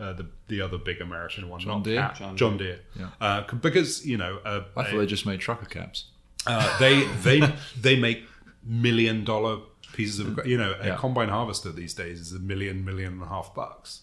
uh, 0.00 0.12
the 0.14 0.26
the 0.48 0.60
other 0.60 0.78
big 0.78 1.00
American 1.00 1.48
one? 1.48 1.60
John 1.60 1.78
not 1.78 1.84
Deere? 1.84 2.00
Cat, 2.00 2.14
John 2.16 2.36
John, 2.36 2.56
Deere. 2.56 2.80
Yeah. 2.98 3.08
Uh, 3.20 3.42
because 3.60 4.04
you 4.06 4.16
know 4.16 4.38
uh, 4.44 4.64
I 4.76 4.84
thought 4.84 4.98
they 4.98 5.06
just 5.06 5.26
made 5.26 5.40
trucker 5.40 5.66
caps. 5.66 6.06
uh, 6.46 6.78
they 6.78 7.04
they 7.22 7.40
they 7.80 7.96
make 7.96 8.24
million 8.64 9.24
dollar 9.24 9.58
pieces 9.92 10.18
of 10.20 10.46
you 10.46 10.56
know 10.56 10.74
a 10.80 10.86
Yeah. 10.88 10.96
combine 10.96 11.28
harvester 11.28 11.70
these 11.70 11.92
days 11.94 12.20
is 12.20 12.32
a 12.32 12.38
million 12.38 12.84
million 12.84 13.12
and 13.14 13.22
a 13.22 13.26
half 13.26 13.54
bucks, 13.54 14.00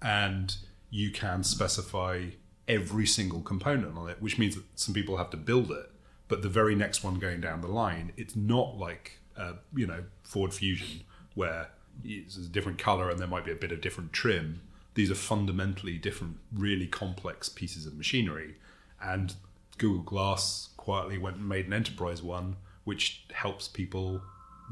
and 0.00 0.54
you 0.90 1.10
can 1.10 1.42
specify 1.42 2.26
every 2.68 3.04
single 3.06 3.40
component 3.42 3.98
on 3.98 4.08
it, 4.08 4.16
which 4.22 4.38
means 4.38 4.54
that 4.54 4.64
some 4.76 4.94
people 4.94 5.16
have 5.16 5.30
to 5.30 5.36
build 5.36 5.70
it. 5.72 5.90
But 6.28 6.42
the 6.42 6.48
very 6.48 6.74
next 6.74 7.04
one 7.04 7.18
going 7.18 7.40
down 7.40 7.60
the 7.60 7.68
line, 7.68 8.12
it's 8.16 8.34
not 8.34 8.76
like 8.78 9.18
uh, 9.36 9.54
you 9.74 9.86
know 9.86 10.04
Ford 10.22 10.54
Fusion 10.54 11.00
where 11.34 11.68
it's 12.04 12.36
a 12.36 12.48
different 12.48 12.78
color 12.78 13.10
and 13.10 13.18
there 13.18 13.28
might 13.28 13.44
be 13.44 13.52
a 13.52 13.56
bit 13.56 13.72
of 13.72 13.80
different 13.80 14.12
trim. 14.12 14.60
These 14.94 15.10
are 15.10 15.16
fundamentally 15.16 15.98
different, 15.98 16.36
really 16.52 16.86
complex 16.86 17.48
pieces 17.48 17.84
of 17.84 17.94
machinery, 17.94 18.54
and 19.02 19.34
Google 19.78 20.02
Glass 20.02 20.70
quietly 20.76 21.18
went 21.18 21.36
and 21.36 21.48
made 21.48 21.66
an 21.66 21.72
enterprise 21.72 22.22
one, 22.22 22.56
which 22.84 23.24
helps 23.32 23.66
people 23.66 24.22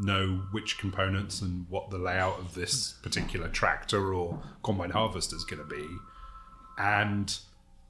know 0.01 0.43
which 0.53 0.79
components 0.79 1.41
and 1.41 1.67
what 1.69 1.91
the 1.91 1.99
layout 1.99 2.39
of 2.39 2.55
this 2.55 2.95
particular 3.03 3.49
tractor 3.49 4.15
or 4.15 4.41
combine 4.63 4.91
harvester 4.91 5.37
is 5.37 5.45
going 5.45 5.63
to 5.63 5.69
be. 5.69 5.87
And 6.79 7.37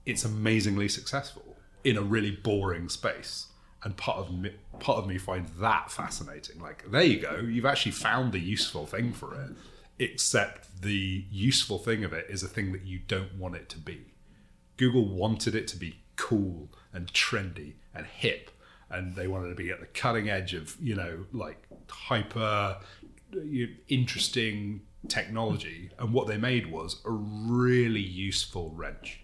it's 0.05 0.25
amazingly 0.25 0.89
successful 0.89 1.57
in 1.85 1.97
a 1.97 2.03
really 2.03 2.31
boring 2.31 2.89
space. 2.89 3.47
And 3.85 3.97
part 3.97 4.18
of 4.18 4.33
me, 4.33 4.53
part 4.78 4.99
of 4.99 5.07
me 5.09 5.18
finds 5.18 5.51
that 5.61 5.91
fascinating. 5.91 6.61
Like, 6.61 6.91
there 6.91 7.03
you 7.03 7.20
go, 7.20 7.37
you've 7.37 7.66
actually 7.66 7.93
found 7.93 8.33
the 8.33 8.39
useful 8.39 8.87
thing 8.87 9.12
for 9.12 9.35
it. 9.35 9.51
Except 9.99 10.83
the 10.83 11.24
useful 11.30 11.78
thing 11.78 12.05
of 12.05 12.12
it 12.12 12.26
is 12.28 12.43
a 12.43 12.49
thing 12.49 12.72
that 12.72 12.83
you 12.83 12.99
don't 13.07 13.35
want 13.39 13.57
it 13.57 13.68
to 13.70 13.78
be. 13.78 14.12
Google 14.76 15.07
wanted 15.09 15.55
it 15.55 15.68
to 15.68 15.76
be 15.76 15.97
cool 16.16 16.70
and 16.93 17.12
trendy 17.12 17.74
and 17.95 18.07
hip. 18.07 18.51
and 18.93 19.14
they 19.14 19.26
wanted 19.26 19.49
to 19.49 19.55
be 19.55 19.70
at 19.70 19.80
the 19.80 19.87
cutting 19.87 20.28
edge 20.28 20.55
of 20.55 20.76
you 20.80 20.95
know 20.95 21.24
like 21.33 21.66
hyper 21.89 22.78
interesting 23.89 24.83
technology, 25.09 25.91
and 25.99 26.12
what 26.12 26.26
they 26.26 26.37
made 26.37 26.70
was 26.70 27.01
a 27.07 27.11
really 27.11 28.01
useful 28.01 28.70
wrench. 28.76 29.20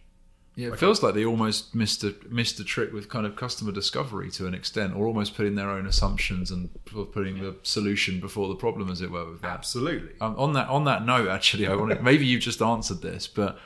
Yeah, 0.59 0.72
it 0.72 0.78
feels 0.80 1.04
like 1.04 1.14
they 1.14 1.24
almost 1.24 1.72
missed 1.72 2.02
a 2.02 2.16
missed 2.28 2.59
a 2.59 2.64
trick 2.64 2.92
with 2.92 3.09
kind 3.09 3.24
of 3.24 3.36
customer 3.36 3.70
discovery 3.70 4.28
to 4.32 4.48
an 4.48 4.54
extent, 4.54 4.96
or 4.96 5.06
almost 5.06 5.36
putting 5.36 5.54
their 5.54 5.70
own 5.70 5.86
assumptions 5.86 6.50
and 6.50 6.68
putting 6.84 7.38
the 7.38 7.54
solution 7.62 8.18
before 8.18 8.48
the 8.48 8.56
problem, 8.56 8.90
as 8.90 9.00
it 9.00 9.09
were. 9.09 9.30
With 9.30 9.42
that, 9.42 9.52
Absolutely. 9.52 10.16
um, 10.20 10.34
on 10.36 10.54
that 10.54 10.68
on 10.68 10.82
that 10.86 11.06
note, 11.06 11.28
actually, 11.28 11.68
I 11.68 11.76
wanted 11.76 12.02
maybe 12.02 12.26
you've 12.26 12.42
just 12.42 12.61
answered 12.61 13.02
this, 13.02 13.28
but 13.28 13.56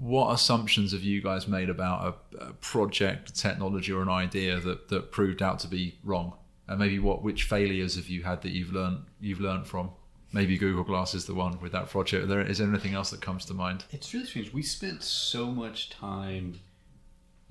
what 0.00 0.34
assumptions 0.34 0.90
have 0.90 1.04
you 1.04 1.22
guys 1.22 1.46
made 1.46 1.70
about 1.70 2.18
a, 2.34 2.38
a 2.46 2.52
project, 2.54 3.30
a 3.30 3.32
technology, 3.32 3.92
or 3.92 4.02
an 4.02 4.08
idea 4.08 4.58
that 4.58 4.88
that 4.88 5.12
proved 5.12 5.40
out 5.42 5.60
to 5.60 5.68
be 5.68 6.00
wrong? 6.02 6.32
And 6.66 6.80
maybe 6.80 6.98
what 6.98 7.22
which 7.22 7.44
failures 7.44 7.94
have 7.94 8.08
you 8.08 8.24
had 8.24 8.42
that 8.42 8.50
you've 8.50 8.72
learned 8.72 9.04
you've 9.20 9.40
learned 9.40 9.68
from? 9.68 9.90
Maybe 10.32 10.56
Google 10.56 10.84
Glass 10.84 11.14
is 11.14 11.24
the 11.26 11.34
one 11.34 11.60
with 11.60 11.72
that 11.72 11.88
project. 11.88 12.28
There 12.28 12.40
is 12.40 12.58
there 12.58 12.68
anything 12.68 12.94
else 12.94 13.10
that 13.10 13.20
comes 13.20 13.44
to 13.46 13.54
mind? 13.54 13.84
It's 13.90 14.12
really 14.14 14.26
strange. 14.26 14.52
We 14.52 14.62
spent 14.62 15.02
so 15.02 15.46
much 15.50 15.90
time. 15.90 16.60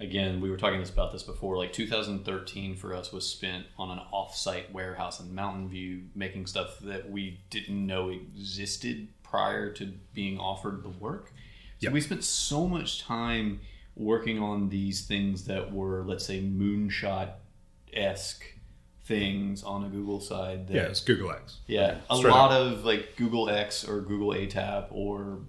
Again, 0.01 0.39
we 0.39 0.49
were 0.49 0.55
talking 0.55 0.79
this 0.79 0.89
about 0.89 1.11
this 1.11 1.23
before. 1.23 1.57
Like 1.57 1.73
2013 1.73 2.77
for 2.77 2.95
us 2.95 3.11
was 3.11 3.27
spent 3.29 3.65
on 3.77 3.91
an 3.91 3.99
off-site 4.13 4.71
warehouse 4.71 5.19
in 5.19 5.35
Mountain 5.35 5.67
View, 5.67 6.03
making 6.15 6.47
stuff 6.47 6.79
that 6.79 7.09
we 7.11 7.41
didn't 7.49 7.85
know 7.85 8.07
existed 8.09 9.09
prior 9.23 9.73
to 9.73 9.91
being 10.13 10.39
offered 10.39 10.83
the 10.83 10.89
work. 10.89 11.33
So 11.79 11.85
Yep. 11.87 11.93
we 11.93 12.01
spent 12.01 12.23
so 12.23 12.65
much 12.65 13.01
time 13.01 13.59
working 13.97 14.39
on 14.41 14.69
these 14.69 15.05
things 15.05 15.43
that 15.45 15.73
were, 15.73 16.05
let's 16.05 16.25
say, 16.25 16.41
moonshot 16.41 17.31
esque 17.93 18.45
things 19.09 19.63
on 19.63 19.83
a 19.83 19.89
Google 19.89 20.19
side. 20.21 20.67
That, 20.67 20.75
Yeah, 20.75 20.81
it's 20.83 21.01
Google 21.01 21.31
X. 21.31 21.57
yeah, 21.65 21.97
a 22.09 22.15
Straight 22.15 22.31
lot 22.31 22.51
of 22.51 22.85
like 22.85 23.15
Google 23.17 23.49
X 23.49 23.83
or 23.83 24.01
Google 24.01 24.29
ATAP 24.29 24.87
or 24.91 25.39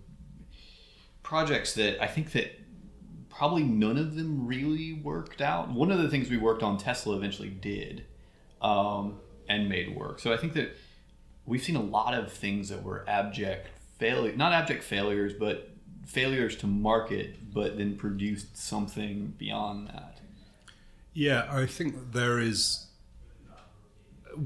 projects 1.22 1.74
that 1.74 2.02
I 2.02 2.06
think 2.06 2.32
that 2.32 2.58
probably 3.28 3.62
none 3.62 3.98
of 3.98 4.16
them 4.16 4.46
really 4.46 4.94
worked 4.94 5.42
out. 5.42 5.68
One 5.68 5.90
of 5.90 5.98
the 5.98 6.08
things 6.08 6.30
we 6.30 6.38
worked 6.38 6.62
on, 6.62 6.78
Tesla 6.78 7.16
eventually 7.16 7.50
did 7.50 8.06
um, 8.62 9.20
and 9.46 9.68
made 9.68 9.94
work. 9.94 10.20
So 10.20 10.32
I 10.32 10.38
think 10.38 10.54
that 10.54 10.74
we've 11.44 11.62
seen 11.62 11.76
a 11.76 11.82
lot 11.82 12.14
of 12.14 12.32
things 12.32 12.70
that 12.70 12.82
were 12.82 13.04
abject 13.06 13.68
failure, 13.98 14.34
not 14.34 14.52
abject 14.52 14.82
failures, 14.82 15.34
but 15.38 15.70
failures 16.06 16.56
to 16.56 16.66
market, 16.66 17.52
but 17.52 17.76
then 17.76 17.96
produced 17.96 18.56
something 18.56 19.34
beyond 19.36 19.88
that. 19.88 20.18
Yeah, 21.12 21.46
I 21.50 21.66
think 21.66 22.12
there 22.12 22.38
is 22.38 22.86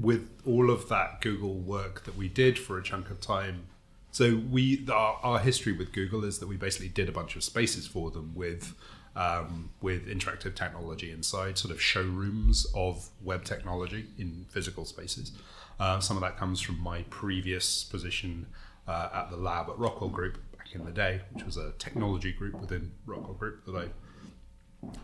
with 0.01 0.29
all 0.45 0.69
of 0.69 0.89
that 0.89 1.21
Google 1.21 1.55
work 1.55 2.03
that 2.03 2.17
we 2.17 2.27
did 2.27 2.59
for 2.59 2.77
a 2.77 2.83
chunk 2.83 3.09
of 3.09 3.21
time. 3.21 3.67
So 4.11 4.41
we 4.49 4.85
our, 4.91 5.19
our 5.23 5.39
history 5.39 5.73
with 5.73 5.91
Google 5.91 6.23
is 6.23 6.39
that 6.39 6.47
we 6.47 6.57
basically 6.57 6.89
did 6.89 7.09
a 7.09 7.11
bunch 7.11 7.35
of 7.35 7.43
spaces 7.43 7.87
for 7.87 8.11
them 8.11 8.33
with 8.35 8.75
um, 9.15 9.71
with 9.81 10.07
interactive 10.07 10.55
technology 10.55 11.11
inside, 11.11 11.57
sort 11.57 11.73
of 11.73 11.81
showrooms 11.81 12.67
of 12.75 13.09
web 13.23 13.45
technology 13.45 14.05
in 14.17 14.45
physical 14.49 14.85
spaces. 14.85 15.31
Uh, 15.79 15.99
some 15.99 16.17
of 16.17 16.21
that 16.21 16.37
comes 16.37 16.61
from 16.61 16.79
my 16.79 17.03
previous 17.09 17.83
position 17.83 18.45
uh, 18.87 19.09
at 19.13 19.29
the 19.29 19.37
lab 19.37 19.69
at 19.69 19.77
Rockwell 19.77 20.09
Group 20.09 20.37
back 20.57 20.73
in 20.73 20.85
the 20.85 20.91
day, 20.91 21.21
which 21.33 21.45
was 21.45 21.57
a 21.57 21.71
technology 21.79 22.31
group 22.31 22.59
within 22.59 22.91
Rockwell 23.05 23.33
Group 23.33 23.65
that 23.65 23.75
I 23.75 23.87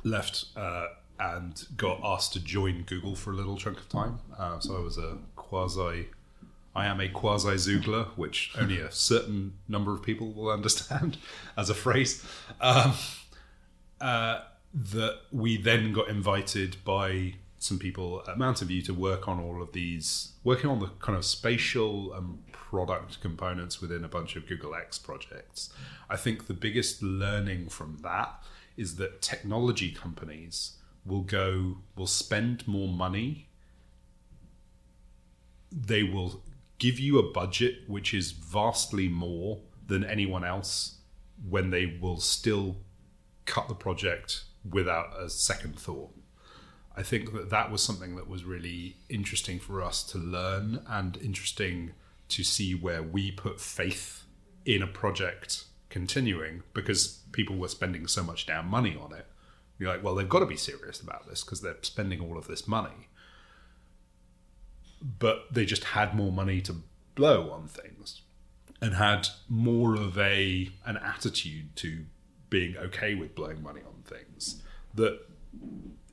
left 0.04 0.46
uh, 0.56 0.88
and 1.22 1.68
got 1.78 2.00
asked 2.04 2.34
to 2.34 2.40
join 2.40 2.82
Google 2.82 3.16
for 3.16 3.32
a 3.32 3.36
little 3.36 3.56
chunk 3.56 3.78
of 3.78 3.88
time. 3.88 4.20
Uh, 4.38 4.60
so 4.60 4.76
I 4.76 4.80
was 4.80 4.98
a 4.98 5.20
quasi, 5.36 6.08
I 6.76 6.88
am 6.88 7.00
a 7.00 7.08
quasi 7.10 7.50
Xoogler, 7.50 8.08
which 8.18 8.52
only 8.58 8.80
a 8.80 8.92
certain 8.92 9.54
number 9.68 9.94
of 9.94 10.02
people 10.02 10.32
will 10.32 10.50
understand 10.50 11.18
as 11.58 11.70
a 11.70 11.76
phrase. 11.76 12.26
Um, 12.60 12.94
uh, 14.02 14.42
that 14.74 15.20
we 15.32 15.58
then 15.58 15.94
got 15.94 16.08
invited 16.08 16.78
by 16.84 17.36
some 17.60 17.78
people 17.78 18.24
at 18.28 18.40
Mountain 18.40 18.70
View 18.70 18.82
to 18.82 18.94
work 18.94 19.28
on 19.28 19.40
all 19.40 19.62
of 19.62 19.74
these, 19.74 20.32
working 20.44 20.70
on 20.70 20.80
the 20.80 20.88
kind 21.00 21.16
of 21.16 21.24
spatial 21.24 22.12
and 22.14 22.40
product 22.52 23.22
components 23.22 23.80
within 23.80 24.04
a 24.04 24.08
bunch 24.08 24.36
of 24.36 24.48
Google 24.48 24.74
X 24.74 24.98
projects. 24.98 25.72
I 26.10 26.16
think 26.16 26.48
the 26.48 26.56
biggest 26.56 27.04
learning 27.04 27.70
from 27.70 27.98
that 28.02 28.44
is 28.76 28.96
that 28.96 29.22
technology 29.22 29.92
companies 29.92 30.78
will 31.06 31.22
go, 31.22 31.78
will 31.96 32.08
spend 32.08 32.68
more 32.68 32.88
money. 32.88 33.48
They 35.72 36.04
will 36.04 36.44
give 36.80 37.00
you 37.00 37.20
a 37.20 37.32
budget 37.32 37.88
which 37.88 38.14
is 38.14 38.32
vastly 38.32 39.08
more 39.08 39.60
than 39.88 40.04
anyone 40.04 40.44
else 40.44 40.98
when 41.48 41.70
they 41.70 41.98
will 42.02 42.18
still 42.18 42.78
cut 43.46 43.68
the 43.68 43.76
project 43.76 44.44
without 44.70 45.08
a 45.20 45.30
second 45.30 45.80
thought. 45.80 46.12
I 46.96 47.04
think 47.04 47.34
that 47.34 47.50
that 47.50 47.72
was 47.72 47.82
something 47.82 48.16
that 48.16 48.28
was 48.28 48.44
really 48.44 48.98
interesting 49.10 49.60
for 49.60 49.82
us 49.82 50.04
to 50.06 50.18
learn 50.18 50.82
and 50.88 51.18
interesting 51.18 51.94
to 52.30 52.44
see 52.44 52.76
where 52.76 53.02
we 53.02 53.32
put 53.32 53.62
faith 53.62 54.24
in 54.66 54.82
a 54.82 54.88
project 54.88 55.66
continuing 55.90 56.64
because 56.74 57.20
people 57.32 57.58
were 57.58 57.68
spending 57.68 58.08
so 58.08 58.24
much 58.24 58.46
damn 58.46 58.68
money 58.68 58.98
on 59.00 59.14
it. 59.14 59.26
You're 59.82 59.90
like, 59.90 60.04
well, 60.04 60.14
they've 60.14 60.30
got 60.30 60.42
to 60.42 60.46
be 60.46 60.58
serious 60.58 61.02
about 61.02 61.28
this 61.28 61.44
because 61.44 61.62
they're 61.62 61.76
spending 61.82 62.22
all 62.22 62.38
of 62.38 62.46
this 62.46 62.68
money. 62.68 63.10
But 65.02 65.52
they 65.52 65.66
just 65.66 65.86
had 65.86 66.14
more 66.14 66.32
money 66.32 66.62
to 66.62 66.76
blow 67.16 67.50
on 67.50 67.68
things 67.68 68.22
and 68.80 68.94
had 68.94 69.28
more 69.50 69.96
of 69.96 70.20
a 70.20 70.70
an 70.86 70.98
attitude 70.98 71.76
to 71.78 72.06
being 72.52 72.78
okay 72.78 73.16
with 73.16 73.34
blowing 73.34 73.64
money 73.64 73.82
on 73.82 74.04
things 74.04 74.62
that 74.94 75.20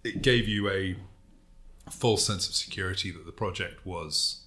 it 0.02 0.22
gave 0.22 0.48
you 0.48 0.70
a 0.70 0.96
false 1.90 2.24
sense 2.24 2.48
of 2.48 2.54
security 2.54 3.10
that 3.10 3.26
the 3.26 3.32
project 3.32 3.84
was 3.84 4.46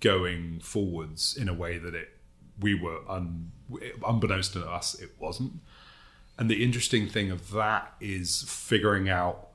going 0.00 0.60
forwards 0.60 1.36
in 1.36 1.46
a 1.46 1.54
way 1.54 1.76
that 1.76 1.94
it 1.94 2.16
we 2.58 2.74
were 2.74 3.00
un, 3.06 3.52
unbeknownst 4.06 4.54
to 4.54 4.66
us 4.66 4.94
it 4.98 5.10
wasn't 5.18 5.52
and 6.40 6.50
the 6.50 6.64
interesting 6.64 7.08
thing 7.08 7.30
of 7.30 7.52
that 7.52 7.94
is 8.00 8.44
figuring 8.48 9.08
out 9.08 9.48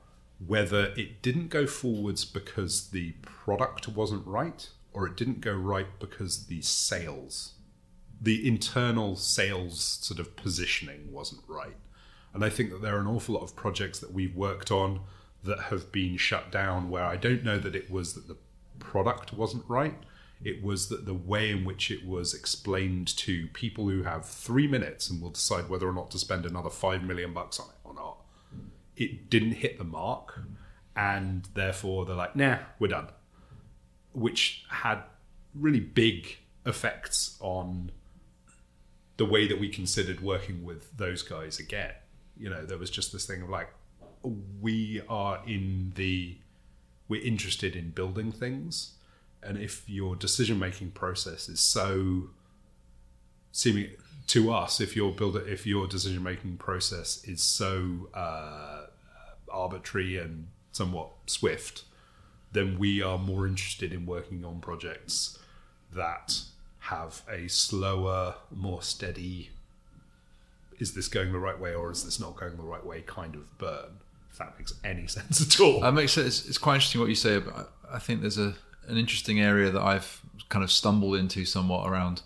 whether 0.44 0.94
it 0.96 1.20
didn't 1.20 1.48
go 1.48 1.66
forwards 1.66 2.24
because 2.24 2.90
the 2.90 3.12
product 3.22 3.88
wasn't 3.88 4.26
right 4.26 4.70
or 4.92 5.06
it 5.06 5.16
didn't 5.16 5.40
go 5.40 5.52
right 5.52 5.98
because 5.98 6.46
the 6.46 6.62
sales 6.62 7.54
the 8.18 8.48
internal 8.48 9.16
sales 9.16 9.98
sort 10.00 10.18
of 10.18 10.36
positioning 10.36 11.12
wasn't 11.12 11.42
right 11.46 11.76
and 12.32 12.44
I 12.44 12.50
think 12.50 12.70
that 12.70 12.82
there 12.82 12.96
are 12.96 13.00
an 13.00 13.06
awful 13.06 13.34
lot 13.34 13.42
of 13.42 13.56
projects 13.56 13.98
that 13.98 14.12
we've 14.12 14.36
worked 14.36 14.70
on 14.70 15.00
that 15.42 15.58
have 15.70 15.90
been 15.90 16.16
shut 16.16 16.52
down 16.52 16.90
where 16.90 17.04
I 17.04 17.16
don't 17.16 17.42
know 17.42 17.58
that 17.58 17.74
it 17.74 17.90
was 17.90 18.14
that 18.14 18.28
the 18.28 18.36
product 18.78 19.32
wasn't 19.32 19.64
right. 19.68 19.94
It 20.44 20.62
was 20.62 20.88
that 20.88 21.06
the 21.06 21.14
way 21.14 21.50
in 21.50 21.64
which 21.64 21.90
it 21.90 22.06
was 22.06 22.34
explained 22.34 23.08
to 23.16 23.48
people 23.48 23.88
who 23.88 24.02
have 24.02 24.26
three 24.26 24.68
minutes 24.68 25.08
and 25.08 25.20
will 25.20 25.30
decide 25.30 25.68
whether 25.68 25.88
or 25.88 25.92
not 25.92 26.10
to 26.12 26.18
spend 26.18 26.44
another 26.44 26.70
five 26.70 27.02
million 27.02 27.32
bucks 27.32 27.58
on 27.58 27.66
it 27.66 27.76
or 27.84 27.94
not. 27.94 28.18
It 28.96 29.30
didn't 29.30 29.52
hit 29.52 29.78
the 29.78 29.84
mark, 29.84 30.40
and 30.94 31.48
therefore 31.54 32.04
they're 32.04 32.16
like, 32.16 32.36
nah, 32.36 32.58
we're 32.78 32.88
done. 32.88 33.08
Which 34.12 34.64
had 34.70 35.02
really 35.54 35.80
big 35.80 36.38
effects 36.64 37.36
on 37.40 37.90
the 39.16 39.24
way 39.24 39.46
that 39.48 39.58
we 39.58 39.68
considered 39.68 40.20
working 40.20 40.64
with 40.64 40.94
those 40.96 41.22
guys 41.22 41.58
again. 41.58 41.92
You 42.38 42.50
know, 42.50 42.66
there 42.66 42.78
was 42.78 42.90
just 42.90 43.12
this 43.12 43.24
thing 43.26 43.42
of 43.42 43.48
like, 43.48 43.70
we 44.60 45.00
are 45.08 45.40
in 45.46 45.92
the, 45.94 46.36
we're 47.08 47.22
interested 47.22 47.74
in 47.74 47.90
building 47.90 48.32
things. 48.32 48.92
And 49.46 49.58
if 49.58 49.88
your 49.88 50.16
decision 50.16 50.58
making 50.58 50.90
process 50.92 51.48
is 51.48 51.60
so 51.60 52.30
seeming 53.52 53.90
to 54.28 54.52
us, 54.52 54.80
if 54.80 54.96
your 54.96 55.12
builder, 55.12 55.46
if 55.46 55.66
your 55.66 55.86
decision 55.86 56.22
making 56.22 56.56
process 56.56 57.22
is 57.24 57.42
so 57.42 58.08
uh, 58.12 58.86
arbitrary 59.50 60.18
and 60.18 60.48
somewhat 60.72 61.10
swift, 61.26 61.84
then 62.52 62.78
we 62.78 63.02
are 63.02 63.18
more 63.18 63.46
interested 63.46 63.92
in 63.92 64.04
working 64.06 64.44
on 64.44 64.60
projects 64.60 65.38
that 65.94 66.40
have 66.80 67.22
a 67.30 67.48
slower, 67.48 68.34
more 68.54 68.82
steady, 68.82 69.50
is 70.78 70.94
this 70.94 71.08
going 71.08 71.32
the 71.32 71.38
right 71.38 71.58
way 71.58 71.74
or 71.74 71.90
is 71.90 72.04
this 72.04 72.20
not 72.20 72.36
going 72.36 72.56
the 72.56 72.62
right 72.62 72.84
way 72.84 73.02
kind 73.02 73.34
of 73.34 73.58
burn, 73.58 73.98
if 74.30 74.38
that 74.38 74.56
makes 74.58 74.74
any 74.84 75.06
sense 75.06 75.40
at 75.40 75.60
all. 75.60 75.80
That 75.80 75.94
makes 75.94 76.12
sense. 76.12 76.26
It's, 76.40 76.48
it's 76.48 76.58
quite 76.58 76.76
interesting 76.76 77.00
what 77.00 77.08
you 77.08 77.14
say. 77.14 77.38
But 77.38 77.72
I 77.90 77.98
think 77.98 78.20
there's 78.20 78.38
a 78.38 78.54
an 78.86 78.96
interesting 78.96 79.40
area 79.40 79.70
that 79.70 79.82
I've 79.82 80.20
kind 80.48 80.62
of 80.64 80.70
stumbled 80.70 81.16
into 81.16 81.44
somewhat 81.44 81.88
around. 81.88 82.22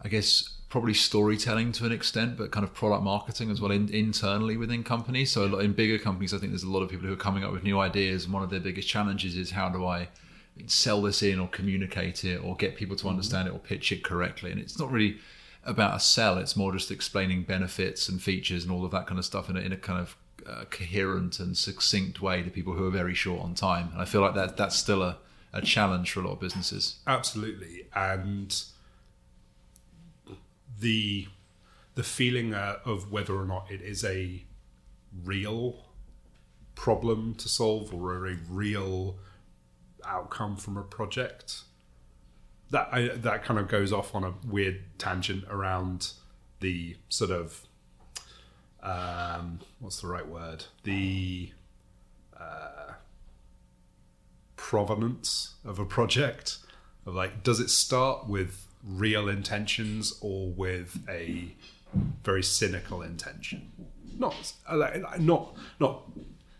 I 0.00 0.08
guess 0.08 0.58
probably 0.68 0.94
storytelling 0.94 1.72
to 1.72 1.86
an 1.86 1.92
extent, 1.92 2.36
but 2.36 2.50
kind 2.50 2.64
of 2.64 2.74
product 2.74 3.02
marketing 3.02 3.50
as 3.50 3.60
well 3.60 3.70
in, 3.70 3.88
internally 3.88 4.56
within 4.56 4.84
companies. 4.84 5.32
So 5.32 5.58
in 5.58 5.72
bigger 5.72 5.98
companies, 5.98 6.34
I 6.34 6.38
think 6.38 6.52
there's 6.52 6.62
a 6.62 6.70
lot 6.70 6.82
of 6.82 6.90
people 6.90 7.06
who 7.06 7.12
are 7.12 7.16
coming 7.16 7.42
up 7.42 7.52
with 7.52 7.62
new 7.62 7.78
ideas, 7.80 8.24
and 8.24 8.34
one 8.34 8.42
of 8.42 8.50
their 8.50 8.60
biggest 8.60 8.88
challenges 8.88 9.36
is 9.36 9.50
how 9.50 9.68
do 9.68 9.86
I 9.86 10.08
sell 10.66 11.02
this 11.02 11.22
in 11.22 11.38
or 11.38 11.48
communicate 11.48 12.24
it 12.24 12.38
or 12.42 12.56
get 12.56 12.76
people 12.76 12.96
to 12.96 13.08
understand 13.08 13.48
it 13.48 13.54
or 13.54 13.58
pitch 13.58 13.92
it 13.92 14.02
correctly. 14.02 14.50
And 14.50 14.60
it's 14.60 14.78
not 14.78 14.90
really 14.90 15.18
about 15.64 15.96
a 15.96 16.00
sell; 16.00 16.36
it's 16.38 16.56
more 16.56 16.72
just 16.72 16.90
explaining 16.90 17.44
benefits 17.44 18.08
and 18.08 18.20
features 18.20 18.64
and 18.64 18.72
all 18.72 18.84
of 18.84 18.90
that 18.90 19.06
kind 19.06 19.18
of 19.18 19.24
stuff 19.24 19.48
in 19.48 19.56
a, 19.56 19.60
in 19.60 19.72
a 19.72 19.76
kind 19.76 20.00
of 20.00 20.16
uh, 20.46 20.64
coherent 20.70 21.40
and 21.40 21.56
succinct 21.56 22.20
way 22.20 22.42
to 22.42 22.50
people 22.50 22.74
who 22.74 22.86
are 22.86 22.90
very 22.90 23.14
short 23.14 23.42
on 23.42 23.54
time. 23.54 23.88
And 23.92 24.02
I 24.02 24.04
feel 24.04 24.20
like 24.20 24.34
that 24.34 24.56
that's 24.56 24.76
still 24.76 25.02
a, 25.02 25.16
a 25.52 25.62
challenge 25.62 26.12
for 26.12 26.20
a 26.20 26.24
lot 26.24 26.32
of 26.34 26.40
businesses. 26.40 26.96
Absolutely, 27.06 27.86
and 27.94 28.62
the 30.80 31.28
the 31.94 32.02
feeling 32.02 32.54
uh, 32.54 32.76
of 32.84 33.10
whether 33.10 33.34
or 33.34 33.44
not 33.44 33.70
it 33.70 33.82
is 33.82 34.04
a 34.04 34.44
real 35.24 35.84
problem 36.74 37.34
to 37.34 37.48
solve 37.48 37.92
or 37.92 38.28
a 38.28 38.36
real 38.48 39.16
outcome 40.06 40.56
from 40.56 40.76
a 40.76 40.82
project 40.82 41.62
that 42.70 42.88
I, 42.92 43.08
that 43.08 43.44
kind 43.44 43.58
of 43.58 43.66
goes 43.66 43.92
off 43.92 44.14
on 44.14 44.22
a 44.22 44.34
weird 44.46 44.80
tangent 44.98 45.44
around 45.50 46.12
the 46.60 46.96
sort 47.08 47.30
of 47.30 47.66
um, 48.82 49.60
what's 49.80 50.00
the 50.00 50.06
right 50.06 50.26
word 50.26 50.66
the 50.84 51.50
uh, 52.38 52.87
provenance 54.58 55.54
of 55.64 55.78
a 55.78 55.86
project 55.86 56.58
like 57.06 57.42
does 57.42 57.58
it 57.58 57.70
start 57.70 58.28
with 58.28 58.68
real 58.84 59.28
intentions 59.28 60.18
or 60.20 60.50
with 60.50 61.02
a 61.08 61.54
very 62.22 62.42
cynical 62.42 63.02
intention. 63.02 63.72
Not 64.18 64.52
not 65.18 65.56
not 65.80 66.10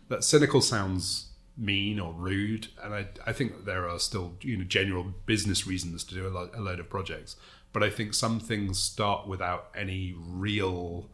that 0.07 0.23
cynical 0.23 0.61
sounds 0.61 1.27
mean 1.57 1.99
or 1.99 2.13
rude, 2.13 2.67
and 2.81 2.93
I 2.93 3.07
I 3.25 3.33
think 3.33 3.65
there 3.65 3.87
are 3.87 3.99
still 3.99 4.33
you 4.41 4.57
know 4.57 4.63
general 4.63 5.13
business 5.25 5.67
reasons 5.67 6.03
to 6.05 6.15
do 6.15 6.27
a, 6.27 6.29
lo- 6.29 6.49
a 6.53 6.61
load 6.61 6.79
of 6.79 6.89
projects, 6.89 7.35
but 7.73 7.83
I 7.83 7.89
think 7.89 8.13
some 8.13 8.39
things 8.39 8.79
start 8.79 9.27
without 9.27 9.69
any 9.75 10.15
real 10.17 11.09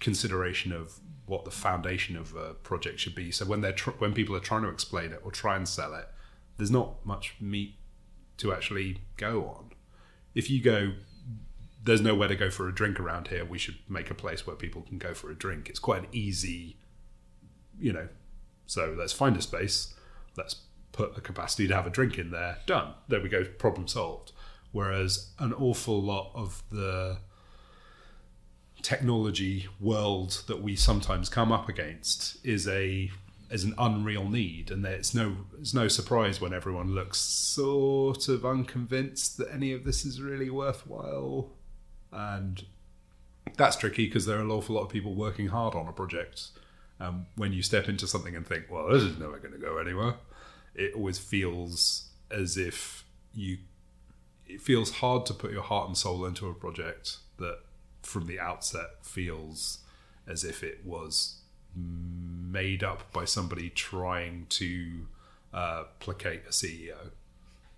consideration 0.00 0.72
of 0.72 1.00
what 1.26 1.44
the 1.44 1.50
foundation 1.50 2.16
of 2.16 2.34
a 2.34 2.54
project 2.54 3.00
should 3.00 3.14
be. 3.14 3.30
So 3.32 3.44
when 3.44 3.60
they're 3.60 3.72
tr- 3.72 3.98
when 3.98 4.14
people 4.14 4.34
are 4.36 4.40
trying 4.40 4.62
to 4.62 4.68
explain 4.68 5.12
it 5.12 5.20
or 5.24 5.30
try 5.30 5.56
and 5.56 5.68
sell 5.68 5.94
it, 5.94 6.08
there's 6.58 6.70
not 6.70 7.04
much 7.06 7.36
meat 7.40 7.76
to 8.36 8.52
actually 8.52 8.98
go 9.16 9.44
on. 9.44 9.70
If 10.34 10.50
you 10.50 10.62
go 10.62 10.92
there's 11.82 12.00
nowhere 12.02 12.28
to 12.28 12.36
go 12.36 12.50
for 12.50 12.68
a 12.68 12.74
drink 12.74 13.00
around 13.00 13.28
here 13.28 13.44
we 13.44 13.56
should 13.56 13.78
make 13.88 14.10
a 14.10 14.14
place 14.14 14.46
where 14.46 14.56
people 14.56 14.82
can 14.82 14.98
go 14.98 15.14
for 15.14 15.30
a 15.30 15.34
drink. 15.34 15.70
It's 15.70 15.78
quite 15.78 16.02
an 16.02 16.08
easy 16.12 16.76
you 17.80 17.92
know 17.92 18.08
so 18.66 18.94
let's 18.98 19.12
find 19.12 19.36
a 19.36 19.40
space 19.40 19.94
let's 20.36 20.56
put 20.92 21.16
a 21.16 21.20
capacity 21.20 21.68
to 21.68 21.74
have 21.74 21.86
a 21.86 21.90
drink 21.90 22.18
in 22.18 22.30
there 22.30 22.58
done. 22.66 22.94
There 23.08 23.20
we 23.20 23.28
go 23.28 23.44
problem 23.44 23.88
solved. 23.88 24.32
Whereas 24.72 25.30
an 25.38 25.54
awful 25.54 26.02
lot 26.02 26.30
of 26.34 26.62
the 26.70 27.18
technology 28.82 29.66
world 29.80 30.42
that 30.46 30.62
we 30.62 30.76
sometimes 30.76 31.28
come 31.28 31.50
up 31.50 31.68
against 31.68 32.44
is 32.44 32.68
a 32.68 33.10
is 33.50 33.64
an 33.64 33.74
unreal 33.78 34.28
need, 34.28 34.70
and 34.70 34.84
it's 34.84 35.14
no 35.14 35.36
it's 35.58 35.72
no 35.72 35.88
surprise 35.88 36.40
when 36.40 36.52
everyone 36.52 36.94
looks 36.94 37.18
sort 37.18 38.28
of 38.28 38.44
unconvinced 38.44 39.38
that 39.38 39.52
any 39.52 39.72
of 39.72 39.84
this 39.84 40.04
is 40.04 40.20
really 40.20 40.50
worthwhile, 40.50 41.50
and 42.12 42.64
that's 43.56 43.76
tricky 43.76 44.06
because 44.06 44.26
there 44.26 44.38
are 44.38 44.42
an 44.42 44.50
awful 44.50 44.74
lot 44.74 44.82
of 44.82 44.90
people 44.90 45.14
working 45.14 45.48
hard 45.48 45.74
on 45.74 45.88
a 45.88 45.92
project. 45.92 46.48
Um, 47.00 47.26
when 47.36 47.52
you 47.52 47.62
step 47.62 47.88
into 47.88 48.06
something 48.06 48.36
and 48.36 48.46
think, 48.46 48.66
"Well, 48.70 48.88
this 48.88 49.02
is 49.02 49.18
never 49.18 49.38
going 49.38 49.52
to 49.52 49.58
go 49.58 49.78
anywhere," 49.78 50.16
it 50.74 50.94
always 50.94 51.18
feels 51.18 52.10
as 52.30 52.56
if 52.56 53.04
you. 53.32 53.58
It 54.46 54.62
feels 54.62 54.90
hard 54.92 55.26
to 55.26 55.34
put 55.34 55.52
your 55.52 55.62
heart 55.62 55.88
and 55.88 55.96
soul 55.96 56.24
into 56.24 56.48
a 56.48 56.54
project 56.54 57.18
that, 57.38 57.60
from 58.02 58.26
the 58.26 58.40
outset, 58.40 59.04
feels 59.04 59.84
as 60.26 60.42
if 60.42 60.62
it 60.62 60.84
was 60.84 61.37
made 62.50 62.82
up 62.82 63.12
by 63.12 63.24
somebody 63.24 63.70
trying 63.70 64.46
to 64.48 65.06
uh, 65.52 65.84
placate 66.00 66.42
a 66.46 66.50
CEO 66.50 67.10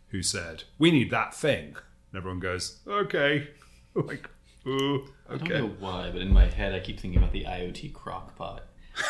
who 0.09 0.22
said, 0.22 0.64
"We 0.78 0.90
need 0.90 1.11
that 1.11 1.34
thing," 1.34 1.76
and 2.11 2.16
everyone 2.16 2.40
goes, 2.40 2.78
"Okay," 2.86 3.48
like, 3.94 4.28
"Ooh, 4.66 5.09
okay." 5.30 5.44
I 5.44 5.48
don't 5.48 5.48
know 5.48 5.76
why, 5.78 6.11
but 6.11 6.22
in 6.22 6.32
my 6.32 6.46
head, 6.46 6.74
I 6.74 6.80
keep 6.80 7.01
thinking 7.01 7.18
about 7.18 7.32
the 7.32 7.44
IoT 7.44 7.92
crockpot 7.92 8.61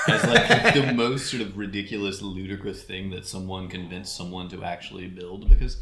as 0.08 0.24
like 0.24 0.74
the 0.74 0.92
most 0.92 1.30
sort 1.30 1.42
of 1.42 1.56
ridiculous, 1.56 2.22
ludicrous 2.22 2.82
thing 2.82 3.10
that 3.10 3.26
someone 3.26 3.68
convinced 3.68 4.16
someone 4.16 4.48
to 4.50 4.64
actually 4.64 5.08
build 5.08 5.48
because. 5.48 5.78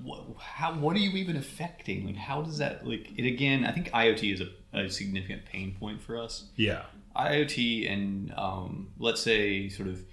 What, 0.00 0.22
how 0.38 0.74
what 0.74 0.94
are 0.94 1.00
you 1.00 1.10
even 1.16 1.34
affecting? 1.34 2.06
Like, 2.06 2.14
how 2.14 2.40
does 2.40 2.58
that 2.58 2.86
like 2.86 3.10
it 3.18 3.26
again? 3.26 3.64
I 3.64 3.72
think 3.72 3.90
IoT 3.90 4.32
is 4.32 4.40
a, 4.40 4.48
a 4.72 4.88
significant 4.88 5.44
pain 5.44 5.74
point 5.76 6.00
for 6.00 6.16
us. 6.16 6.44
Yeah, 6.54 6.84
IoT 7.18 7.90
and 7.90 8.32
um, 8.36 8.88
let's 8.98 9.20
say 9.20 9.68
sort 9.68 9.88
of 9.88 10.04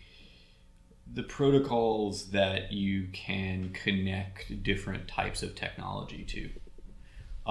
the 1.14 1.24
protocols 1.24 2.32
that 2.32 2.72
you 2.72 3.08
can 3.14 3.70
connect 3.74 4.64
different 4.64 5.08
types 5.08 5.44
of 5.44 5.56
technology 5.56 6.24
to. 6.24 6.50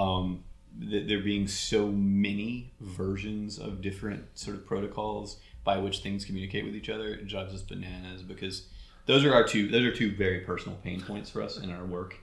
Um, 0.01 0.45
th- 0.81 1.07
there 1.07 1.21
being 1.21 1.47
so 1.47 1.87
many 1.89 2.73
versions 2.81 3.59
of 3.59 3.81
different 3.81 4.25
sort 4.37 4.57
of 4.57 4.67
protocols 4.67 5.39
by 5.63 5.79
which 5.79 6.01
things 6.01 6.25
communicate 6.25 6.65
with 6.65 6.75
each 6.75 6.91
other 6.91 7.09
it 7.09 7.27
drives 7.27 7.55
us 7.55 7.63
bananas 7.63 8.23
because 8.23 8.67
those 9.07 9.25
are 9.25 9.33
our 9.33 9.45
two 9.45 9.69
those 9.69 9.85
are 9.85 9.95
two 9.95 10.15
very 10.15 10.41
personal 10.41 10.77
pain 10.83 11.01
points 11.01 11.31
for 11.31 11.43
us 11.43 11.59
in 11.59 11.71
our 11.71 11.85
work. 11.85 12.17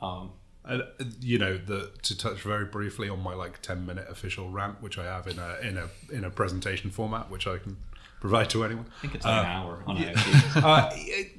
Um, 0.00 0.30
and 0.68 0.82
you 1.20 1.38
know 1.38 1.56
the 1.56 1.90
to 2.02 2.16
touch 2.16 2.42
very 2.42 2.66
briefly 2.66 3.08
on 3.08 3.22
my 3.22 3.34
like 3.34 3.60
10 3.62 3.86
minute 3.86 4.06
official 4.08 4.50
rant 4.50 4.80
which 4.82 4.98
i 4.98 5.04
have 5.04 5.26
in 5.26 5.38
a 5.38 5.56
in 5.62 5.78
a 5.78 5.88
in 6.12 6.24
a 6.24 6.30
presentation 6.30 6.90
format 6.90 7.30
which 7.30 7.46
i 7.46 7.58
can 7.58 7.76
provide 8.20 8.50
to 8.50 8.64
anyone. 8.64 8.86
I 8.98 9.00
think 9.00 9.14
it's 9.14 9.26
uh, 9.26 9.28
an 9.30 9.46
hour 9.46 9.82
on 9.86 9.96
yeah. 9.96 10.12
Uh, 10.56 10.90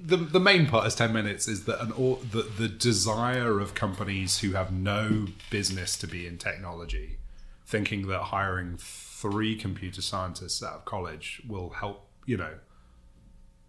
the 0.02 0.18
the 0.18 0.40
main 0.40 0.66
part 0.66 0.88
is 0.88 0.96
10 0.96 1.12
minutes 1.12 1.48
is 1.48 1.66
that 1.66 1.82
an 1.82 1.92
all 1.92 2.16
the, 2.32 2.44
the 2.44 2.68
desire 2.68 3.60
of 3.60 3.74
companies 3.74 4.40
who 4.40 4.52
have 4.54 4.72
no 4.72 5.28
business 5.50 5.98
to 5.98 6.08
be 6.08 6.26
in 6.26 6.38
technology 6.38 7.18
thinking 7.66 8.08
that 8.08 8.20
hiring 8.24 8.78
three 8.80 9.56
computer 9.56 10.02
scientists 10.02 10.64
out 10.64 10.74
of 10.74 10.86
college 10.86 11.42
will 11.48 11.72
help 11.72 12.08
you 12.26 12.38
know. 12.38 12.54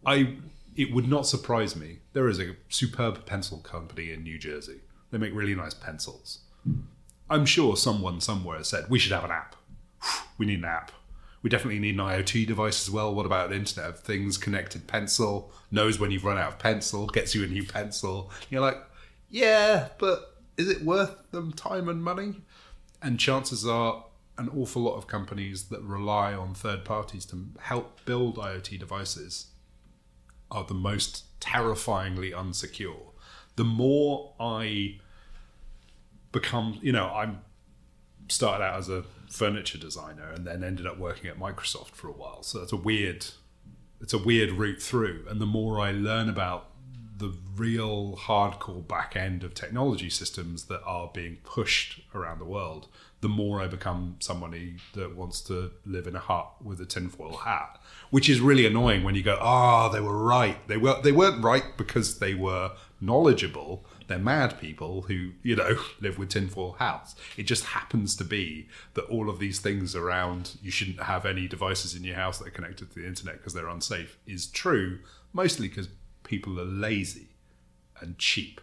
I 0.06 0.36
it 0.76 0.94
would 0.94 1.08
not 1.08 1.26
surprise 1.26 1.74
me. 1.74 1.98
There 2.12 2.28
is 2.28 2.38
a 2.38 2.56
superb 2.68 3.26
pencil 3.26 3.58
company 3.58 4.12
in 4.12 4.22
new 4.22 4.38
jersey 4.38 4.80
they 5.10 5.18
make 5.18 5.34
really 5.34 5.54
nice 5.54 5.74
pencils. 5.74 6.40
I'm 7.28 7.46
sure 7.46 7.76
someone 7.76 8.20
somewhere 8.20 8.62
said 8.64 8.88
we 8.88 8.98
should 8.98 9.12
have 9.12 9.24
an 9.24 9.30
app. 9.30 9.56
We 10.38 10.46
need 10.46 10.60
an 10.60 10.64
app. 10.64 10.92
We 11.42 11.48
definitely 11.48 11.78
need 11.78 11.94
an 11.94 12.00
IoT 12.00 12.46
device 12.46 12.86
as 12.86 12.90
well. 12.90 13.14
What 13.14 13.26
about 13.26 13.50
an 13.50 13.56
Internet 13.56 13.90
of 13.90 14.00
Things 14.00 14.36
connected 14.36 14.86
pencil? 14.86 15.52
Knows 15.70 15.98
when 15.98 16.10
you've 16.10 16.24
run 16.24 16.38
out 16.38 16.52
of 16.52 16.58
pencil, 16.58 17.06
gets 17.06 17.34
you 17.34 17.44
a 17.44 17.46
new 17.46 17.64
pencil. 17.64 18.30
You're 18.50 18.60
like, 18.60 18.76
yeah, 19.30 19.88
but 19.98 20.42
is 20.56 20.68
it 20.68 20.82
worth 20.82 21.14
them 21.30 21.52
time 21.52 21.88
and 21.88 22.02
money? 22.02 22.42
And 23.00 23.18
chances 23.18 23.66
are, 23.66 24.04
an 24.36 24.50
awful 24.56 24.82
lot 24.82 24.96
of 24.96 25.06
companies 25.06 25.64
that 25.64 25.82
rely 25.82 26.32
on 26.32 26.54
third 26.54 26.84
parties 26.84 27.26
to 27.26 27.46
help 27.60 28.02
build 28.06 28.36
IoT 28.36 28.78
devices 28.78 29.48
are 30.50 30.64
the 30.64 30.74
most 30.74 31.24
terrifyingly 31.40 32.32
unsecure 32.32 33.09
the 33.56 33.64
more 33.64 34.34
I 34.40 34.98
become, 36.32 36.78
you 36.82 36.92
know, 36.92 37.06
I'm 37.06 37.40
started 38.28 38.64
out 38.64 38.78
as 38.78 38.88
a 38.88 39.04
furniture 39.28 39.78
designer 39.78 40.30
and 40.30 40.46
then 40.46 40.62
ended 40.62 40.86
up 40.86 40.98
working 40.98 41.28
at 41.28 41.38
Microsoft 41.38 41.90
for 41.90 42.08
a 42.08 42.12
while. 42.12 42.42
So 42.42 42.62
it's 42.62 42.72
a 42.72 42.76
weird, 42.76 43.26
it's 44.00 44.12
a 44.12 44.18
weird 44.18 44.52
route 44.52 44.80
through. 44.80 45.24
And 45.28 45.40
the 45.40 45.46
more 45.46 45.80
I 45.80 45.90
learn 45.90 46.28
about 46.28 46.70
the 47.16 47.34
real 47.54 48.16
hardcore 48.16 48.86
back 48.86 49.14
end 49.14 49.44
of 49.44 49.52
technology 49.54 50.08
systems 50.08 50.64
that 50.64 50.82
are 50.84 51.10
being 51.12 51.36
pushed 51.44 52.00
around 52.14 52.38
the 52.38 52.46
world, 52.46 52.88
the 53.20 53.28
more 53.28 53.60
I 53.60 53.66
become 53.66 54.16
somebody 54.20 54.76
that 54.94 55.14
wants 55.14 55.42
to 55.42 55.70
live 55.84 56.06
in 56.06 56.16
a 56.16 56.18
hut 56.18 56.50
with 56.64 56.80
a 56.80 56.86
tinfoil 56.86 57.36
hat, 57.36 57.78
which 58.08 58.30
is 58.30 58.40
really 58.40 58.64
annoying 58.64 59.04
when 59.04 59.14
you 59.14 59.22
go, 59.22 59.36
"Ah, 59.38 59.86
oh, 59.86 59.92
they 59.92 60.00
were 60.00 60.16
right. 60.16 60.66
They 60.66 60.78
were 60.78 61.00
they 61.02 61.12
weren't 61.12 61.44
right 61.44 61.76
because 61.76 62.18
they 62.18 62.32
were 62.32 62.72
knowledgeable. 63.00 63.84
They're 64.06 64.18
mad 64.18 64.58
people 64.60 65.02
who, 65.02 65.32
you 65.42 65.56
know, 65.56 65.78
live 66.00 66.18
with 66.18 66.30
tinfoil 66.30 66.76
hats. 66.78 67.14
It 67.36 67.44
just 67.44 67.64
happens 67.64 68.16
to 68.16 68.24
be 68.24 68.68
that 68.94 69.04
all 69.04 69.30
of 69.30 69.38
these 69.38 69.60
things 69.60 69.94
around 69.94 70.56
you 70.62 70.70
shouldn't 70.70 71.02
have 71.02 71.24
any 71.24 71.48
devices 71.48 71.94
in 71.94 72.04
your 72.04 72.16
house 72.16 72.38
that 72.38 72.48
are 72.48 72.52
connected 72.52 72.90
to 72.90 73.00
the 73.00 73.06
internet 73.06 73.38
because 73.38 73.54
they're 73.54 73.68
unsafe 73.68 74.18
is 74.26 74.46
true, 74.46 74.98
mostly 75.32 75.68
because 75.68 75.88
people 76.24 76.58
are 76.60 76.64
lazy 76.64 77.28
and 78.00 78.18
cheap. 78.18 78.60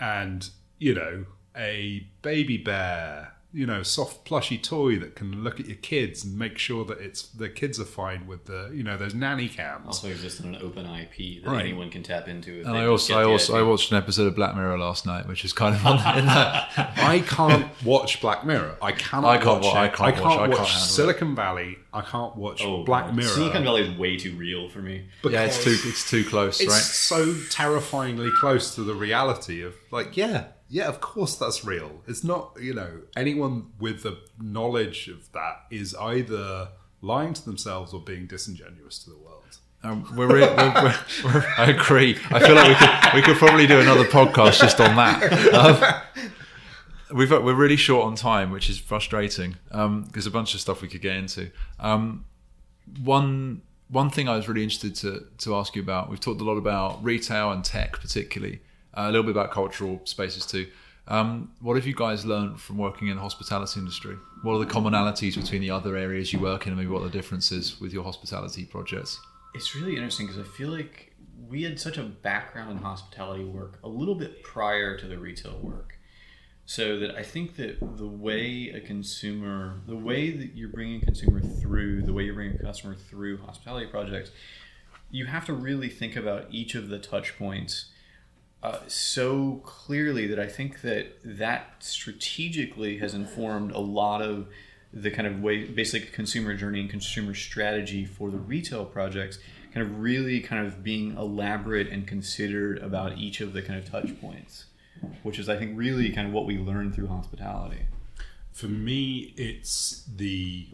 And, 0.00 0.48
you 0.78 0.94
know, 0.94 1.26
a 1.56 2.06
baby 2.22 2.58
bear 2.58 3.33
you 3.54 3.66
know 3.66 3.82
soft 3.84 4.24
plushy 4.24 4.58
toy 4.58 4.98
that 4.98 5.14
can 5.14 5.44
look 5.44 5.60
at 5.60 5.66
your 5.66 5.76
kids 5.76 6.24
and 6.24 6.36
make 6.36 6.58
sure 6.58 6.84
that 6.84 6.98
it's 6.98 7.22
the 7.28 7.48
kids 7.48 7.78
are 7.78 7.84
fine 7.84 8.26
with 8.26 8.46
the 8.46 8.70
you 8.74 8.82
know 8.82 8.96
those 8.96 9.14
nanny 9.14 9.48
cams. 9.48 9.86
Also 9.86 10.08
exists 10.08 10.40
in 10.40 10.54
an 10.54 10.60
open 10.62 10.84
IP 10.86 11.42
that 11.44 11.50
Right. 11.50 11.60
anyone 11.60 11.88
can 11.90 12.02
tap 12.02 12.26
into. 12.26 12.60
If 12.60 12.66
And 12.66 12.74
they 12.74 12.80
I 12.80 12.86
also, 12.86 13.16
I 13.18 13.22
the 13.22 13.28
also, 13.28 13.56
I 13.58 13.62
watched 13.62 13.92
an 13.92 13.96
episode 13.98 14.26
of 14.26 14.34
Black 14.34 14.56
Mirror 14.56 14.78
last 14.78 15.06
night, 15.06 15.28
which 15.28 15.44
is 15.44 15.52
kind 15.52 15.74
of 15.76 15.86
on 15.86 15.98
that. 15.98 16.68
I 16.98 17.20
can't 17.20 17.66
watch 17.84 18.20
Black 18.20 18.44
Mirror. 18.44 18.76
I 18.82 18.92
cannot. 18.92 19.28
I 19.28 19.38
can't 19.38 19.62
watch 19.62 19.74
wa- 19.74 19.80
I 19.80 19.88
can't 19.88 20.00
I 20.00 20.04
watch- 20.10 20.14
can't 20.14 20.26
I 20.26 20.36
can't 20.36 20.50
watch 20.50 20.58
handle 20.58 20.82
it. 20.84 20.86
Silicon 20.88 21.34
Valley. 21.36 21.78
I 21.92 22.00
can't 22.00 22.34
watch 22.36 22.60
Oh, 22.64 22.82
Black 22.82 23.06
God. 23.06 23.16
Mirror. 23.16 23.28
Silicon 23.28 23.62
Valley 23.62 23.82
is 23.82 23.96
way 23.96 24.16
too 24.16 24.34
real 24.34 24.68
for 24.68 24.80
me. 24.80 25.04
yeah, 25.22 25.44
it's 25.44 25.62
too, 25.62 25.76
it's 25.84 26.10
too 26.10 26.24
close, 26.24 26.60
It's 26.60 26.72
right? 26.72 26.82
so 26.82 27.34
terrifyingly 27.50 28.30
close 28.40 28.74
to 28.74 28.82
the 28.82 28.94
reality 28.94 29.62
of 29.62 29.74
like, 29.92 30.16
yeah, 30.16 30.46
yeah, 30.68 30.88
of 30.88 31.00
course 31.00 31.36
that's 31.36 31.64
real. 31.64 32.02
It's 32.06 32.24
not, 32.24 32.56
you 32.60 32.74
know, 32.74 33.02
anyone 33.16 33.72
with 33.78 34.02
the 34.02 34.18
knowledge 34.40 35.08
of 35.08 35.30
that 35.32 35.64
is 35.70 35.94
either 35.94 36.68
lying 37.00 37.34
to 37.34 37.44
themselves 37.44 37.92
or 37.92 38.00
being 38.00 38.26
disingenuous 38.26 38.98
to 39.04 39.10
the 39.10 39.16
world. 39.16 39.58
Um, 39.82 40.06
we're, 40.16 40.28
we're, 40.28 40.56
we're, 40.56 40.94
we're, 41.24 41.44
I 41.58 41.70
agree. 41.70 42.18
I 42.30 42.40
feel 42.40 42.54
like 42.54 42.68
we 42.68 42.74
could 42.74 43.14
we 43.14 43.22
could 43.22 43.36
probably 43.36 43.66
do 43.66 43.80
another 43.80 44.04
podcast 44.04 44.60
just 44.60 44.80
on 44.80 44.96
that. 44.96 45.52
Um, 45.52 47.16
we've 47.16 47.30
we're 47.30 47.54
really 47.54 47.76
short 47.76 48.06
on 48.06 48.14
time, 48.14 48.50
which 48.50 48.70
is 48.70 48.78
frustrating. 48.78 49.56
Um, 49.70 50.08
there's 50.12 50.26
a 50.26 50.30
bunch 50.30 50.54
of 50.54 50.60
stuff 50.62 50.80
we 50.80 50.88
could 50.88 51.02
get 51.02 51.16
into. 51.16 51.50
Um, 51.78 52.24
one 53.02 53.60
one 53.88 54.08
thing 54.08 54.26
I 54.26 54.36
was 54.36 54.48
really 54.48 54.62
interested 54.62 54.94
to 54.96 55.26
to 55.38 55.54
ask 55.54 55.76
you 55.76 55.82
about. 55.82 56.08
We've 56.08 56.20
talked 56.20 56.40
a 56.40 56.44
lot 56.44 56.56
about 56.56 57.04
retail 57.04 57.52
and 57.52 57.62
tech, 57.62 58.00
particularly 58.00 58.60
uh, 58.60 58.63
a 58.96 59.06
little 59.06 59.22
bit 59.22 59.32
about 59.32 59.50
cultural 59.50 60.00
spaces 60.04 60.46
too. 60.46 60.66
Um, 61.06 61.52
what 61.60 61.76
have 61.76 61.86
you 61.86 61.94
guys 61.94 62.24
learned 62.24 62.60
from 62.60 62.78
working 62.78 63.08
in 63.08 63.16
the 63.16 63.22
hospitality 63.22 63.78
industry? 63.78 64.16
What 64.42 64.54
are 64.54 64.58
the 64.58 64.70
commonalities 64.70 65.36
between 65.36 65.60
the 65.60 65.70
other 65.70 65.96
areas 65.96 66.32
you 66.32 66.40
work 66.40 66.66
in, 66.66 66.72
and 66.72 66.78
maybe 66.78 66.90
what 66.90 67.02
are 67.02 67.06
the 67.06 67.10
differences 67.10 67.78
with 67.80 67.92
your 67.92 68.04
hospitality 68.04 68.64
projects? 68.64 69.20
It's 69.54 69.74
really 69.74 69.96
interesting 69.96 70.26
because 70.26 70.40
I 70.40 70.50
feel 70.50 70.70
like 70.70 71.12
we 71.48 71.62
had 71.62 71.78
such 71.78 71.98
a 71.98 72.02
background 72.02 72.70
in 72.70 72.78
hospitality 72.78 73.44
work 73.44 73.78
a 73.84 73.88
little 73.88 74.14
bit 74.14 74.42
prior 74.42 74.96
to 74.98 75.06
the 75.06 75.18
retail 75.18 75.58
work. 75.62 75.98
So 76.66 76.98
that 77.00 77.14
I 77.14 77.22
think 77.22 77.56
that 77.56 77.78
the 77.98 78.06
way 78.06 78.72
a 78.74 78.80
consumer, 78.80 79.80
the 79.86 79.96
way 79.96 80.30
that 80.30 80.54
you're 80.54 80.70
bringing 80.70 81.02
a 81.02 81.04
consumer 81.04 81.42
through, 81.42 82.02
the 82.02 82.14
way 82.14 82.22
you're 82.24 82.34
bringing 82.34 82.56
a 82.58 82.62
customer 82.62 82.94
through 82.94 83.36
hospitality 83.42 83.86
projects, 83.86 84.30
you 85.10 85.26
have 85.26 85.44
to 85.46 85.52
really 85.52 85.90
think 85.90 86.16
about 86.16 86.46
each 86.50 86.74
of 86.74 86.88
the 86.88 86.98
touch 86.98 87.36
points 87.36 87.90
uh, 88.64 88.78
so 88.88 89.60
clearly 89.62 90.26
that 90.26 90.38
I 90.38 90.46
think 90.46 90.80
that 90.80 91.18
that 91.22 91.74
strategically 91.80 92.96
has 92.96 93.12
informed 93.12 93.72
a 93.72 93.78
lot 93.78 94.22
of 94.22 94.48
the 94.90 95.10
kind 95.10 95.28
of 95.28 95.42
way, 95.42 95.66
basic 95.66 96.14
consumer 96.14 96.54
journey 96.54 96.80
and 96.80 96.88
consumer 96.88 97.34
strategy 97.34 98.06
for 98.06 98.30
the 98.30 98.38
retail 98.38 98.86
projects, 98.86 99.38
kind 99.74 99.86
of 99.86 100.00
really 100.00 100.40
kind 100.40 100.66
of 100.66 100.82
being 100.82 101.14
elaborate 101.18 101.88
and 101.88 102.06
considered 102.06 102.78
about 102.78 103.18
each 103.18 103.42
of 103.42 103.52
the 103.52 103.60
kind 103.60 103.78
of 103.78 103.84
touch 103.84 104.18
points, 104.18 104.64
which 105.22 105.38
is, 105.38 105.46
I 105.50 105.58
think, 105.58 105.76
really 105.76 106.10
kind 106.10 106.26
of 106.26 106.32
what 106.32 106.46
we 106.46 106.56
learned 106.56 106.94
through 106.94 107.08
hospitality. 107.08 107.82
For 108.52 108.68
me, 108.68 109.34
it's 109.36 110.08
the 110.16 110.68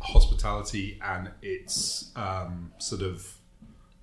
hospitality 0.00 1.00
and 1.02 1.32
its 1.42 2.12
um, 2.14 2.72
sort 2.78 3.02
of 3.02 3.37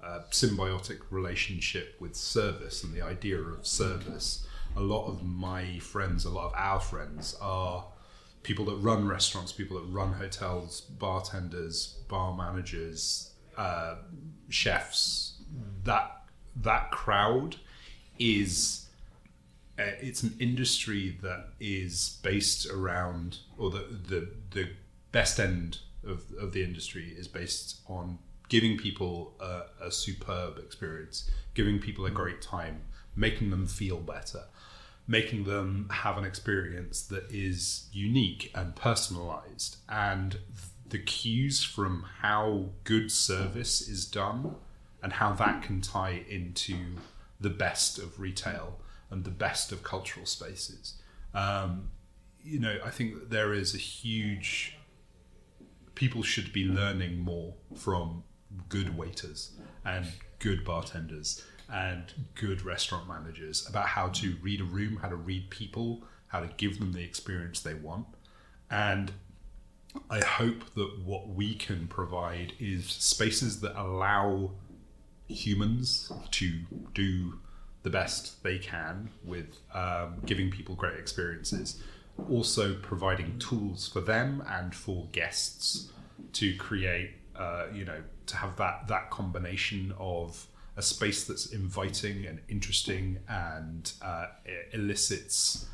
uh, 0.05 0.19
symbiotic 0.29 0.99
relationship 1.09 1.95
with 1.99 2.15
service 2.15 2.83
and 2.83 2.93
the 2.93 3.01
idea 3.01 3.39
of 3.39 3.65
service. 3.65 4.47
A 4.75 4.81
lot 4.81 5.07
of 5.07 5.23
my 5.23 5.79
friends, 5.79 6.25
a 6.25 6.29
lot 6.29 6.47
of 6.47 6.53
our 6.55 6.79
friends 6.79 7.35
are 7.41 7.85
people 8.43 8.65
that 8.65 8.75
run 8.75 9.07
restaurants, 9.07 9.51
people 9.51 9.77
that 9.77 9.87
run 9.87 10.13
hotels, 10.13 10.81
bartenders, 10.81 11.97
bar 12.07 12.35
managers, 12.35 13.31
uh, 13.57 13.95
chefs. 14.49 15.41
That 15.83 16.11
that 16.55 16.91
crowd 16.91 17.57
is 18.19 18.87
uh, 19.79 19.83
it's 20.01 20.23
an 20.23 20.35
industry 20.39 21.17
that 21.21 21.47
is 21.59 22.19
based 22.21 22.67
around, 22.69 23.39
or 23.57 23.71
the 23.71 23.85
the, 24.07 24.29
the 24.51 24.69
best 25.11 25.39
end 25.39 25.79
of, 26.05 26.23
of 26.39 26.51
the 26.51 26.63
industry 26.63 27.13
is 27.17 27.27
based 27.27 27.81
on 27.87 28.19
giving 28.49 28.77
people 28.77 29.33
a, 29.39 29.85
a 29.87 29.91
superb 29.91 30.57
experience, 30.57 31.29
giving 31.53 31.79
people 31.79 32.05
a 32.05 32.11
great 32.11 32.41
time, 32.41 32.81
making 33.15 33.49
them 33.49 33.65
feel 33.65 33.97
better, 33.97 34.43
making 35.07 35.43
them 35.45 35.87
have 35.91 36.17
an 36.17 36.25
experience 36.25 37.01
that 37.03 37.25
is 37.29 37.87
unique 37.91 38.51
and 38.55 38.75
personalized. 38.75 39.77
And 39.89 40.37
the 40.87 40.99
cues 40.99 41.63
from 41.63 42.05
how 42.21 42.69
good 42.83 43.11
service 43.11 43.81
is 43.81 44.05
done 44.05 44.55
and 45.01 45.13
how 45.13 45.33
that 45.33 45.63
can 45.63 45.81
tie 45.81 46.23
into 46.29 46.75
the 47.39 47.49
best 47.49 47.99
of 47.99 48.19
retail 48.19 48.79
and 49.09 49.23
the 49.23 49.31
best 49.31 49.71
of 49.71 49.83
cultural 49.83 50.25
spaces. 50.25 50.95
Um, 51.33 51.91
you 52.43 52.59
know, 52.59 52.77
I 52.83 52.89
think 52.89 53.15
that 53.15 53.29
there 53.29 53.53
is 53.53 53.73
a 53.73 53.79
huge. 53.79 54.77
People 55.95 56.23
should 56.23 56.53
be 56.53 56.65
learning 56.65 57.19
more 57.19 57.53
from 57.75 58.23
good 58.69 58.97
waiters 58.97 59.51
and 59.83 60.05
good 60.39 60.63
bartenders 60.63 61.43
and 61.71 62.13
good 62.35 62.63
restaurant 62.63 63.07
managers 63.07 63.67
about 63.67 63.87
how 63.87 64.09
to 64.09 64.35
read 64.41 64.61
a 64.61 64.65
room, 64.65 64.97
how 65.01 65.09
to 65.09 65.15
read 65.15 65.49
people, 65.49 66.03
how 66.27 66.39
to 66.39 66.49
give 66.57 66.79
them 66.79 66.93
the 66.93 67.03
experience 67.03 67.59
they 67.61 67.73
want. 67.73 68.05
And 68.69 69.11
I 70.09 70.23
hope 70.23 70.73
that 70.75 70.99
what 71.03 71.29
we 71.29 71.55
can 71.55 71.87
provide 71.87 72.53
is 72.59 72.85
spaces 72.85 73.61
that 73.61 73.79
allow 73.79 74.51
humans 75.27 76.11
to 76.31 76.51
do 76.93 77.39
the 77.83 77.89
best 77.89 78.43
they 78.43 78.57
can 78.57 79.09
with 79.23 79.59
um, 79.73 80.15
giving 80.25 80.51
people 80.51 80.75
great 80.75 80.97
experiences. 80.97 81.81
Also, 82.29 82.75
providing 82.75 83.37
tools 83.39 83.87
for 83.87 84.01
them 84.01 84.43
and 84.47 84.73
for 84.73 85.07
guests 85.11 85.91
to 86.33 86.55
create, 86.57 87.11
uh, 87.35 87.65
you 87.73 87.85
know, 87.85 88.01
to 88.27 88.37
have 88.37 88.55
that 88.57 88.87
that 88.87 89.09
combination 89.09 89.93
of 89.97 90.47
a 90.77 90.81
space 90.81 91.23
that's 91.23 91.47
inviting 91.47 92.25
and 92.25 92.39
interesting 92.49 93.19
and 93.29 93.93
uh, 94.01 94.27
elicits 94.73 95.67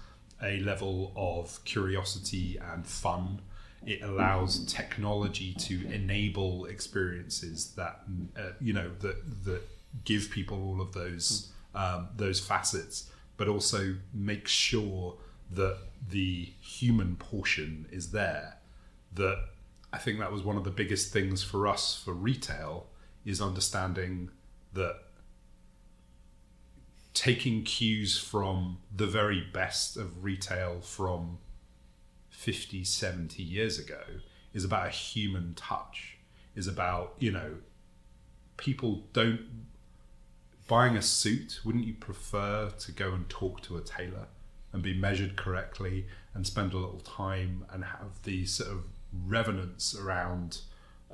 a 0.43 0.59
level 0.59 1.11
of 1.15 1.63
curiosity 1.65 2.59
and 2.71 2.85
fun. 2.85 3.41
It 3.85 4.03
allows 4.03 4.63
technology 4.65 5.55
to 5.55 5.91
enable 5.91 6.65
experiences 6.65 7.73
that 7.77 8.01
uh, 8.37 8.51
you 8.59 8.73
know 8.73 8.91
that 8.99 9.43
that 9.45 9.61
give 10.05 10.29
people 10.29 10.63
all 10.63 10.81
of 10.81 10.93
those 10.93 11.51
um, 11.73 12.09
those 12.15 12.39
facets, 12.39 13.09
but 13.37 13.47
also 13.47 13.95
make 14.13 14.47
sure 14.47 15.15
that 15.51 15.77
the 16.09 16.53
human 16.61 17.15
portion 17.15 17.87
is 17.91 18.11
there. 18.11 18.57
That 19.13 19.45
I 19.93 19.97
think 19.97 20.19
that 20.19 20.31
was 20.31 20.41
one 20.41 20.57
of 20.57 20.63
the 20.63 20.71
biggest 20.71 21.11
things 21.11 21.43
for 21.43 21.67
us 21.67 22.01
for 22.03 22.13
retail 22.13 22.87
is 23.25 23.41
understanding 23.41 24.29
that 24.73 24.95
taking 27.13 27.63
cues 27.63 28.17
from 28.17 28.77
the 28.95 29.05
very 29.05 29.45
best 29.53 29.97
of 29.97 30.23
retail 30.23 30.79
from 30.81 31.39
50 32.29 32.83
70 32.83 33.43
years 33.43 33.77
ago 33.77 34.01
is 34.53 34.63
about 34.63 34.87
a 34.87 34.89
human 34.89 35.53
touch 35.55 36.17
is 36.55 36.67
about 36.67 37.13
you 37.19 37.31
know 37.31 37.57
people 38.57 39.03
don't 39.13 39.41
buying 40.67 40.95
a 40.95 41.01
suit 41.01 41.59
wouldn't 41.65 41.85
you 41.85 41.93
prefer 41.93 42.69
to 42.79 42.91
go 42.93 43.11
and 43.11 43.27
talk 43.29 43.61
to 43.61 43.75
a 43.75 43.81
tailor 43.81 44.27
and 44.71 44.81
be 44.81 44.93
measured 44.93 45.35
correctly 45.35 46.07
and 46.33 46.47
spend 46.47 46.73
a 46.73 46.77
little 46.77 47.01
time 47.01 47.65
and 47.71 47.83
have 47.83 48.23
the 48.23 48.45
sort 48.45 48.69
of 48.71 48.83
revenance 49.25 49.95
around 49.95 50.59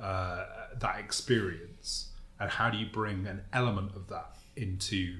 uh, 0.00 0.44
that 0.78 0.98
experience? 0.98 2.10
And 2.40 2.50
how 2.50 2.70
do 2.70 2.78
you 2.78 2.86
bring 2.86 3.26
an 3.26 3.42
element 3.52 3.94
of 3.96 4.08
that 4.08 4.36
into 4.56 5.16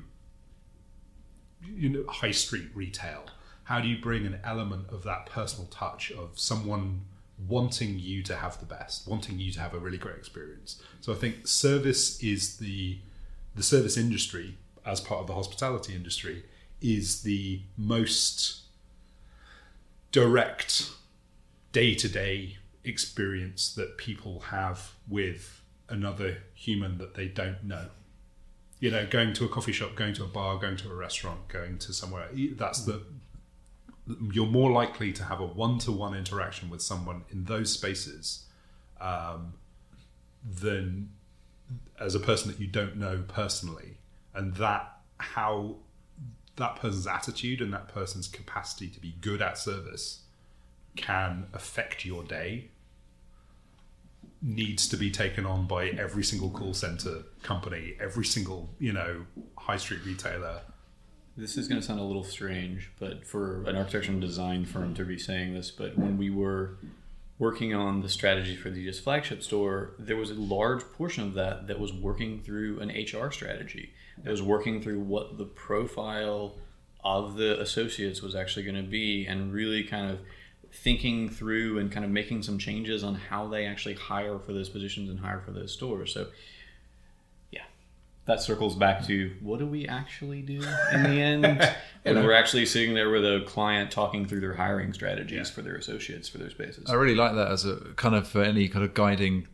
you 1.63 1.89
know 1.89 2.05
high 2.09 2.31
street 2.31 2.69
retail? 2.75 3.27
How 3.65 3.81
do 3.81 3.89
you 3.89 4.01
bring 4.01 4.25
an 4.25 4.41
element 4.45 4.89
of 4.91 5.03
that 5.05 5.27
personal 5.27 5.67
touch 5.67 6.11
of 6.13 6.39
someone 6.39 7.03
wanting 7.47 7.99
you 7.99 8.21
to 8.21 8.35
have 8.35 8.59
the 8.59 8.67
best 8.67 9.07
wanting 9.07 9.39
you 9.39 9.53
to 9.53 9.61
have 9.61 9.75
a 9.75 9.79
really 9.79 9.99
great 9.99 10.17
experience? 10.17 10.83
So 11.01 11.13
i 11.13 11.17
think 11.17 11.47
service 11.47 12.23
is 12.23 12.57
the 12.57 12.99
the 13.55 13.63
service 13.63 13.97
industry 13.97 14.57
as 14.87 15.01
part 15.01 15.21
of 15.21 15.27
the 15.27 15.35
hospitality 15.35 15.95
industry 15.95 16.45
is 16.81 17.23
the 17.23 17.61
most 17.77 18.63
direct 20.13 20.91
day-to-day 21.73 22.57
experience 22.85 23.73
that 23.75 23.97
people 23.97 24.41
have 24.41 24.93
with 25.09 25.63
another 25.89 26.39
human 26.55 26.99
that 26.99 27.15
they 27.15 27.27
don't 27.27 27.65
know. 27.65 27.87
You 28.81 28.91
know 28.91 29.07
going 29.07 29.33
to 29.35 29.45
a 29.45 29.49
coffee 29.49 29.73
shop 29.73 29.97
going 29.97 30.15
to 30.15 30.25
a 30.25 30.29
bar 30.29 30.57
going 30.57 30.77
to 30.77 30.91
a 30.91 30.95
restaurant 30.95 31.49
going 31.49 31.79
to 31.79 31.93
somewhere 31.93 32.29
that's 32.57 32.85
the 32.85 33.03
you're 34.33 34.47
more 34.47 34.71
likely 34.71 35.13
to 35.13 35.25
have 35.25 35.41
a 35.41 35.47
one-to-one 35.47 36.15
interaction 36.15 36.71
with 36.71 36.81
someone 36.81 37.25
in 37.31 37.45
those 37.45 37.73
spaces 37.73 38.45
um, 39.01 39.55
than 40.45 41.11
as 42.01 42.15
a 42.15 42.21
person 42.21 42.51
that 42.51 42.61
you 42.61 42.67
don't 42.67 42.97
know 42.97 43.25
personally, 43.29 43.99
and 44.35 44.55
that 44.55 44.99
how 45.19 45.77
that 46.57 46.77
person's 46.77 47.07
attitude 47.07 47.61
and 47.61 47.73
that 47.73 47.89
person's 47.89 48.29
capacity 48.29 48.89
to 48.89 49.01
be 49.01 49.15
good 49.21 49.43
at 49.43 49.59
service 49.59 50.23
can 50.99 51.47
affect 51.55 52.05
your 52.05 52.23
day 52.23 52.69
needs 54.43 54.89
to 54.89 54.97
be 54.97 55.11
taken 55.11 55.45
on 55.47 55.67
by 55.67 55.89
every 55.89 56.23
single 56.23 56.51
call 56.51 56.75
center 56.75 57.23
company, 57.43 57.95
every 58.01 58.25
single, 58.25 58.71
you 58.79 58.93
know, 58.93 59.25
high 59.57 59.77
street 59.77 60.01
retailer. 60.05 60.61
This 61.37 61.57
is 61.57 61.69
going 61.69 61.81
to 61.81 61.87
sound 61.87 62.01
a 62.01 62.05
little 62.05 62.25
strange, 62.25 62.91
but 62.99 63.27
for 63.27 63.65
an 63.65 63.77
architecture 63.77 64.13
and 64.13 64.21
design 64.21 64.65
firm 64.65 64.95
to 64.95 65.05
be 65.05 65.19
saying 65.19 65.55
this, 65.55 65.71
but 65.71 65.97
when 65.97 66.19
we 66.19 66.31
were 66.31 66.79
working 67.39 67.75
on 67.75 68.03
the 68.03 68.09
strategy 68.09 68.57
for 68.57 68.71
the 68.71 68.89
US 68.89 68.99
flagship 68.99 69.43
store, 69.43 69.93
there 69.99 70.17
was 70.17 70.31
a 70.31 70.35
large 70.35 70.83
portion 70.93 71.23
of 71.25 71.35
that 71.35 71.69
that 71.69 71.79
was 71.79 71.93
working 71.93 72.41
through 72.41 72.81
an 72.81 72.91
HR 72.91 73.31
strategy. 73.31 73.93
That 74.23 74.31
was 74.31 74.43
working 74.43 74.83
through 74.83 75.01
what 75.01 75.39
the 75.39 75.45
profile 75.45 76.57
of 77.05 77.37
the 77.37 77.61
associates 77.61 78.21
was 78.21 78.35
actually 78.35 78.65
going 78.65 78.83
to 78.85 78.91
be 78.91 79.25
and 79.27 79.53
really 79.53 79.85
kind 79.85 80.11
of 80.11 80.19
thinking 80.73 81.29
through 81.29 81.79
and 81.79 81.91
kind 81.91 82.05
of 82.05 82.11
making 82.11 82.43
some 82.43 82.59
changes 82.59 83.03
on 83.03 83.15
how 83.15 83.49
they 83.49 83.67
actually 83.67 83.95
hire 83.95 84.39
for 84.39 84.53
those 84.53 84.69
positions 84.69 85.11
and 85.11 85.21
hire 85.21 85.41
for 85.41 85.51
those 85.51 85.73
stores. 85.73 86.13
So, 86.13 86.27
yeah, 87.51 87.63
that 88.27 88.41
circles 88.41 88.77
back 88.77 89.07
to 89.07 89.33
what 89.41 89.59
do 89.59 89.67
we 89.67 89.87
actually 89.87 90.43
do 90.43 90.63
in 90.93 91.03
the 91.03 91.21
end 91.21 91.45
when 92.03 92.25
we're 92.25 92.33
actually 92.33 92.67
sitting 92.67 92.95
there 92.95 93.11
with 93.11 93.25
a 93.25 93.43
client 93.47 93.91
talking 93.91 94.27
through 94.27 94.41
their 94.41 94.55
hiring 94.55 94.93
strategies 94.93 95.51
for 95.51 95.63
their 95.63 95.77
associates 95.77 96.29
for 96.29 96.39
their 96.39 96.51
spaces. 96.51 96.89
I 96.89 96.95
really 96.95 97.15
like 97.15 97.35
that 97.35 97.51
as 97.51 97.65
a 97.65 97.77
kind 97.97 98.15
of 98.15 98.29
for 98.29 98.43
any 98.43 98.69
kind 98.69 98.85
of 98.85 98.95
guiding 98.95 99.49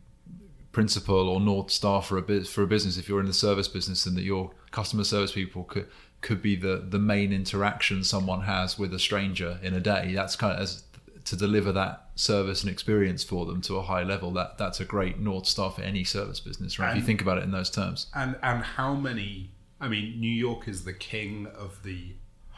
principle 0.72 1.28
or 1.28 1.40
north 1.40 1.70
star 1.70 2.02
for 2.02 2.18
a 2.18 2.22
bit 2.22 2.46
for 2.46 2.62
a 2.62 2.66
business. 2.66 2.98
If 2.98 3.08
you're 3.08 3.20
in 3.20 3.26
the 3.26 3.32
service 3.32 3.68
business, 3.68 4.04
and 4.04 4.16
that 4.16 4.24
your 4.24 4.50
customer 4.72 5.04
service 5.04 5.32
people 5.32 5.64
could 5.64 5.86
could 6.20 6.42
be 6.42 6.56
the 6.56 6.84
the 6.86 6.98
main 6.98 7.32
interaction 7.32 8.02
someone 8.02 8.42
has 8.42 8.78
with 8.78 8.92
a 8.92 8.98
stranger 8.98 9.58
in 9.62 9.72
a 9.72 9.80
day. 9.80 10.12
That's 10.14 10.36
kind 10.36 10.52
of 10.52 10.60
as 10.60 10.82
to 11.24 11.36
deliver 11.36 11.72
that 11.72 12.08
service 12.16 12.62
and 12.62 12.70
experience 12.70 13.24
for 13.24 13.46
them 13.46 13.60
to 13.62 13.76
a 13.76 13.82
high 13.82 14.02
level. 14.02 14.30
That 14.32 14.58
that's 14.58 14.80
a 14.80 14.84
great 14.84 15.18
north 15.18 15.46
star 15.46 15.70
for 15.70 15.82
any 15.82 16.04
service 16.04 16.40
business, 16.40 16.78
right? 16.78 16.90
if 16.90 16.96
you 16.96 17.02
think 17.02 17.20
about 17.20 17.38
it 17.38 17.44
in 17.44 17.50
those 17.50 17.70
terms. 17.70 18.06
And 18.14 18.36
and 18.42 18.62
how 18.62 18.94
many? 18.94 19.50
I 19.80 19.88
mean, 19.88 20.20
New 20.20 20.30
York 20.30 20.68
is 20.68 20.84
the 20.84 20.92
king 20.92 21.46
of 21.46 21.82
the 21.82 22.14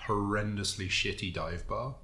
horrendously 0.06 0.88
shitty 0.88 1.32
dive 1.32 1.66
bar. 1.66 1.94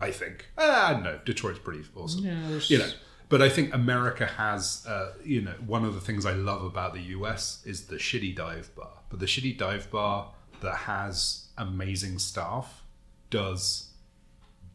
I 0.00 0.10
think. 0.12 0.46
Ah, 0.56 0.98
no, 1.02 1.20
Detroit's 1.26 1.58
pretty 1.58 1.84
awesome. 1.94 2.24
Yeah, 2.24 2.58
you 2.68 2.78
know. 2.78 2.90
But 3.28 3.42
I 3.42 3.50
think 3.50 3.74
America 3.74 4.24
has, 4.24 4.86
uh, 4.86 5.12
you 5.22 5.42
know, 5.42 5.52
one 5.66 5.84
of 5.84 5.92
the 5.92 6.00
things 6.00 6.24
I 6.24 6.32
love 6.32 6.64
about 6.64 6.94
the 6.94 7.02
US 7.02 7.62
is 7.66 7.86
the 7.88 7.96
shitty 7.96 8.34
dive 8.34 8.74
bar. 8.74 9.02
But 9.10 9.20
the 9.20 9.26
shitty 9.26 9.58
dive 9.58 9.90
bar 9.90 10.32
that 10.62 10.74
has 10.74 11.48
amazing 11.58 12.18
staff 12.18 12.82
does 13.28 13.90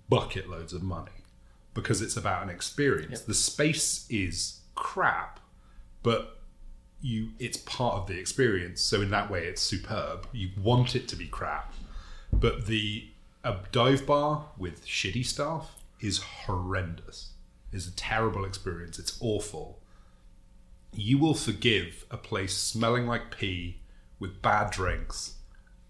bucket 0.08 0.48
loads 0.48 0.74
of 0.74 0.84
money 0.84 1.12
because 1.74 2.02
it's 2.02 2.18
about 2.18 2.44
an 2.44 2.50
experience. 2.50 3.22
The 3.22 3.34
space 3.34 4.06
is 4.10 4.62
crap, 4.76 5.40
but 6.02 6.40
you 7.02 7.30
it's 7.40 7.58
part 7.58 7.96
of 7.96 8.08
the 8.08 8.18
experience. 8.18 8.82
So 8.82 9.02
in 9.02 9.10
that 9.12 9.30
way, 9.30 9.46
it's 9.46 9.62
superb. 9.62 10.28
You 10.32 10.50
want 10.62 10.96
it 10.96 11.08
to 11.10 11.16
be 11.16 11.28
crap, 11.28 11.74
but 12.32 12.68
the 12.68 13.08
a 13.44 13.58
dive 13.72 14.06
bar 14.06 14.46
with 14.58 14.86
shitty 14.86 15.26
staff 15.26 15.84
is 16.00 16.20
horrendous. 16.20 17.32
It's 17.72 17.88
a 17.88 17.96
terrible 17.96 18.46
experience. 18.46 19.00
It's 19.00 19.18
awful. 19.20 19.80
You 20.94 21.18
will 21.18 21.34
forgive 21.34 22.06
a 22.12 22.18
place 22.18 22.56
smelling 22.56 23.08
like 23.08 23.36
pee 23.36 23.82
with 24.20 24.42
bad 24.42 24.72
drinks 24.72 25.38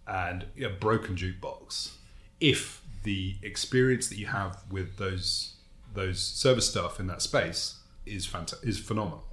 and 0.08 0.46
a 0.62 0.70
broken 0.70 1.16
jukebox 1.16 1.92
if 2.40 2.82
the 3.04 3.36
experience 3.42 4.08
that 4.08 4.18
you 4.18 4.28
have 4.28 4.64
with 4.70 4.98
those 4.98 5.53
those 5.94 6.20
service 6.20 6.70
staff 6.70 7.00
in 7.00 7.08
that 7.08 7.22
space 7.22 7.80
is 8.06 8.28
fanta- 8.28 8.64
is 8.64 8.80
phenomenal. 8.80 9.24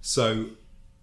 So 0.00 0.50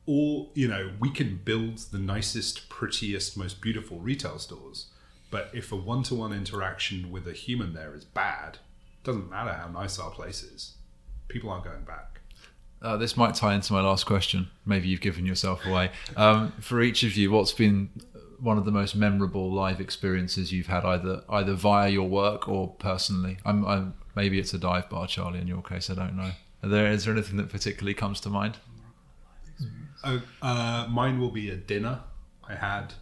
all 0.06 0.52
you 0.56 0.68
know, 0.68 0.92
we 1.00 1.10
can 1.10 1.40
build 1.44 1.78
the 1.92 2.00
nicest, 2.00 2.70
prettiest, 2.70 3.38
most 3.38 3.62
beautiful 3.62 4.00
retail 4.00 4.40
stores, 4.40 4.88
but 5.32 5.50
if 5.54 5.72
a 5.72 5.76
one-to-one 5.76 6.34
interaction 6.34 7.12
with 7.12 7.28
a 7.28 7.34
human 7.34 7.74
there 7.74 7.94
is 7.94 8.06
bad, 8.06 8.58
doesn't 9.04 9.30
matter 9.30 9.54
how 9.54 9.68
nice 9.68 10.00
our 10.00 10.10
place 10.10 10.42
is, 10.44 10.74
people 11.28 11.50
aren't 11.50 11.64
going 11.64 11.84
back. 11.84 12.19
Uh, 12.82 12.96
this 12.96 13.18
might 13.18 13.36
tie 13.36 13.54
into 13.54 13.74
my 13.74 13.82
last 13.82 14.06
question. 14.06 14.48
Maybe 14.66 14.88
you've 14.88 15.02
given 15.02 15.26
yourself 15.26 15.66
away. 15.66 15.92
Um, 16.16 16.54
for 16.62 16.82
each 16.82 17.04
of 17.04 17.18
you, 17.18 17.32
what's 17.32 17.52
been 17.52 17.90
one 18.40 18.58
of 18.58 18.66
the 18.66 18.72
most 18.72 18.96
memorable 18.96 19.52
live 19.52 19.82
experiences 19.82 20.54
you've 20.54 20.68
had, 20.68 20.86
either 20.86 21.24
either 21.30 21.54
via 21.54 21.90
your 21.90 22.08
work 22.08 22.48
or 22.48 22.70
personally? 22.80 23.38
I'm, 23.46 23.66
I'm 23.66 23.94
maybe 24.16 24.40
it's 24.40 24.54
a 24.54 24.58
dive 24.58 24.90
bar, 24.90 25.08
Charlie. 25.08 25.40
In 25.40 25.48
your 25.48 25.62
case, 25.62 25.90
I 25.90 25.96
don't 25.96 26.16
know. 26.16 26.32
Are 26.64 26.70
there 26.70 26.88
is 26.92 27.06
there 27.06 27.14
anything 27.14 27.38
that 27.38 27.50
particularly 27.50 27.94
comes 27.94 28.20
to 28.22 28.30
mind? 28.30 28.58
Oh, 30.04 30.22
uh, 30.42 30.88
mine 30.90 31.20
will 31.20 31.32
be 31.32 31.50
a 31.50 31.56
dinner 31.56 32.00
I 32.48 32.56
had 32.56 32.94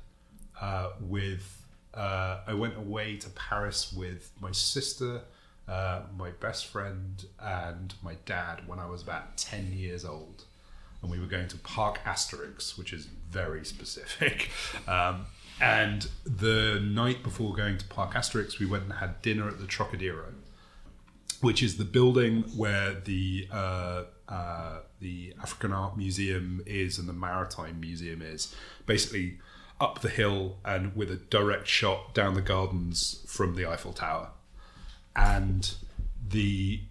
uh, 0.59 0.89
with. 0.99 1.53
Uh, 1.93 2.41
I 2.45 2.53
went 2.53 2.77
away 2.77 3.17
to 3.17 3.29
Paris 3.29 3.91
with 3.91 4.31
my 4.39 4.51
sister, 4.51 5.21
uh, 5.67 6.01
my 6.17 6.31
best 6.31 6.67
friend, 6.67 7.25
and 7.39 7.93
my 8.01 8.15
dad 8.25 8.67
when 8.67 8.79
I 8.79 8.85
was 8.87 9.01
about 9.01 9.37
ten 9.37 9.73
years 9.73 10.05
old, 10.05 10.45
and 11.01 11.11
we 11.11 11.19
were 11.19 11.27
going 11.27 11.47
to 11.49 11.57
Parc 11.57 12.03
Astérix, 12.03 12.77
which 12.77 12.93
is 12.93 13.05
very 13.29 13.65
specific. 13.65 14.49
Um, 14.87 15.25
and 15.59 16.07
the 16.23 16.79
night 16.79 17.23
before 17.23 17.51
going 17.53 17.79
to 17.79 17.85
Parc 17.85 18.13
Astérix, 18.13 18.59
we 18.59 18.67
went 18.67 18.83
and 18.83 18.93
had 18.93 19.21
dinner 19.23 19.47
at 19.47 19.59
the 19.59 19.65
Trocadero 19.65 20.25
which 21.41 21.61
is 21.61 21.77
the 21.77 21.85
building 21.85 22.43
where 22.55 22.93
the 22.93 23.47
uh, 23.51 24.03
uh, 24.27 24.79
the 24.99 25.33
African 25.41 25.71
Art 25.71 25.97
Museum 25.97 26.61
is 26.65 26.97
and 26.97 27.07
the 27.07 27.13
Maritime 27.13 27.79
Museum 27.79 28.21
is. 28.21 28.53
Basically, 28.85 29.39
up 29.79 30.01
the 30.01 30.09
hill 30.09 30.57
and 30.65 30.95
with 30.95 31.11
a 31.11 31.15
direct 31.15 31.67
shot 31.67 32.13
down 32.13 32.33
the 32.33 32.41
gardens 32.41 33.23
from 33.27 33.55
the 33.55 33.65
Eiffel 33.65 33.93
Tower, 33.93 34.31
and 35.17 35.73
the 36.29 36.81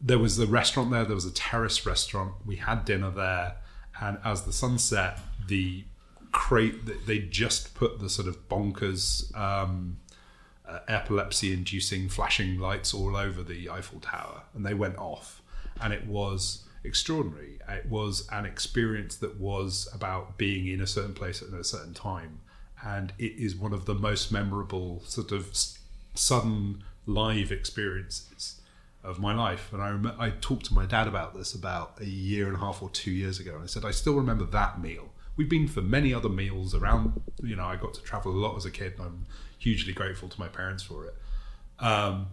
there 0.00 0.18
was 0.18 0.36
the 0.36 0.46
restaurant 0.46 0.92
there. 0.92 1.04
There 1.04 1.16
was 1.16 1.24
a 1.24 1.32
terrace 1.32 1.84
restaurant. 1.84 2.34
We 2.46 2.56
had 2.56 2.84
dinner 2.84 3.10
there, 3.10 3.56
and 4.00 4.18
as 4.24 4.42
the 4.42 4.52
sun 4.52 4.78
set, 4.78 5.18
the 5.48 5.84
crate 6.30 7.06
they 7.06 7.18
just 7.18 7.74
put 7.74 7.98
the 7.98 8.08
sort 8.08 8.28
of 8.28 8.48
bonkers. 8.48 9.34
Um, 9.36 9.98
uh, 10.68 10.80
epilepsy 10.86 11.52
inducing 11.52 12.10
flashing 12.10 12.58
lights 12.58 12.92
all 12.92 13.16
over 13.16 13.42
the 13.42 13.70
Eiffel 13.70 14.00
Tower 14.00 14.42
and 14.54 14.66
they 14.66 14.74
went 14.74 14.98
off 14.98 15.40
and 15.80 15.94
it 15.94 16.06
was 16.06 16.64
extraordinary 16.84 17.58
it 17.68 17.86
was 17.86 18.28
an 18.30 18.44
experience 18.44 19.16
that 19.16 19.40
was 19.40 19.88
about 19.94 20.36
being 20.36 20.66
in 20.66 20.82
a 20.82 20.86
certain 20.86 21.14
place 21.14 21.40
at 21.40 21.48
a 21.48 21.64
certain 21.64 21.94
time 21.94 22.40
and 22.84 23.12
it 23.18 23.32
is 23.32 23.56
one 23.56 23.72
of 23.72 23.86
the 23.86 23.94
most 23.94 24.30
memorable 24.30 25.02
sort 25.06 25.32
of 25.32 25.56
sudden 26.14 26.84
live 27.08 27.50
experiences 27.50 28.60
of 29.02 29.18
my 29.18 29.34
life. 29.34 29.72
And 29.72 29.82
I 29.82 29.90
rem- 29.90 30.16
I 30.18 30.30
talked 30.30 30.66
to 30.66 30.74
my 30.74 30.86
dad 30.86 31.08
about 31.08 31.34
this 31.34 31.54
about 31.54 32.00
a 32.00 32.04
year 32.04 32.46
and 32.46 32.56
a 32.56 32.60
half 32.60 32.82
or 32.82 32.90
2 32.90 33.10
years 33.10 33.40
ago 33.40 33.54
and 33.54 33.64
I 33.64 33.66
said 33.66 33.84
I 33.84 33.90
still 33.90 34.14
remember 34.14 34.44
that 34.44 34.80
meal. 34.80 35.08
We've 35.36 35.48
been 35.48 35.68
for 35.68 35.82
many 35.82 36.12
other 36.12 36.28
meals 36.28 36.74
around 36.74 37.20
you 37.42 37.56
know 37.56 37.64
I 37.64 37.76
got 37.76 37.94
to 37.94 38.02
travel 38.02 38.32
a 38.32 38.38
lot 38.38 38.56
as 38.56 38.64
a 38.64 38.70
kid 38.70 38.94
and 38.98 39.02
I'm 39.02 39.26
hugely 39.58 39.92
grateful 39.92 40.28
to 40.28 40.38
my 40.38 40.48
parents 40.48 40.82
for 40.82 41.06
it. 41.06 41.14
Um, 41.80 42.26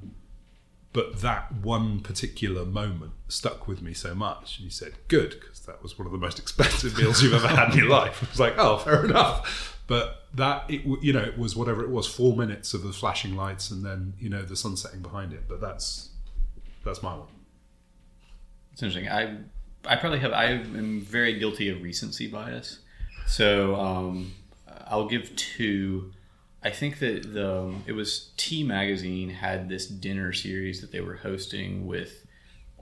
but 0.92 1.22
that 1.22 1.54
one 1.54 2.00
particular 2.00 2.66
moment 2.66 3.12
stuck 3.28 3.68
with 3.68 3.82
me 3.82 3.94
so 3.94 4.16
much 4.16 4.58
and 4.58 4.66
he 4.66 4.72
said 4.72 4.94
good 5.08 5.32
because 5.40 5.60
that 5.62 5.84
was 5.84 5.98
one 6.00 6.06
of 6.06 6.12
the 6.12 6.18
most 6.18 6.40
expensive 6.44 6.98
meals 6.98 7.22
you've 7.22 7.34
ever 7.34 7.48
had 7.48 7.72
in 7.72 7.78
your 7.78 7.90
life. 7.90 8.24
I 8.24 8.30
was 8.30 8.40
like 8.40 8.58
oh 8.58 8.80
fair 8.80 9.06
enough. 9.06 9.72
But 9.88 10.25
that 10.36 10.70
it 10.70 10.82
you 11.02 11.14
know 11.14 11.22
it 11.22 11.38
was 11.38 11.56
whatever 11.56 11.84
it 11.84 11.90
was 11.90 12.08
four 12.08 12.36
minutes 12.36 12.74
of 12.74 12.84
the 12.84 12.92
flashing 12.92 13.36
lights 13.36 13.72
and 13.72 13.86
then 13.86 14.14
you 14.20 14.30
know 14.30 14.42
the 14.44 14.56
sun 14.56 14.76
setting 14.78 15.02
behind 15.02 15.34
it 15.34 15.44
but 15.48 15.60
that's 15.62 16.10
that's 16.84 17.02
my 17.02 17.16
one 17.16 17.28
It's 18.74 18.84
interesting. 18.84 19.10
I 19.10 19.38
I 19.88 19.96
probably 19.96 20.20
have. 20.20 20.34
I 20.34 20.46
am 20.46 21.02
very 21.02 21.38
guilty 21.40 21.70
of 21.70 21.82
recency 21.82 22.28
bias. 22.28 22.80
So 23.28 23.76
um, 23.76 24.34
I'll 24.88 25.08
give 25.08 25.36
two. 25.36 26.12
I 26.64 26.72
think 26.72 27.00
that 27.00 27.34
the 27.34 27.74
it 27.86 27.94
was 27.94 28.32
T 28.38 28.64
Magazine 28.64 29.30
had 29.30 29.70
this 29.70 29.88
dinner 29.88 30.34
series 30.34 30.82
that 30.82 30.92
they 30.92 31.02
were 31.02 31.16
hosting 31.16 31.86
with 31.88 32.26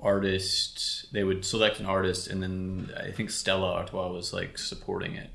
artists. 0.01 1.05
They 1.11 1.23
would 1.23 1.43
select 1.45 1.79
an 1.79 1.85
artist, 1.85 2.27
and 2.27 2.41
then 2.41 2.91
I 2.97 3.11
think 3.11 3.29
Stella 3.29 3.73
Artois 3.73 4.11
was 4.11 4.33
like 4.33 4.57
supporting 4.57 5.15
it. 5.15 5.29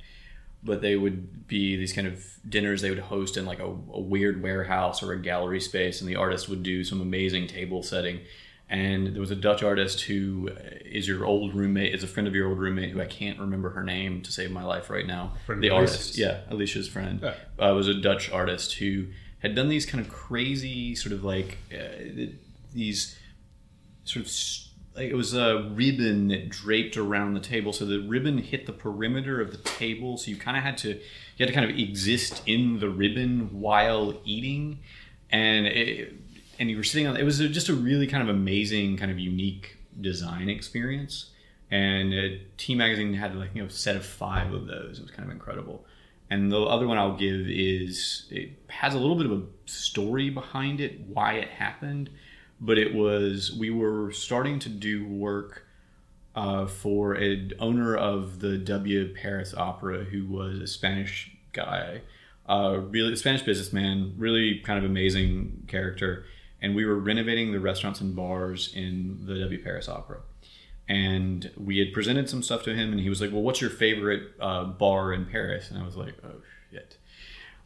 But 0.62 0.80
they 0.82 0.96
would 0.96 1.46
be 1.46 1.76
these 1.76 1.92
kind 1.92 2.06
of 2.06 2.24
dinners 2.48 2.82
they 2.82 2.90
would 2.90 2.98
host 2.98 3.36
in 3.36 3.46
like 3.46 3.60
a, 3.60 3.64
a 3.66 4.00
weird 4.00 4.42
warehouse 4.42 5.02
or 5.02 5.12
a 5.12 5.20
gallery 5.20 5.60
space, 5.60 6.00
and 6.00 6.08
the 6.10 6.16
artist 6.16 6.48
would 6.48 6.62
do 6.62 6.82
some 6.84 7.00
amazing 7.00 7.46
table 7.46 7.82
setting. 7.82 8.20
And 8.70 9.14
there 9.14 9.20
was 9.20 9.30
a 9.30 9.36
Dutch 9.36 9.62
artist 9.62 10.02
who 10.02 10.50
is 10.84 11.08
your 11.08 11.24
old 11.24 11.54
roommate, 11.54 11.94
is 11.94 12.02
a 12.02 12.06
friend 12.06 12.26
of 12.28 12.34
your 12.34 12.48
old 12.48 12.58
roommate 12.58 12.90
who 12.90 13.00
I 13.00 13.06
can't 13.06 13.38
remember 13.40 13.70
her 13.70 13.82
name 13.82 14.20
to 14.22 14.30
save 14.32 14.50
my 14.50 14.62
life 14.62 14.90
right 14.90 15.06
now. 15.06 15.32
Friend 15.46 15.62
the 15.62 15.70
artist, 15.70 15.94
Alicia's? 16.00 16.18
yeah, 16.18 16.40
Alicia's 16.50 16.86
friend, 16.88 17.20
Yeah. 17.22 17.34
uh, 17.58 17.72
was 17.74 17.88
a 17.88 17.94
Dutch 17.94 18.30
artist 18.30 18.74
who 18.74 19.06
had 19.38 19.54
done 19.54 19.68
these 19.70 19.86
kind 19.86 20.04
of 20.04 20.12
crazy 20.12 20.94
sort 20.96 21.12
of 21.14 21.24
like 21.24 21.56
uh, 21.72 22.26
these 22.74 23.16
sort 24.04 24.22
of 24.24 24.28
s- 24.28 24.67
it 24.98 25.14
was 25.14 25.34
a 25.34 25.70
ribbon 25.74 26.28
that 26.28 26.48
draped 26.48 26.96
around 26.96 27.34
the 27.34 27.40
table. 27.40 27.72
So 27.72 27.84
the 27.84 28.00
ribbon 28.00 28.38
hit 28.38 28.66
the 28.66 28.72
perimeter 28.72 29.40
of 29.40 29.50
the 29.50 29.58
table. 29.58 30.16
So 30.16 30.30
you 30.30 30.36
kind 30.36 30.56
of 30.56 30.62
had 30.62 30.78
to 30.78 30.88
you 30.88 31.00
had 31.38 31.48
to 31.48 31.54
kind 31.54 31.70
of 31.70 31.76
exist 31.76 32.42
in 32.46 32.80
the 32.80 32.88
ribbon 32.88 33.60
while 33.60 34.20
eating. 34.24 34.80
And 35.30 35.66
it, 35.66 36.14
and 36.58 36.70
you 36.70 36.76
were 36.76 36.84
sitting 36.84 37.06
on 37.06 37.16
it 37.16 37.24
was 37.24 37.38
just 37.38 37.68
a 37.68 37.74
really 37.74 38.06
kind 38.06 38.22
of 38.22 38.34
amazing 38.34 38.96
kind 38.96 39.10
of 39.10 39.18
unique 39.18 39.76
design 40.00 40.48
experience. 40.48 41.30
And 41.70 42.40
T 42.56 42.74
magazine 42.74 43.14
had 43.14 43.36
like 43.36 43.50
you 43.54 43.62
know 43.62 43.68
a 43.68 43.70
set 43.70 43.96
of 43.96 44.04
five 44.04 44.52
of 44.52 44.66
those. 44.66 44.98
It 44.98 45.02
was 45.02 45.10
kind 45.10 45.28
of 45.28 45.32
incredible. 45.32 45.84
And 46.30 46.52
the 46.52 46.60
other 46.60 46.86
one 46.86 46.98
I'll 46.98 47.16
give 47.16 47.48
is 47.48 48.26
it 48.30 48.50
has 48.68 48.94
a 48.94 48.98
little 48.98 49.16
bit 49.16 49.26
of 49.26 49.32
a 49.32 49.42
story 49.64 50.28
behind 50.28 50.80
it, 50.80 51.00
why 51.08 51.34
it 51.34 51.48
happened. 51.48 52.10
But 52.60 52.78
it 52.78 52.94
was 52.94 53.52
we 53.52 53.70
were 53.70 54.10
starting 54.12 54.58
to 54.60 54.68
do 54.68 55.06
work 55.06 55.64
uh, 56.34 56.66
for 56.66 57.14
an 57.14 57.52
owner 57.58 57.96
of 57.96 58.40
the 58.40 58.58
W 58.58 59.14
Paris 59.14 59.54
Opera, 59.56 60.04
who 60.04 60.26
was 60.26 60.60
a 60.60 60.66
Spanish 60.66 61.36
guy, 61.52 62.02
uh, 62.48 62.78
really 62.90 63.12
a 63.12 63.16
Spanish 63.16 63.42
businessman, 63.42 64.14
really 64.16 64.60
kind 64.60 64.78
of 64.78 64.84
amazing 64.84 65.64
character. 65.66 66.24
And 66.60 66.74
we 66.74 66.84
were 66.84 66.96
renovating 66.96 67.52
the 67.52 67.60
restaurants 67.60 68.00
and 68.00 68.14
bars 68.14 68.72
in 68.74 69.20
the 69.24 69.38
W 69.40 69.62
Paris 69.62 69.88
Opera. 69.88 70.18
And 70.88 71.50
we 71.56 71.78
had 71.78 71.92
presented 71.92 72.30
some 72.30 72.42
stuff 72.42 72.62
to 72.64 72.74
him 72.74 72.92
and 72.92 73.00
he 73.00 73.08
was 73.08 73.20
like 73.20 73.30
well 73.32 73.42
what's 73.42 73.60
your 73.60 73.70
favorite 73.70 74.32
uh, 74.40 74.64
bar 74.64 75.12
in 75.12 75.26
paris? 75.26 75.70
And 75.70 75.78
i 75.78 75.84
was 75.84 75.96
like 75.96 76.14
oh 76.24 76.40
shit 76.70 76.97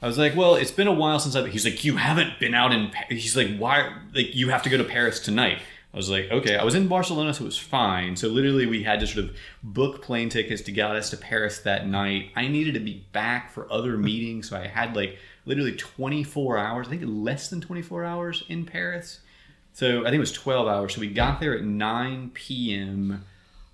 i 0.03 0.07
was 0.07 0.19
like 0.19 0.35
well 0.37 0.55
it's 0.55 0.71
been 0.71 0.89
a 0.89 0.93
while 0.93 1.19
since 1.19 1.35
i've 1.37 1.47
he's 1.47 1.65
like 1.65 1.85
you 1.85 1.97
haven't 1.97 2.39
been 2.39 2.55
out 2.55 2.73
in 2.73 2.91
Pa-" 2.91 3.05
he's 3.09 3.37
like 3.37 3.57
why 3.57 3.93
like 4.15 4.35
you 4.35 4.49
have 4.49 4.63
to 4.63 4.71
go 4.71 4.77
to 4.77 4.85
paris 4.85 5.21
tonight 5.21 5.59
i 5.95 5.97
was 5.97 6.11
like 6.11 6.31
okay 6.31 6.57
i 6.57 6.65
was 6.65 6.75
in 6.75 6.89
barcelona 6.89 7.33
so 7.33 7.43
it 7.45 7.47
was 7.47 7.59
fine 7.59 8.17
so 8.17 8.29
literally 8.29 8.67
we 8.67 8.83
had 8.83 9.01
to 9.01 9.07
sort 9.07 9.25
of 9.25 9.37
book 9.63 10.03
plane 10.03 10.29
tickets 10.29 10.63
to 10.63 10.73
get 10.73 10.91
us 10.91 11.11
to 11.11 11.17
paris 11.17 11.59
that 11.61 11.87
night 11.87 12.31
i 12.37 12.49
needed 12.49 12.75
to 12.75 12.81
be 12.81 13.07
back 13.13 13.51
for 13.51 13.71
other 13.73 13.97
meetings 13.97 14.49
so 14.49 14.57
i 14.57 14.67
had 14.67 14.95
like 14.97 15.17
literally 15.47 15.73
24 15.73 16.59
hours 16.59 16.87
i 16.89 16.91
think 16.91 17.03
less 17.05 17.49
than 17.49 17.61
24 17.61 18.05
hours 18.05 18.45
in 18.49 18.65
paris 18.65 19.21
so 19.73 20.01
I 20.01 20.05
think 20.05 20.17
it 20.17 20.21
was 20.21 20.33
12 20.33 20.69
hours. 20.69 20.95
So 20.95 21.01
we 21.01 21.09
got 21.09 21.41
there 21.41 21.57
at 21.57 21.65
9 21.65 22.31
p.m. 22.35 23.25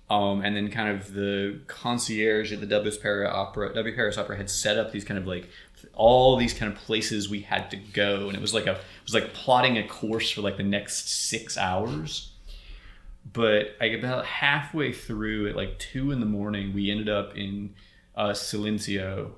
Um, 0.09 0.41
and 0.41 0.55
then 0.55 0.71
kind 0.71 0.89
of 0.89 1.13
the 1.13 1.59
concierge 1.67 2.51
at 2.51 2.61
the 2.61 2.65
W 2.65 2.91
Paris 2.97 3.29
Opera, 3.31 3.73
W 3.75 3.95
Paris 3.95 4.17
Opera 4.17 4.37
had 4.37 4.49
set 4.49 4.77
up 4.77 4.91
these 4.91 5.03
kind 5.03 5.19
of 5.19 5.27
like 5.27 5.49
all 5.99 6.37
these 6.37 6.53
kind 6.53 6.71
of 6.71 6.79
places 6.79 7.29
we 7.29 7.41
had 7.41 7.69
to 7.69 7.75
go, 7.75 8.27
and 8.27 8.35
it 8.35 8.41
was 8.41 8.53
like 8.53 8.67
a 8.67 8.71
it 8.71 9.03
was 9.03 9.13
like 9.13 9.33
plotting 9.33 9.77
a 9.77 9.85
course 9.85 10.31
for 10.31 10.41
like 10.41 10.55
the 10.55 10.63
next 10.63 11.09
six 11.09 11.57
hours. 11.57 12.31
But 13.31 13.75
like 13.81 13.91
about 13.91 14.25
halfway 14.25 14.93
through, 14.93 15.49
at 15.49 15.57
like 15.57 15.77
two 15.77 16.11
in 16.11 16.21
the 16.21 16.25
morning, 16.25 16.73
we 16.73 16.89
ended 16.89 17.09
up 17.09 17.35
in 17.37 17.75
uh, 18.15 18.29
Silencio, 18.29 19.31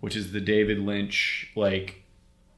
which 0.00 0.14
is 0.14 0.32
the 0.32 0.40
David 0.40 0.78
Lynch 0.78 1.50
like 1.56 2.02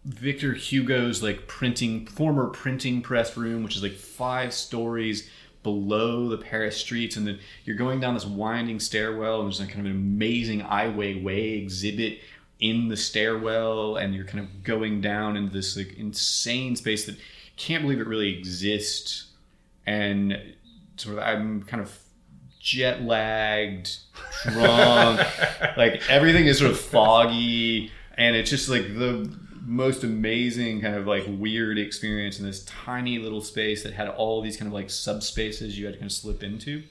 Victor 0.05 0.55
Hugo's 0.55 1.23
like 1.23 1.47
printing 1.47 2.07
former 2.07 2.49
printing 2.49 3.01
press 3.01 3.37
room, 3.37 3.63
which 3.63 3.77
is 3.77 3.83
like 3.83 3.95
five 3.95 4.53
stories 4.53 5.31
below 5.63 6.29
the 6.29 6.39
Paris 6.39 6.77
streets, 6.77 7.17
and 7.17 7.27
then 7.29 7.39
you're 7.65 7.77
going 7.77 8.01
down 8.01 8.15
this 8.15 8.27
winding 8.27 8.81
stairwell, 8.81 9.41
and 9.41 9.47
there's 9.47 9.61
like 9.61 9.69
kind 9.69 9.87
of 9.87 9.93
an 9.93 9.97
amazing 9.97 10.63
Ai 10.63 10.87
Weiwei 10.87 11.63
exhibit 11.63 12.19
in 12.61 12.89
the 12.89 12.97
stairwell, 12.97 13.97
and 13.97 14.15
you're 14.15 14.25
kind 14.25 14.41
of 14.41 14.63
going 14.63 15.01
down 15.01 15.37
into 15.37 15.53
this 15.53 15.77
like 15.77 15.95
insane 15.97 16.77
space 16.77 17.07
that 17.07 17.17
can't 17.57 17.83
believe 17.83 18.01
it 18.01 18.07
really 18.07 18.39
exists, 18.39 19.27
and 19.87 20.55
sort 20.97 21.19
of 21.19 21.25
I'm 21.25 21.63
kind 21.63 21.83
of 21.83 21.97
jet 22.61 23.03
lagged, 23.03 23.97
drunk, 24.43 25.21
like 25.77 26.03
everything 26.11 26.47
is 26.47 26.59
sort 26.59 26.71
of 26.71 26.81
foggy, 26.81 27.91
and 28.17 28.35
it's 28.37 28.51
just 28.51 28.69
like 28.69 28.83
the 28.97 29.31
most 29.67 30.05
amazing 30.05 30.81
kind 30.81 30.95
of 30.95 31.07
like 31.07 31.25
weird 31.27 31.77
experience 31.79 32.39
in 32.39 32.47
this 32.47 32.65
tiny 32.65 33.19
little 33.19 33.41
space 33.41 33.83
that 33.83 33.93
had 33.93 34.09
all 34.09 34.41
these 34.41 34.57
kind 34.57 34.69
of 34.69 34.73
like 34.73 34.87
subspaces 34.87 35.73
you 35.73 35.85
had 35.85 35.95
to 35.95 35.99
kind 35.99 36.11
of 36.11 36.15
slip 36.15 36.43
into. 36.43 36.83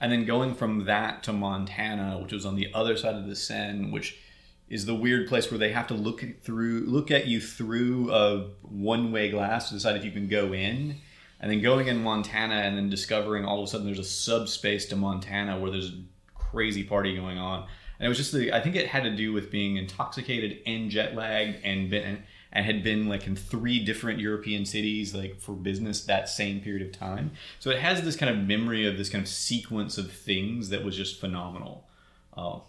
And 0.00 0.12
then 0.12 0.24
going 0.24 0.54
from 0.54 0.84
that 0.84 1.22
to 1.24 1.32
Montana, 1.32 2.18
which 2.22 2.32
was 2.32 2.46
on 2.46 2.54
the 2.54 2.68
other 2.72 2.96
side 2.96 3.16
of 3.16 3.26
the 3.26 3.34
Seine, 3.34 3.90
which 3.90 4.16
is 4.68 4.86
the 4.86 4.94
weird 4.94 5.28
place 5.28 5.50
where 5.50 5.58
they 5.58 5.72
have 5.72 5.86
to 5.88 5.94
look 5.94 6.24
through 6.42 6.84
look 6.86 7.10
at 7.10 7.26
you 7.26 7.40
through 7.40 8.12
a 8.12 8.48
one 8.62 9.12
way 9.12 9.30
glass 9.30 9.68
to 9.68 9.74
decide 9.74 9.96
if 9.96 10.04
you 10.04 10.12
can 10.12 10.28
go 10.28 10.52
in. 10.52 10.96
And 11.40 11.50
then 11.50 11.62
going 11.62 11.86
in 11.86 12.02
Montana 12.02 12.56
and 12.56 12.76
then 12.76 12.90
discovering 12.90 13.44
all 13.44 13.60
of 13.60 13.64
a 13.64 13.70
sudden 13.70 13.86
there's 13.86 13.98
a 13.98 14.04
subspace 14.04 14.86
to 14.86 14.96
Montana 14.96 15.58
where 15.58 15.70
there's 15.70 15.90
a 15.90 16.02
crazy 16.34 16.82
party 16.82 17.14
going 17.16 17.38
on. 17.38 17.66
And 17.98 18.06
it 18.06 18.08
was 18.08 18.18
just 18.18 18.32
the 18.32 18.52
I 18.52 18.60
think 18.60 18.76
it 18.76 18.86
had 18.86 19.04
to 19.04 19.14
do 19.14 19.32
with 19.32 19.50
being 19.50 19.76
intoxicated 19.76 20.58
and 20.66 20.90
jet 20.90 21.14
lagged 21.14 21.64
and 21.64 21.90
been 21.90 22.22
and 22.52 22.64
had 22.64 22.82
been 22.82 23.08
like 23.08 23.26
in 23.26 23.36
three 23.36 23.84
different 23.84 24.18
European 24.18 24.64
cities 24.64 25.14
like 25.14 25.38
for 25.40 25.52
business 25.52 26.04
that 26.04 26.28
same 26.28 26.60
period 26.60 26.86
of 26.86 26.92
time. 26.98 27.32
So 27.58 27.70
it 27.70 27.78
has 27.78 28.02
this 28.02 28.16
kind 28.16 28.30
of 28.34 28.46
memory 28.46 28.86
of 28.86 28.96
this 28.96 29.08
kind 29.10 29.22
of 29.22 29.28
sequence 29.28 29.98
of 29.98 30.10
things 30.12 30.70
that 30.70 30.84
was 30.84 30.96
just 30.96 31.20
phenomenal. 31.20 31.86
Oh, 32.36 32.62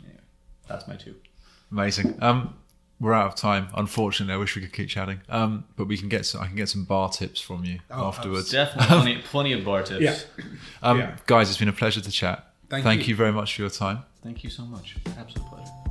yeah, 0.00 0.20
that's 0.68 0.86
my 0.86 0.96
two. 0.96 1.16
Amazing. 1.72 2.18
Um, 2.22 2.54
we're 3.00 3.12
out 3.12 3.26
of 3.26 3.34
time. 3.34 3.68
Unfortunately, 3.74 4.32
I 4.34 4.36
wish 4.36 4.54
we 4.54 4.62
could 4.62 4.72
keep 4.72 4.88
chatting. 4.88 5.20
Um, 5.28 5.64
but 5.76 5.88
we 5.88 5.98
can 5.98 6.08
get 6.08 6.24
some, 6.26 6.40
I 6.40 6.46
can 6.46 6.56
get 6.56 6.68
some 6.68 6.84
bar 6.84 7.08
tips 7.10 7.40
from 7.40 7.64
you 7.64 7.80
Oh, 7.90 8.06
afterwards. 8.06 8.50
Definitely 8.50 8.86
plenty, 8.86 9.22
plenty 9.22 9.52
of 9.52 9.64
bar 9.64 9.82
tips. 9.82 10.00
Yeah. 10.00 10.44
Um, 10.82 10.98
Yeah. 10.98 11.16
Guys, 11.26 11.48
it's 11.50 11.58
been 11.58 11.68
a 11.68 11.72
pleasure 11.72 12.00
to 12.00 12.10
chat. 12.10 12.52
Thank 12.70 13.00
you. 13.02 13.08
you 13.08 13.16
very 13.16 13.32
much 13.32 13.56
for 13.56 13.62
your 13.62 13.70
time. 13.70 14.04
Thank 14.22 14.42
you 14.44 14.50
so 14.50 14.62
much. 14.64 14.96
Absolute 15.18 15.48
pleasure. 15.48 15.83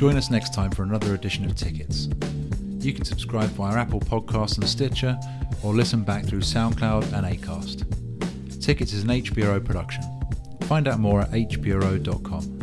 Join 0.00 0.16
us 0.16 0.30
next 0.30 0.54
time 0.54 0.70
for 0.70 0.82
another 0.82 1.12
edition 1.12 1.44
of 1.44 1.54
Tickets. 1.54 2.08
You 2.78 2.94
can 2.94 3.04
subscribe 3.04 3.50
via 3.50 3.76
Apple 3.76 4.00
Podcasts 4.00 4.56
and 4.56 4.66
Stitcher, 4.66 5.20
or 5.62 5.74
listen 5.74 6.04
back 6.04 6.24
through 6.24 6.40
SoundCloud 6.40 7.12
and 7.12 7.26
Acast. 7.26 7.84
Tickets 8.62 8.94
is 8.94 9.02
an 9.02 9.10
HBO 9.10 9.62
production. 9.62 10.02
Find 10.62 10.88
out 10.88 11.00
more 11.00 11.20
at 11.20 11.32
hbro.com. 11.32 12.59